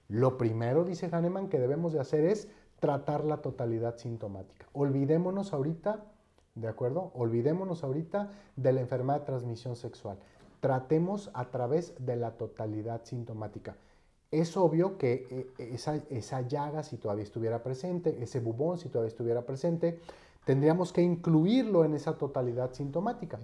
lo 0.06 0.38
primero, 0.38 0.84
dice 0.84 1.08
Hahnemann, 1.10 1.48
que 1.48 1.58
debemos 1.58 1.92
de 1.92 1.98
hacer 1.98 2.24
es 2.24 2.46
tratar 2.78 3.24
la 3.24 3.38
totalidad 3.38 3.96
sintomática. 3.96 4.68
Olvidémonos 4.74 5.52
ahorita, 5.52 6.04
¿de 6.54 6.68
acuerdo? 6.68 7.10
Olvidémonos 7.16 7.82
ahorita 7.82 8.30
de 8.54 8.72
la 8.72 8.80
enfermedad 8.80 9.20
de 9.20 9.26
transmisión 9.26 9.74
sexual. 9.74 10.18
Tratemos 10.60 11.32
a 11.34 11.46
través 11.50 11.94
de 11.98 12.14
la 12.14 12.36
totalidad 12.36 13.00
sintomática. 13.02 13.76
Es 14.30 14.56
obvio 14.56 14.98
que 14.98 15.26
eh, 15.58 15.72
esa, 15.72 15.96
esa 16.10 16.42
llaga, 16.42 16.84
si 16.84 16.96
todavía 16.96 17.24
estuviera 17.24 17.60
presente, 17.64 18.22
ese 18.22 18.38
bubón, 18.38 18.78
si 18.78 18.88
todavía 18.88 19.08
estuviera 19.08 19.42
presente, 19.42 19.98
tendríamos 20.44 20.92
que 20.92 21.02
incluirlo 21.02 21.84
en 21.84 21.94
esa 21.94 22.16
totalidad 22.18 22.72
sintomática. 22.72 23.38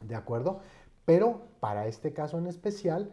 ¿De 0.00 0.14
acuerdo? 0.14 0.60
Pero 1.04 1.42
para 1.60 1.86
este 1.86 2.12
caso 2.12 2.38
en 2.38 2.46
especial, 2.46 3.10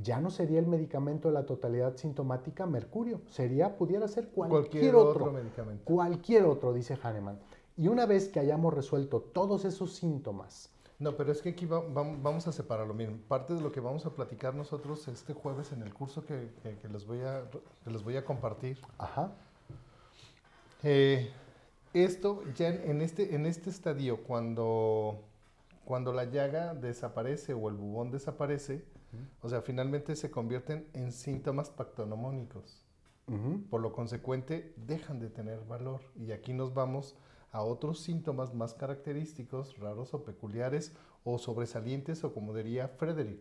ya 0.00 0.20
no 0.20 0.30
sería 0.30 0.58
el 0.60 0.66
medicamento 0.66 1.28
de 1.28 1.34
la 1.34 1.46
totalidad 1.46 1.96
sintomática 1.96 2.66
mercurio, 2.66 3.20
sería, 3.28 3.76
pudiera 3.76 4.06
ser 4.06 4.28
cualquier, 4.28 4.60
Cualquier 4.70 4.94
otro, 4.94 5.24
otro 5.24 5.32
medicamento. 5.32 5.82
Cualquier 5.84 6.44
otro, 6.44 6.72
dice 6.72 6.96
Hahnemann. 7.02 7.38
Y 7.76 7.88
una 7.88 8.06
vez 8.06 8.28
que 8.28 8.38
hayamos 8.40 8.74
resuelto 8.74 9.20
todos 9.20 9.64
esos 9.64 9.94
síntomas, 9.94 10.70
No, 11.00 11.16
pero 11.16 11.30
es 11.30 11.40
que 11.42 11.50
aquí 11.50 11.64
va- 11.64 11.80
vam- 11.86 12.20
vamos 12.20 12.48
a 12.48 12.52
separarlo. 12.52 12.92
Miren, 12.92 13.18
parte 13.28 13.54
de 13.54 13.60
lo 13.60 13.70
que 13.70 13.78
vamos 13.78 14.04
a 14.04 14.10
platicar 14.10 14.52
nosotros 14.56 15.06
este 15.06 15.32
jueves 15.32 15.70
en 15.70 15.82
el 15.82 15.94
curso 15.94 16.24
que, 16.26 16.50
que- 16.60 16.76
que 16.76 16.88
les, 16.88 17.06
voy 17.06 17.20
a, 17.20 17.44
que 17.84 17.90
les 17.90 18.02
voy 18.02 18.16
a 18.16 18.24
compartir. 18.24 18.78
ajá, 18.98 19.30
Eh, 20.82 21.30
esto 21.94 22.42
ya 22.54 22.68
en, 22.68 23.00
este, 23.00 23.34
en 23.34 23.46
este 23.46 23.70
estadio, 23.70 24.22
cuando, 24.24 25.24
cuando 25.84 26.12
la 26.12 26.24
llaga 26.24 26.74
desaparece 26.74 27.54
o 27.54 27.68
el 27.68 27.74
bubón 27.74 28.10
desaparece, 28.10 28.84
o 29.40 29.48
sea, 29.48 29.62
finalmente 29.62 30.14
se 30.16 30.30
convierten 30.30 30.86
en 30.92 31.12
síntomas 31.12 31.70
pactonomónicos. 31.70 32.84
Por 33.68 33.82
lo 33.82 33.92
consecuente, 33.92 34.72
dejan 34.86 35.20
de 35.20 35.28
tener 35.28 35.62
valor. 35.66 36.00
Y 36.16 36.32
aquí 36.32 36.54
nos 36.54 36.72
vamos 36.72 37.14
a 37.52 37.62
otros 37.62 38.00
síntomas 38.00 38.54
más 38.54 38.72
característicos, 38.72 39.78
raros 39.78 40.14
o 40.14 40.24
peculiares, 40.24 40.92
o 41.24 41.38
sobresalientes, 41.38 42.24
o 42.24 42.32
como 42.32 42.54
diría 42.54 42.88
Frederick, 42.88 43.40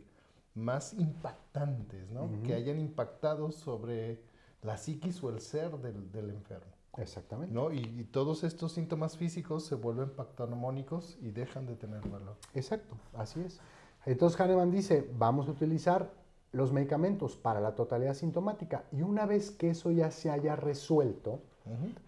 más 0.56 0.94
impactantes, 0.94 2.10
¿no? 2.10 2.30
Que 2.44 2.54
hayan 2.54 2.80
impactado 2.80 3.52
sobre 3.52 4.20
la 4.62 4.78
psiquis 4.78 5.24
o 5.24 5.30
el 5.30 5.40
ser 5.40 5.78
del, 5.78 6.12
del 6.12 6.32
enfermo, 6.32 6.74
exactamente. 6.98 7.54
¿no? 7.54 7.72
Y, 7.72 7.80
y 7.80 8.04
todos 8.04 8.44
estos 8.44 8.74
síntomas 8.74 9.18
físicos 9.18 9.66
se 9.66 9.76
vuelven 9.76 10.10
pactonomónicos 10.10 11.18
y 11.22 11.32
dejan 11.32 11.66
de 11.66 11.76
tener 11.76 12.02
valor. 12.10 12.36
Exacto, 12.54 12.96
así 13.14 13.42
es. 13.42 13.60
Entonces 14.06 14.40
Hahnemann 14.40 14.72
dice, 14.72 15.10
vamos 15.18 15.48
a 15.48 15.52
utilizar 15.52 16.12
los 16.52 16.72
medicamentos 16.72 17.36
para 17.36 17.60
la 17.60 17.76
totalidad 17.76 18.14
sintomática 18.14 18.86
y 18.92 19.02
una 19.02 19.26
vez 19.26 19.52
que 19.52 19.70
eso 19.70 19.92
ya 19.92 20.12
se 20.12 20.30
haya 20.30 20.56
resuelto, 20.56 21.42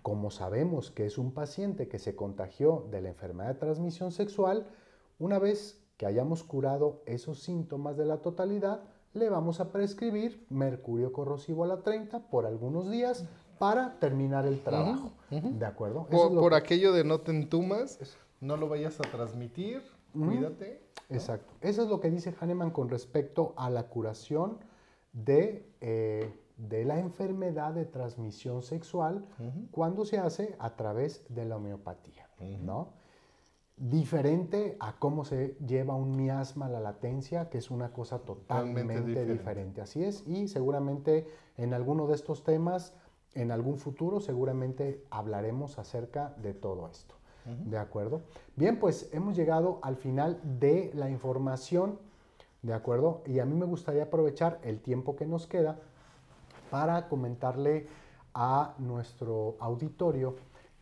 como 0.02 0.32
sabemos 0.32 0.90
que 0.90 1.06
es 1.06 1.18
un 1.18 1.34
paciente 1.34 1.90
que 1.90 2.00
se 2.00 2.16
contagió 2.16 2.88
de 2.90 3.02
la 3.02 3.10
enfermedad 3.10 3.50
de 3.50 3.60
transmisión 3.60 4.14
sexual, 4.14 4.66
una 5.20 5.38
vez 5.38 5.84
que 5.98 6.06
hayamos 6.06 6.44
curado 6.44 7.02
esos 7.06 7.42
síntomas 7.42 7.98
de 7.98 8.06
la 8.06 8.22
totalidad, 8.22 8.80
le 9.14 9.30
vamos 9.30 9.60
a 9.60 9.74
prescribir 9.74 10.46
mercurio 10.50 11.12
corrosivo 11.12 11.66
a 11.66 11.68
la 11.68 11.82
30 11.82 12.30
por 12.30 12.46
algunos 12.46 12.90
días 12.90 13.28
para 13.60 14.00
terminar 14.00 14.46
el 14.48 14.60
trabajo. 14.64 15.12
¿De 15.30 15.66
acuerdo? 15.66 16.08
Eso 16.10 16.18
Por, 16.18 16.28
es 16.30 16.34
lo 16.34 16.42
por 16.42 16.52
que- 16.54 16.58
aquello 16.58 16.94
de 16.94 17.04
no 17.04 17.20
te 17.20 17.32
entumas, 17.32 18.00
no 18.42 18.58
lo 18.58 18.68
vayas 18.70 19.00
a 19.00 19.04
transmitir, 19.04 19.82
cuídate. 20.14 20.82
Exacto. 21.10 21.54
Eso 21.62 21.84
es 21.84 21.90
lo 21.90 22.00
que 22.00 22.10
dice 22.10 22.34
Hahnemann 22.40 22.72
con 22.72 22.90
respecto 22.90 23.54
a 23.58 23.70
la 23.70 23.84
curación 23.84 24.58
de, 25.14 25.68
eh, 25.82 26.34
de 26.58 26.86
la 26.86 27.00
enfermedad 27.00 27.74
de 27.74 27.86
transmisión 27.86 28.62
sexual 28.62 29.26
cuando 29.72 30.06
se 30.06 30.18
hace 30.20 30.56
a 30.60 30.76
través 30.76 31.24
de 31.30 31.46
la 31.46 31.58
homeopatía. 31.58 32.28
¿no? 32.62 32.90
Diferente 33.76 34.76
a 34.82 34.98
cómo 35.00 35.24
se 35.24 35.56
lleva 35.66 35.96
un 35.96 36.16
miasma 36.18 36.66
a 36.66 36.70
la 36.70 36.82
latencia, 36.82 37.50
que 37.50 37.58
es 37.60 37.72
una 37.72 37.94
cosa 37.94 38.20
totalmente 38.20 38.94
Totalmente 38.94 39.08
diferente. 39.08 39.34
diferente. 39.34 39.82
Así 39.82 40.04
es, 40.04 40.28
y 40.28 40.50
seguramente 40.50 41.28
en 41.56 41.74
alguno 41.74 42.06
de 42.08 42.16
estos 42.16 42.44
temas, 42.44 42.94
en 43.34 43.52
algún 43.52 43.78
futuro, 43.78 44.20
seguramente 44.20 45.04
hablaremos 45.10 45.80
acerca 45.80 46.34
de 46.42 46.54
todo 46.54 46.90
esto. 46.90 47.16
¿De 47.66 47.80
acuerdo? 47.80 48.22
Bien, 48.56 48.80
pues 48.80 49.10
hemos 49.12 49.36
llegado 49.36 49.80
al 49.82 49.96
final 49.96 50.40
de 50.44 50.92
la 50.94 51.10
información, 51.10 51.98
¿de 52.62 52.74
acuerdo? 52.74 53.24
Y 53.26 53.40
a 53.40 53.46
mí 53.46 53.56
me 53.56 53.66
gustaría 53.66 54.04
aprovechar 54.04 54.60
el 54.62 54.80
tiempo 54.82 55.16
que 55.16 55.26
nos 55.26 55.48
queda 55.48 55.80
para 56.70 57.08
comentarle 57.08 57.88
a 58.36 58.76
nuestro 58.78 59.56
auditorio 59.60 60.36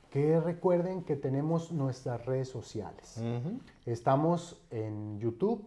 que 0.10 0.40
recuerden 0.40 1.04
que 1.04 1.16
tenemos 1.16 1.72
nuestras 1.72 2.26
redes 2.26 2.50
sociales. 2.50 3.22
Estamos 3.86 4.62
en 4.72 5.20
YouTube, 5.20 5.64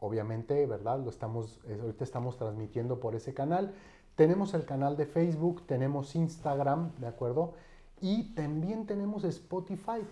obviamente, 0.00 0.66
¿verdad? 0.66 1.00
Lo 1.00 1.10
estamos, 1.10 1.60
eh, 1.66 1.78
ahorita 1.80 2.04
estamos 2.04 2.36
transmitiendo 2.36 3.00
por 3.00 3.14
ese 3.14 3.34
canal. 3.34 3.74
Tenemos 4.20 4.52
el 4.52 4.66
canal 4.66 4.98
de 4.98 5.06
Facebook, 5.06 5.62
tenemos 5.66 6.14
Instagram, 6.14 6.94
¿de 6.98 7.06
acuerdo? 7.06 7.54
Y 8.02 8.34
también 8.34 8.84
tenemos 8.84 9.24
Spotify. 9.24 10.02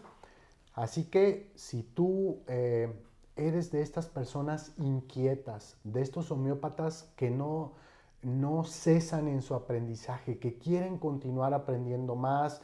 Así 0.72 1.10
que 1.10 1.52
si 1.56 1.82
tú 1.82 2.38
eh, 2.46 2.90
eres 3.36 3.70
de 3.70 3.82
estas 3.82 4.06
personas 4.06 4.72
inquietas, 4.78 5.76
de 5.84 6.00
estos 6.00 6.30
homeópatas 6.30 7.12
que 7.16 7.28
no, 7.28 7.72
no 8.22 8.64
cesan 8.64 9.28
en 9.28 9.42
su 9.42 9.54
aprendizaje, 9.54 10.38
que 10.38 10.56
quieren 10.56 10.96
continuar 10.96 11.52
aprendiendo 11.52 12.16
más, 12.16 12.62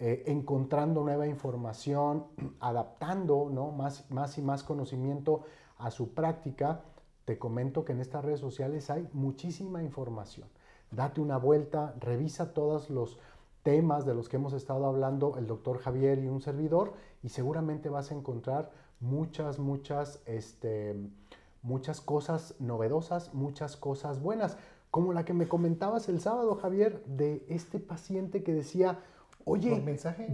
eh, 0.00 0.24
encontrando 0.26 1.04
nueva 1.04 1.28
información, 1.28 2.26
adaptando 2.58 3.48
¿no? 3.48 3.70
más, 3.70 4.10
más 4.10 4.38
y 4.38 4.42
más 4.42 4.64
conocimiento 4.64 5.44
a 5.78 5.92
su 5.92 6.14
práctica, 6.14 6.80
te 7.26 7.38
comento 7.38 7.84
que 7.84 7.92
en 7.92 8.00
estas 8.00 8.24
redes 8.24 8.40
sociales 8.40 8.90
hay 8.90 9.08
muchísima 9.12 9.84
información. 9.84 10.48
Date 10.90 11.20
una 11.20 11.36
vuelta, 11.36 11.94
revisa 12.00 12.52
todos 12.52 12.90
los 12.90 13.18
temas 13.62 14.06
de 14.06 14.14
los 14.14 14.28
que 14.28 14.36
hemos 14.36 14.52
estado 14.52 14.86
hablando 14.86 15.36
el 15.36 15.46
doctor 15.46 15.78
Javier 15.78 16.18
y 16.18 16.28
un 16.28 16.40
servidor 16.40 16.94
y 17.22 17.28
seguramente 17.28 17.88
vas 17.88 18.10
a 18.10 18.14
encontrar 18.14 18.70
muchas, 19.00 19.58
muchas, 19.58 20.20
este, 20.26 20.96
muchas 21.62 22.00
cosas 22.00 22.54
novedosas, 22.58 23.34
muchas 23.34 23.76
cosas 23.76 24.22
buenas, 24.22 24.56
como 24.90 25.12
la 25.12 25.24
que 25.24 25.34
me 25.34 25.46
comentabas 25.46 26.08
el 26.08 26.20
sábado, 26.20 26.56
Javier, 26.56 27.04
de 27.06 27.44
este 27.48 27.78
paciente 27.78 28.42
que 28.42 28.52
decía, 28.52 28.98
oye, 29.44 29.82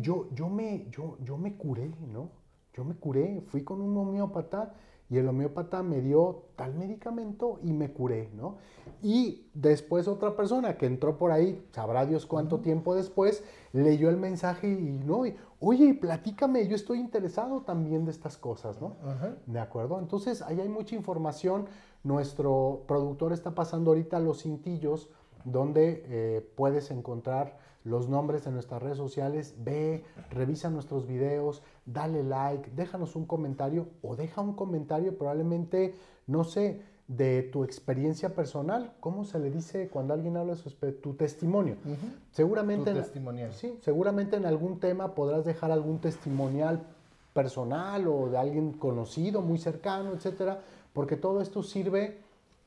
yo, 0.00 0.28
yo, 0.32 0.48
me, 0.48 0.86
yo, 0.90 1.18
yo 1.22 1.36
me 1.36 1.56
curé, 1.56 1.90
¿no? 2.12 2.30
Yo 2.72 2.84
me 2.84 2.94
curé, 2.94 3.42
fui 3.48 3.64
con 3.64 3.80
un 3.80 3.96
homeópata 3.96 4.74
y 5.08 5.18
el 5.18 5.28
homeópata 5.28 5.82
me 5.82 6.00
dio 6.00 6.44
tal 6.56 6.74
medicamento 6.74 7.60
y 7.62 7.72
me 7.72 7.92
curé, 7.92 8.30
¿no? 8.34 8.56
Y 9.02 9.46
después 9.54 10.08
otra 10.08 10.36
persona 10.36 10.76
que 10.76 10.86
entró 10.86 11.16
por 11.18 11.30
ahí, 11.30 11.64
sabrá 11.72 12.06
Dios 12.06 12.26
cuánto 12.26 12.60
tiempo 12.60 12.94
después, 12.94 13.44
leyó 13.72 14.08
el 14.08 14.16
mensaje 14.16 14.68
y, 14.68 14.92
¿no? 15.04 15.26
Y, 15.26 15.36
Oye, 15.58 15.94
platícame, 15.94 16.68
yo 16.68 16.76
estoy 16.76 16.98
interesado 16.98 17.62
también 17.62 18.04
de 18.04 18.10
estas 18.10 18.36
cosas, 18.36 18.80
¿no? 18.80 18.96
Ajá. 19.02 19.36
¿De 19.46 19.58
acuerdo? 19.58 19.98
Entonces, 19.98 20.42
ahí 20.42 20.60
hay 20.60 20.68
mucha 20.68 20.94
información. 20.94 21.66
nuestro 22.04 22.84
productor 22.86 23.32
está 23.32 23.54
pasando 23.54 23.90
ahorita 23.90 24.20
los 24.20 24.42
cintillos 24.42 25.08
donde 25.44 26.04
eh, 26.06 26.52
puedes 26.56 26.90
encontrar 26.90 27.58
los 27.84 28.08
nombres 28.08 28.44
de 28.44 28.50
nuestras 28.50 28.82
redes 28.82 28.98
sociales, 28.98 29.54
ve, 29.58 30.04
revisa 30.30 30.70
nuestros 30.70 31.06
videos, 31.06 31.62
dale 31.86 32.22
like, 32.22 32.70
déjanos 32.74 33.16
un 33.16 33.24
comentario 33.24 33.88
o 34.02 34.16
deja 34.16 34.40
un 34.40 34.54
comentario 34.54 35.16
probablemente, 35.16 35.94
no 36.26 36.44
sé, 36.44 36.82
de 37.08 37.44
tu 37.44 37.62
experiencia 37.62 38.34
personal, 38.34 38.92
¿cómo 38.98 39.24
se 39.24 39.38
le 39.38 39.50
dice 39.50 39.88
cuando 39.88 40.12
alguien 40.12 40.36
habla 40.36 40.54
de 40.54 40.92
tu 40.92 41.14
testimonio? 41.14 41.76
Seguramente, 42.32 42.92
tu 42.92 42.98
testimonial. 42.98 43.52
sí, 43.52 43.78
seguramente 43.80 44.36
en 44.36 44.44
algún 44.44 44.80
tema 44.80 45.14
podrás 45.14 45.44
dejar 45.44 45.70
algún 45.70 46.00
testimonial 46.00 46.82
personal 47.32 48.08
o 48.08 48.28
de 48.28 48.38
alguien 48.38 48.72
conocido, 48.72 49.40
muy 49.40 49.58
cercano, 49.58 50.14
etcétera, 50.14 50.62
porque 50.92 51.16
todo 51.16 51.40
esto 51.40 51.62
sirve 51.62 52.18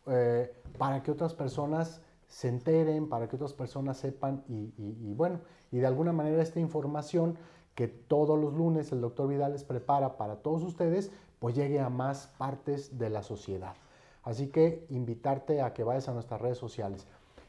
eh, 0.08 0.54
para 0.78 1.04
que 1.04 1.12
otras 1.12 1.34
personas 1.34 2.02
se 2.28 2.48
enteren, 2.48 3.10
para 3.10 3.28
que 3.28 3.36
otras 3.36 3.54
personas 3.54 3.98
sepan 3.98 4.44
y, 4.48 5.14
bueno, 5.16 5.40
y 5.72 5.80
de 5.80 5.88
alguna 5.88 6.14
manera 6.14 6.42
esta 6.42 6.60
información 6.60 7.38
que 7.80 7.88
todos 7.88 8.38
los 8.38 8.54
lunes 8.56 8.92
el 8.92 9.00
doctor 9.00 9.30
Vidal 9.30 9.54
les 9.54 9.64
prepara 9.64 10.18
para 10.18 10.42
todos 10.42 10.64
ustedes, 10.64 11.14
pues 11.40 11.56
llegue 11.56 11.80
a 11.80 11.88
más 11.88 12.28
partes 12.38 13.00
de 13.00 13.10
la 13.10 13.24
sociedad. 13.24 13.74
Así 14.22 14.48
que 14.48 14.86
invitarte 14.90 15.62
a 15.62 15.74
que 15.74 15.86
vayas 15.86 16.10
a 16.10 16.14
nuestras 16.14 16.42
redes 16.42 16.58
sociales. 16.58 17.08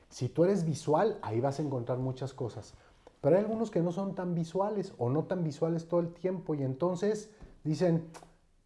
Si 0.08 0.28
tú 0.28 0.44
eres 0.44 0.64
visual, 0.64 1.18
ahí 1.22 1.40
vas 1.40 1.58
a 1.58 1.62
encontrar 1.62 1.98
muchas 1.98 2.32
cosas. 2.32 2.74
Pero 3.20 3.34
hay 3.34 3.42
algunos 3.42 3.72
que 3.72 3.82
no 3.82 3.90
son 3.90 4.14
tan 4.14 4.36
visuales 4.36 4.94
o 4.98 5.10
no 5.10 5.24
tan 5.24 5.42
visuales 5.42 5.88
todo 5.88 5.98
el 5.98 6.14
tiempo 6.14 6.54
y 6.54 6.62
entonces 6.62 7.30
dicen, 7.64 8.08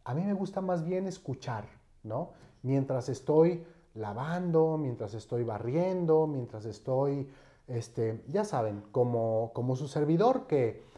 a 0.04 0.12
mí 0.12 0.22
me 0.22 0.34
gusta 0.34 0.60
más 0.60 0.84
bien 0.84 1.06
escuchar, 1.06 1.64
¿no? 2.02 2.32
Mientras 2.62 3.08
estoy 3.08 3.64
lavando, 3.94 4.76
mientras 4.76 5.14
estoy 5.14 5.44
barriendo, 5.44 6.26
mientras 6.26 6.66
estoy, 6.66 7.26
este, 7.68 8.22
ya 8.28 8.44
saben, 8.44 8.82
como, 8.92 9.50
como 9.54 9.76
su 9.76 9.88
servidor, 9.88 10.46
que 10.46 10.92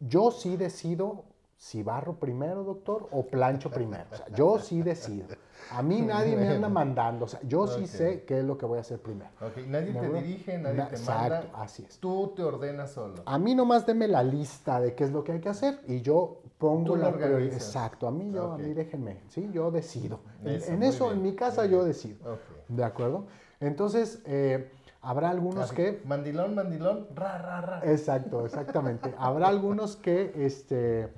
yo 0.00 0.30
sí 0.30 0.56
decido 0.56 1.24
si 1.56 1.84
barro 1.84 2.18
primero, 2.18 2.64
doctor, 2.64 3.08
o 3.12 3.24
plancho 3.24 3.70
primero. 3.70 4.06
O 4.10 4.16
sea, 4.16 4.26
yo 4.34 4.58
sí 4.58 4.82
decido. 4.82 5.28
A 5.70 5.80
mí 5.80 6.00
nadie 6.00 6.36
me 6.36 6.48
anda 6.48 6.68
mandando. 6.68 7.26
O 7.26 7.28
sea, 7.28 7.38
yo 7.44 7.68
sí 7.68 7.86
sé 7.86 8.24
qué 8.24 8.40
es 8.40 8.44
lo 8.44 8.58
que 8.58 8.66
voy 8.66 8.78
a 8.78 8.80
hacer 8.80 9.00
primero. 9.00 9.30
Okay. 9.40 9.66
Nadie 9.68 9.92
te 9.92 10.08
dirige, 10.08 10.58
nadie 10.58 10.82
te 10.86 10.96
manda. 10.98 11.26
Exacto, 11.26 11.56
así 11.56 11.84
es. 11.88 11.98
Tú 11.98 12.32
te 12.34 12.42
ordenas 12.42 12.90
solo. 12.90 13.22
A 13.24 13.38
mí 13.38 13.54
nomás 13.54 13.86
deme 13.86 14.08
la 14.08 14.24
lista 14.24 14.80
de 14.80 14.96
qué 14.96 15.04
es 15.04 15.12
lo 15.12 15.22
que 15.22 15.32
hay 15.32 15.40
que 15.40 15.50
hacer 15.50 15.80
y 15.86 16.00
yo 16.00 16.42
pongo 16.58 16.96
la 16.96 17.12
prioridad. 17.12 17.54
Exacto, 17.54 18.08
a 18.08 18.10
mí, 18.10 18.32
yo, 18.32 18.52
a 18.52 18.58
mí 18.58 18.74
déjenme, 18.74 19.20
¿sí? 19.28 19.48
Yo 19.52 19.70
decido. 19.70 20.18
en, 20.44 20.82
eso, 20.82 21.12
en 21.12 21.22
mi 21.22 21.36
casa, 21.36 21.66
yo 21.66 21.84
decido. 21.84 22.38
¿De 22.68 22.82
acuerdo? 22.82 23.26
Entonces, 23.60 24.20
eh, 24.26 24.68
habrá 25.02 25.30
algunos 25.30 25.72
que... 25.72 26.00
Mandilón, 26.04 26.54
mandilón, 26.54 27.08
ra, 27.14 27.38
ra, 27.38 27.60
ra. 27.60 27.80
Exacto, 27.84 28.46
exactamente. 28.46 29.14
habrá 29.18 29.48
algunos 29.48 29.96
que, 29.96 30.32
este 30.36 31.12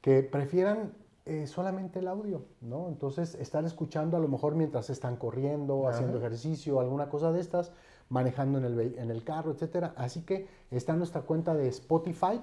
que 0.00 0.22
prefieran 0.22 0.92
eh, 1.24 1.46
solamente 1.46 2.00
el 2.00 2.08
audio, 2.08 2.44
¿no? 2.60 2.88
Entonces, 2.88 3.36
estar 3.36 3.64
escuchando 3.64 4.16
a 4.16 4.20
lo 4.20 4.28
mejor 4.28 4.56
mientras 4.56 4.90
están 4.90 5.16
corriendo, 5.16 5.88
haciendo 5.88 6.18
ejercicio, 6.18 6.80
alguna 6.80 7.08
cosa 7.08 7.30
de 7.30 7.40
estas, 7.40 7.70
manejando 8.08 8.58
en 8.58 8.64
el, 8.64 8.98
en 8.98 9.10
el 9.10 9.22
carro, 9.22 9.52
etcétera. 9.52 9.94
Así 9.96 10.22
que 10.22 10.48
está 10.70 10.94
nuestra 10.94 11.22
cuenta 11.22 11.54
de 11.54 11.68
Spotify 11.68 12.40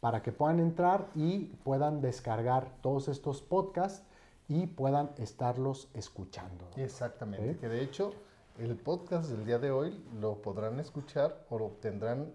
para 0.00 0.22
que 0.22 0.32
puedan 0.32 0.58
entrar 0.58 1.06
y 1.14 1.46
puedan 1.62 2.00
descargar 2.00 2.68
todos 2.80 3.08
estos 3.08 3.42
podcasts 3.42 4.02
y 4.48 4.66
puedan 4.66 5.10
estarlos 5.18 5.88
escuchando. 5.94 6.68
Exactamente, 6.76 7.50
¿Eh? 7.50 7.56
que 7.58 7.68
de 7.68 7.82
hecho 7.82 8.12
el 8.58 8.76
podcast 8.76 9.30
del 9.30 9.44
día 9.44 9.58
de 9.58 9.70
hoy 9.70 10.00
lo 10.20 10.40
podrán 10.40 10.78
escuchar 10.78 11.44
o 11.50 11.58
lo 11.58 11.66
obtendrán 11.66 12.32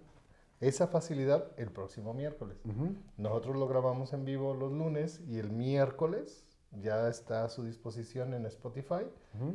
esa 0.60 0.86
facilidad 0.86 1.46
el 1.56 1.70
próximo 1.70 2.12
miércoles. 2.12 2.58
Nosotros 3.16 3.56
lo 3.56 3.66
grabamos 3.66 4.12
en 4.12 4.26
vivo 4.26 4.54
los 4.54 4.70
lunes 4.70 5.22
y 5.26 5.38
el 5.38 5.50
miércoles 5.50 6.44
ya 6.72 7.08
está 7.08 7.44
a 7.44 7.48
su 7.48 7.64
disposición 7.64 8.34
en 8.34 8.44
Spotify 8.46 9.06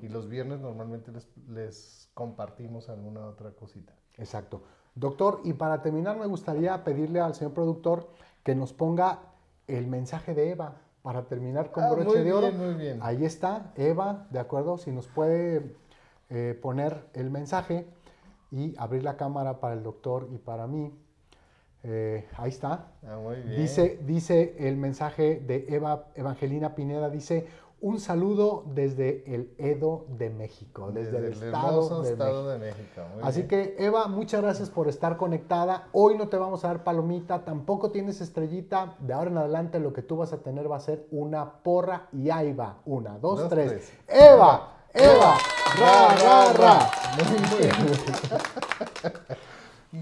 y 0.02 0.10
los 0.10 0.28
viernes 0.28 0.60
normalmente 0.60 1.12
les, 1.48 2.10
compartimos 2.16 2.90
alguna 2.90 3.28
otra 3.28 3.52
cosita. 3.52 3.94
Exacto. 4.18 4.64
Doctor, 4.96 5.42
y 5.44 5.54
para 5.54 5.82
terminar 5.82 6.18
me 6.18 6.26
gustaría 6.26 6.84
pedirle 6.84 7.20
al 7.20 7.36
señor 7.36 7.54
productor 7.54 8.10
que 8.44 8.56
nos 8.56 8.74
ponga 8.74 9.20
el 9.68 9.88
mensaje 9.88 10.34
de 10.34 10.52
Eva 10.52 10.82
para 11.04 11.28
terminar 11.28 11.72
con 11.72 11.84
ah, 11.84 11.92
broche 11.92 12.24
de 12.24 12.34
oro. 12.34 12.52
Muy 12.52 12.74
bien. 12.74 13.00
Ahí 13.04 13.26
está, 13.26 13.74
Eva, 13.76 14.28
¿de 14.32 14.40
acuerdo? 14.40 14.78
Si 14.78 14.92
nos 14.92 15.08
puede 15.08 15.76
eh, 16.30 16.58
poner 16.62 17.08
el 17.14 17.30
mensaje 17.30 17.88
y 18.52 18.74
abrir 18.78 19.04
la 19.04 19.18
cámara 19.18 19.60
para 19.60 19.74
el 19.74 19.84
doctor 19.84 20.28
y 20.32 20.38
para 20.38 20.68
mí. 20.68 20.94
Eh, 21.84 22.28
ahí 22.38 22.50
está. 22.50 22.94
Ah, 23.08 23.18
muy 23.22 23.36
bien. 23.36 23.62
Dice, 23.62 24.00
dice 24.04 24.56
el 24.58 24.76
mensaje 24.76 25.40
de 25.46 25.68
Eva 25.70 26.08
Evangelina 26.16 26.74
Pineda, 26.74 27.12
dice, 27.12 27.48
un 27.82 28.00
saludo 28.00 28.64
desde 28.74 29.24
el 29.32 29.54
Edo 29.60 30.08
de 30.18 30.32
México, 30.32 30.92
desde, 30.92 31.18
el, 31.18 31.26
estado, 31.26 32.02
de, 32.02 32.58
México. 32.58 33.02
Así 33.22 33.44
que 33.44 33.76
Eva, 33.78 34.08
muchas 34.08 34.42
gracias 34.42 34.72
por 34.72 34.88
estar 34.88 35.18
conectada. 35.18 35.90
Hoy 35.92 36.18
no 36.18 36.28
te 36.28 36.38
vamos 36.38 36.66
a 36.66 36.70
dar 36.70 36.84
palomita, 36.84 37.46
tampoco 37.46 37.92
tienes 37.92 38.22
estrellita. 38.22 38.96
De 39.00 39.14
ahora 39.14 39.30
en 39.30 39.38
adelante 39.38 39.80
lo 39.80 39.94
que 39.94 40.02
tú 40.02 40.18
vas 40.18 40.34
a 40.34 40.38
tener 40.42 40.72
va 40.72 40.78
a 40.78 40.80
ser 40.80 41.06
una 41.12 41.62
porra 41.62 42.08
y 42.12 42.32
ahí 42.32 42.54
va. 42.54 42.80
Una, 42.86 43.20
dos, 43.20 43.48
tres. 43.50 43.94
Eva, 44.08 44.88
Eva, 44.92 45.38
ra, 45.80 46.16
ra, 46.16 46.54
ra. 46.54 46.92
Muy 47.18 47.60
bien. 47.60 47.74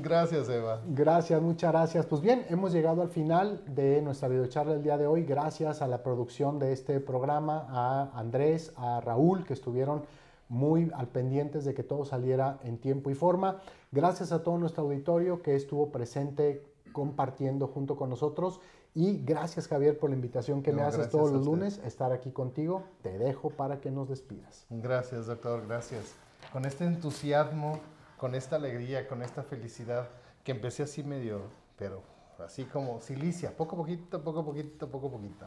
Gracias, 0.02 0.50
Eva. 0.50 0.82
Gracias, 0.88 1.42
muchas 1.42 1.72
gracias. 1.72 2.06
Pues 2.06 2.22
bien, 2.22 2.46
hemos 2.50 2.74
llegado 2.74 3.02
al 3.02 3.10
final 3.10 3.62
de 3.68 4.02
nuestra 4.02 4.28
videocharla 4.28 4.74
del 4.74 4.84
día 4.84 4.98
de 4.98 5.08
hoy. 5.08 5.24
Gracias 5.24 5.82
a 5.82 5.88
la 5.88 6.04
producción 6.04 6.60
de 6.60 6.74
este 6.74 7.00
programa, 7.00 7.66
a 7.70 8.12
Andrés, 8.16 8.74
a 8.76 9.02
Raúl, 9.02 9.46
que 9.46 9.54
estuvieron 9.54 10.04
muy 10.50 10.92
al 10.96 11.08
pendientes 11.08 11.66
de 11.66 11.74
que 11.74 11.84
todo 11.84 12.06
saliera 12.06 12.60
en 12.64 12.78
tiempo 12.78 13.10
y 13.12 13.16
forma. 13.16 13.62
Gracias 13.92 14.32
a 14.32 14.44
todo 14.44 14.58
nuestro 14.58 14.84
auditorio 14.84 15.42
que 15.42 15.56
estuvo 15.56 15.92
presente 15.92 16.66
compartiendo 16.92 17.68
junto 17.68 17.96
con 17.96 18.10
nosotros. 18.10 18.60
Y 18.96 19.24
gracias 19.24 19.68
Javier 19.68 19.98
por 19.98 20.10
la 20.10 20.16
invitación 20.16 20.62
que 20.62 20.72
me 20.72 20.84
haces 20.84 21.10
todos 21.10 21.32
los 21.32 21.46
lunes, 21.46 21.80
estar 21.84 22.12
aquí 22.12 22.32
contigo. 22.32 22.84
Te 23.02 23.18
dejo 23.18 23.50
para 23.50 23.82
que 23.82 23.90
nos 23.90 24.10
despidas. 24.10 24.66
Gracias, 24.70 25.26
doctor, 25.26 25.66
gracias. 25.68 26.16
Con 26.52 26.66
este 26.66 26.86
entusiasmo 26.86 27.80
con 28.24 28.36
esta 28.36 28.56
alegría, 28.56 29.06
con 29.06 29.22
esta 29.22 29.44
felicidad, 29.44 30.08
que 30.46 30.54
empecé 30.54 30.84
así 30.84 31.04
medio, 31.04 31.42
pero 31.78 32.02
así 32.40 32.64
como 32.64 33.02
silicia, 33.02 33.54
poco 33.58 33.76
a 33.76 33.80
poquito, 33.80 34.24
poco 34.24 34.40
a 34.40 34.46
poquito, 34.46 34.90
poco 34.90 35.08
a 35.08 35.12
poquito. 35.12 35.46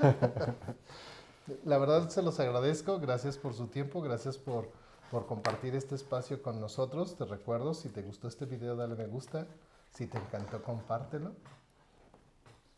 La 1.66 1.76
verdad 1.76 2.08
se 2.08 2.22
los 2.22 2.40
agradezco, 2.40 2.98
gracias 2.98 3.36
por 3.36 3.52
su 3.52 3.66
tiempo, 3.66 4.00
gracias 4.00 4.38
por, 4.38 4.70
por 5.10 5.26
compartir 5.26 5.74
este 5.74 5.94
espacio 5.94 6.42
con 6.42 6.62
nosotros. 6.62 7.14
Te 7.14 7.26
recuerdo, 7.26 7.74
si 7.74 7.90
te 7.90 8.00
gustó 8.00 8.26
este 8.26 8.46
video, 8.46 8.74
dale 8.74 8.94
me 8.94 9.06
gusta. 9.06 9.46
Si 9.90 10.06
te 10.06 10.16
encantó, 10.16 10.62
compártelo. 10.62 11.32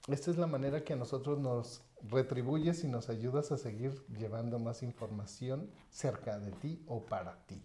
Esta 0.08 0.30
es 0.30 0.36
la 0.36 0.46
manera 0.46 0.84
que 0.84 0.92
a 0.92 0.96
nosotros 0.96 1.38
nos 1.38 1.82
retribuyes 2.02 2.84
y 2.84 2.88
nos 2.88 3.08
ayudas 3.08 3.52
a 3.52 3.56
seguir 3.56 4.04
llevando 4.08 4.58
más 4.58 4.82
información 4.82 5.70
cerca 5.90 6.38
de 6.38 6.52
ti 6.52 6.82
o 6.86 7.06
para 7.06 7.38
ti. 7.46 7.62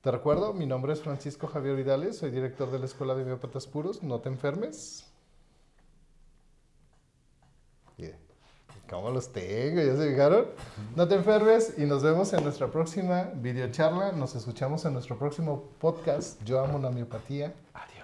Te 0.00 0.10
recuerdo, 0.10 0.52
mi 0.52 0.66
nombre 0.66 0.92
es 0.92 1.00
Francisco 1.00 1.46
Javier 1.46 1.76
Vidales, 1.76 2.18
soy 2.18 2.30
director 2.30 2.70
de 2.70 2.80
la 2.80 2.86
Escuela 2.86 3.14
de 3.14 3.22
Homeópatas 3.22 3.66
Puros. 3.66 4.02
No 4.02 4.20
te 4.20 4.28
enfermes. 4.28 5.06
¿Cómo 8.88 9.10
los 9.10 9.32
tengo? 9.32 9.80
¿Ya 9.80 9.96
se 9.96 10.10
fijaron? 10.10 10.46
No 10.94 11.08
te 11.08 11.16
enfermes 11.16 11.74
y 11.76 11.86
nos 11.86 12.04
vemos 12.04 12.32
en 12.32 12.44
nuestra 12.44 12.68
próxima 12.70 13.30
videocharla. 13.34 14.12
Nos 14.12 14.36
escuchamos 14.36 14.84
en 14.84 14.92
nuestro 14.92 15.18
próximo 15.18 15.70
podcast. 15.80 16.40
Yo 16.44 16.60
amo 16.60 16.78
la 16.78 16.90
miopatía. 16.90 17.52
Adiós. 17.74 17.95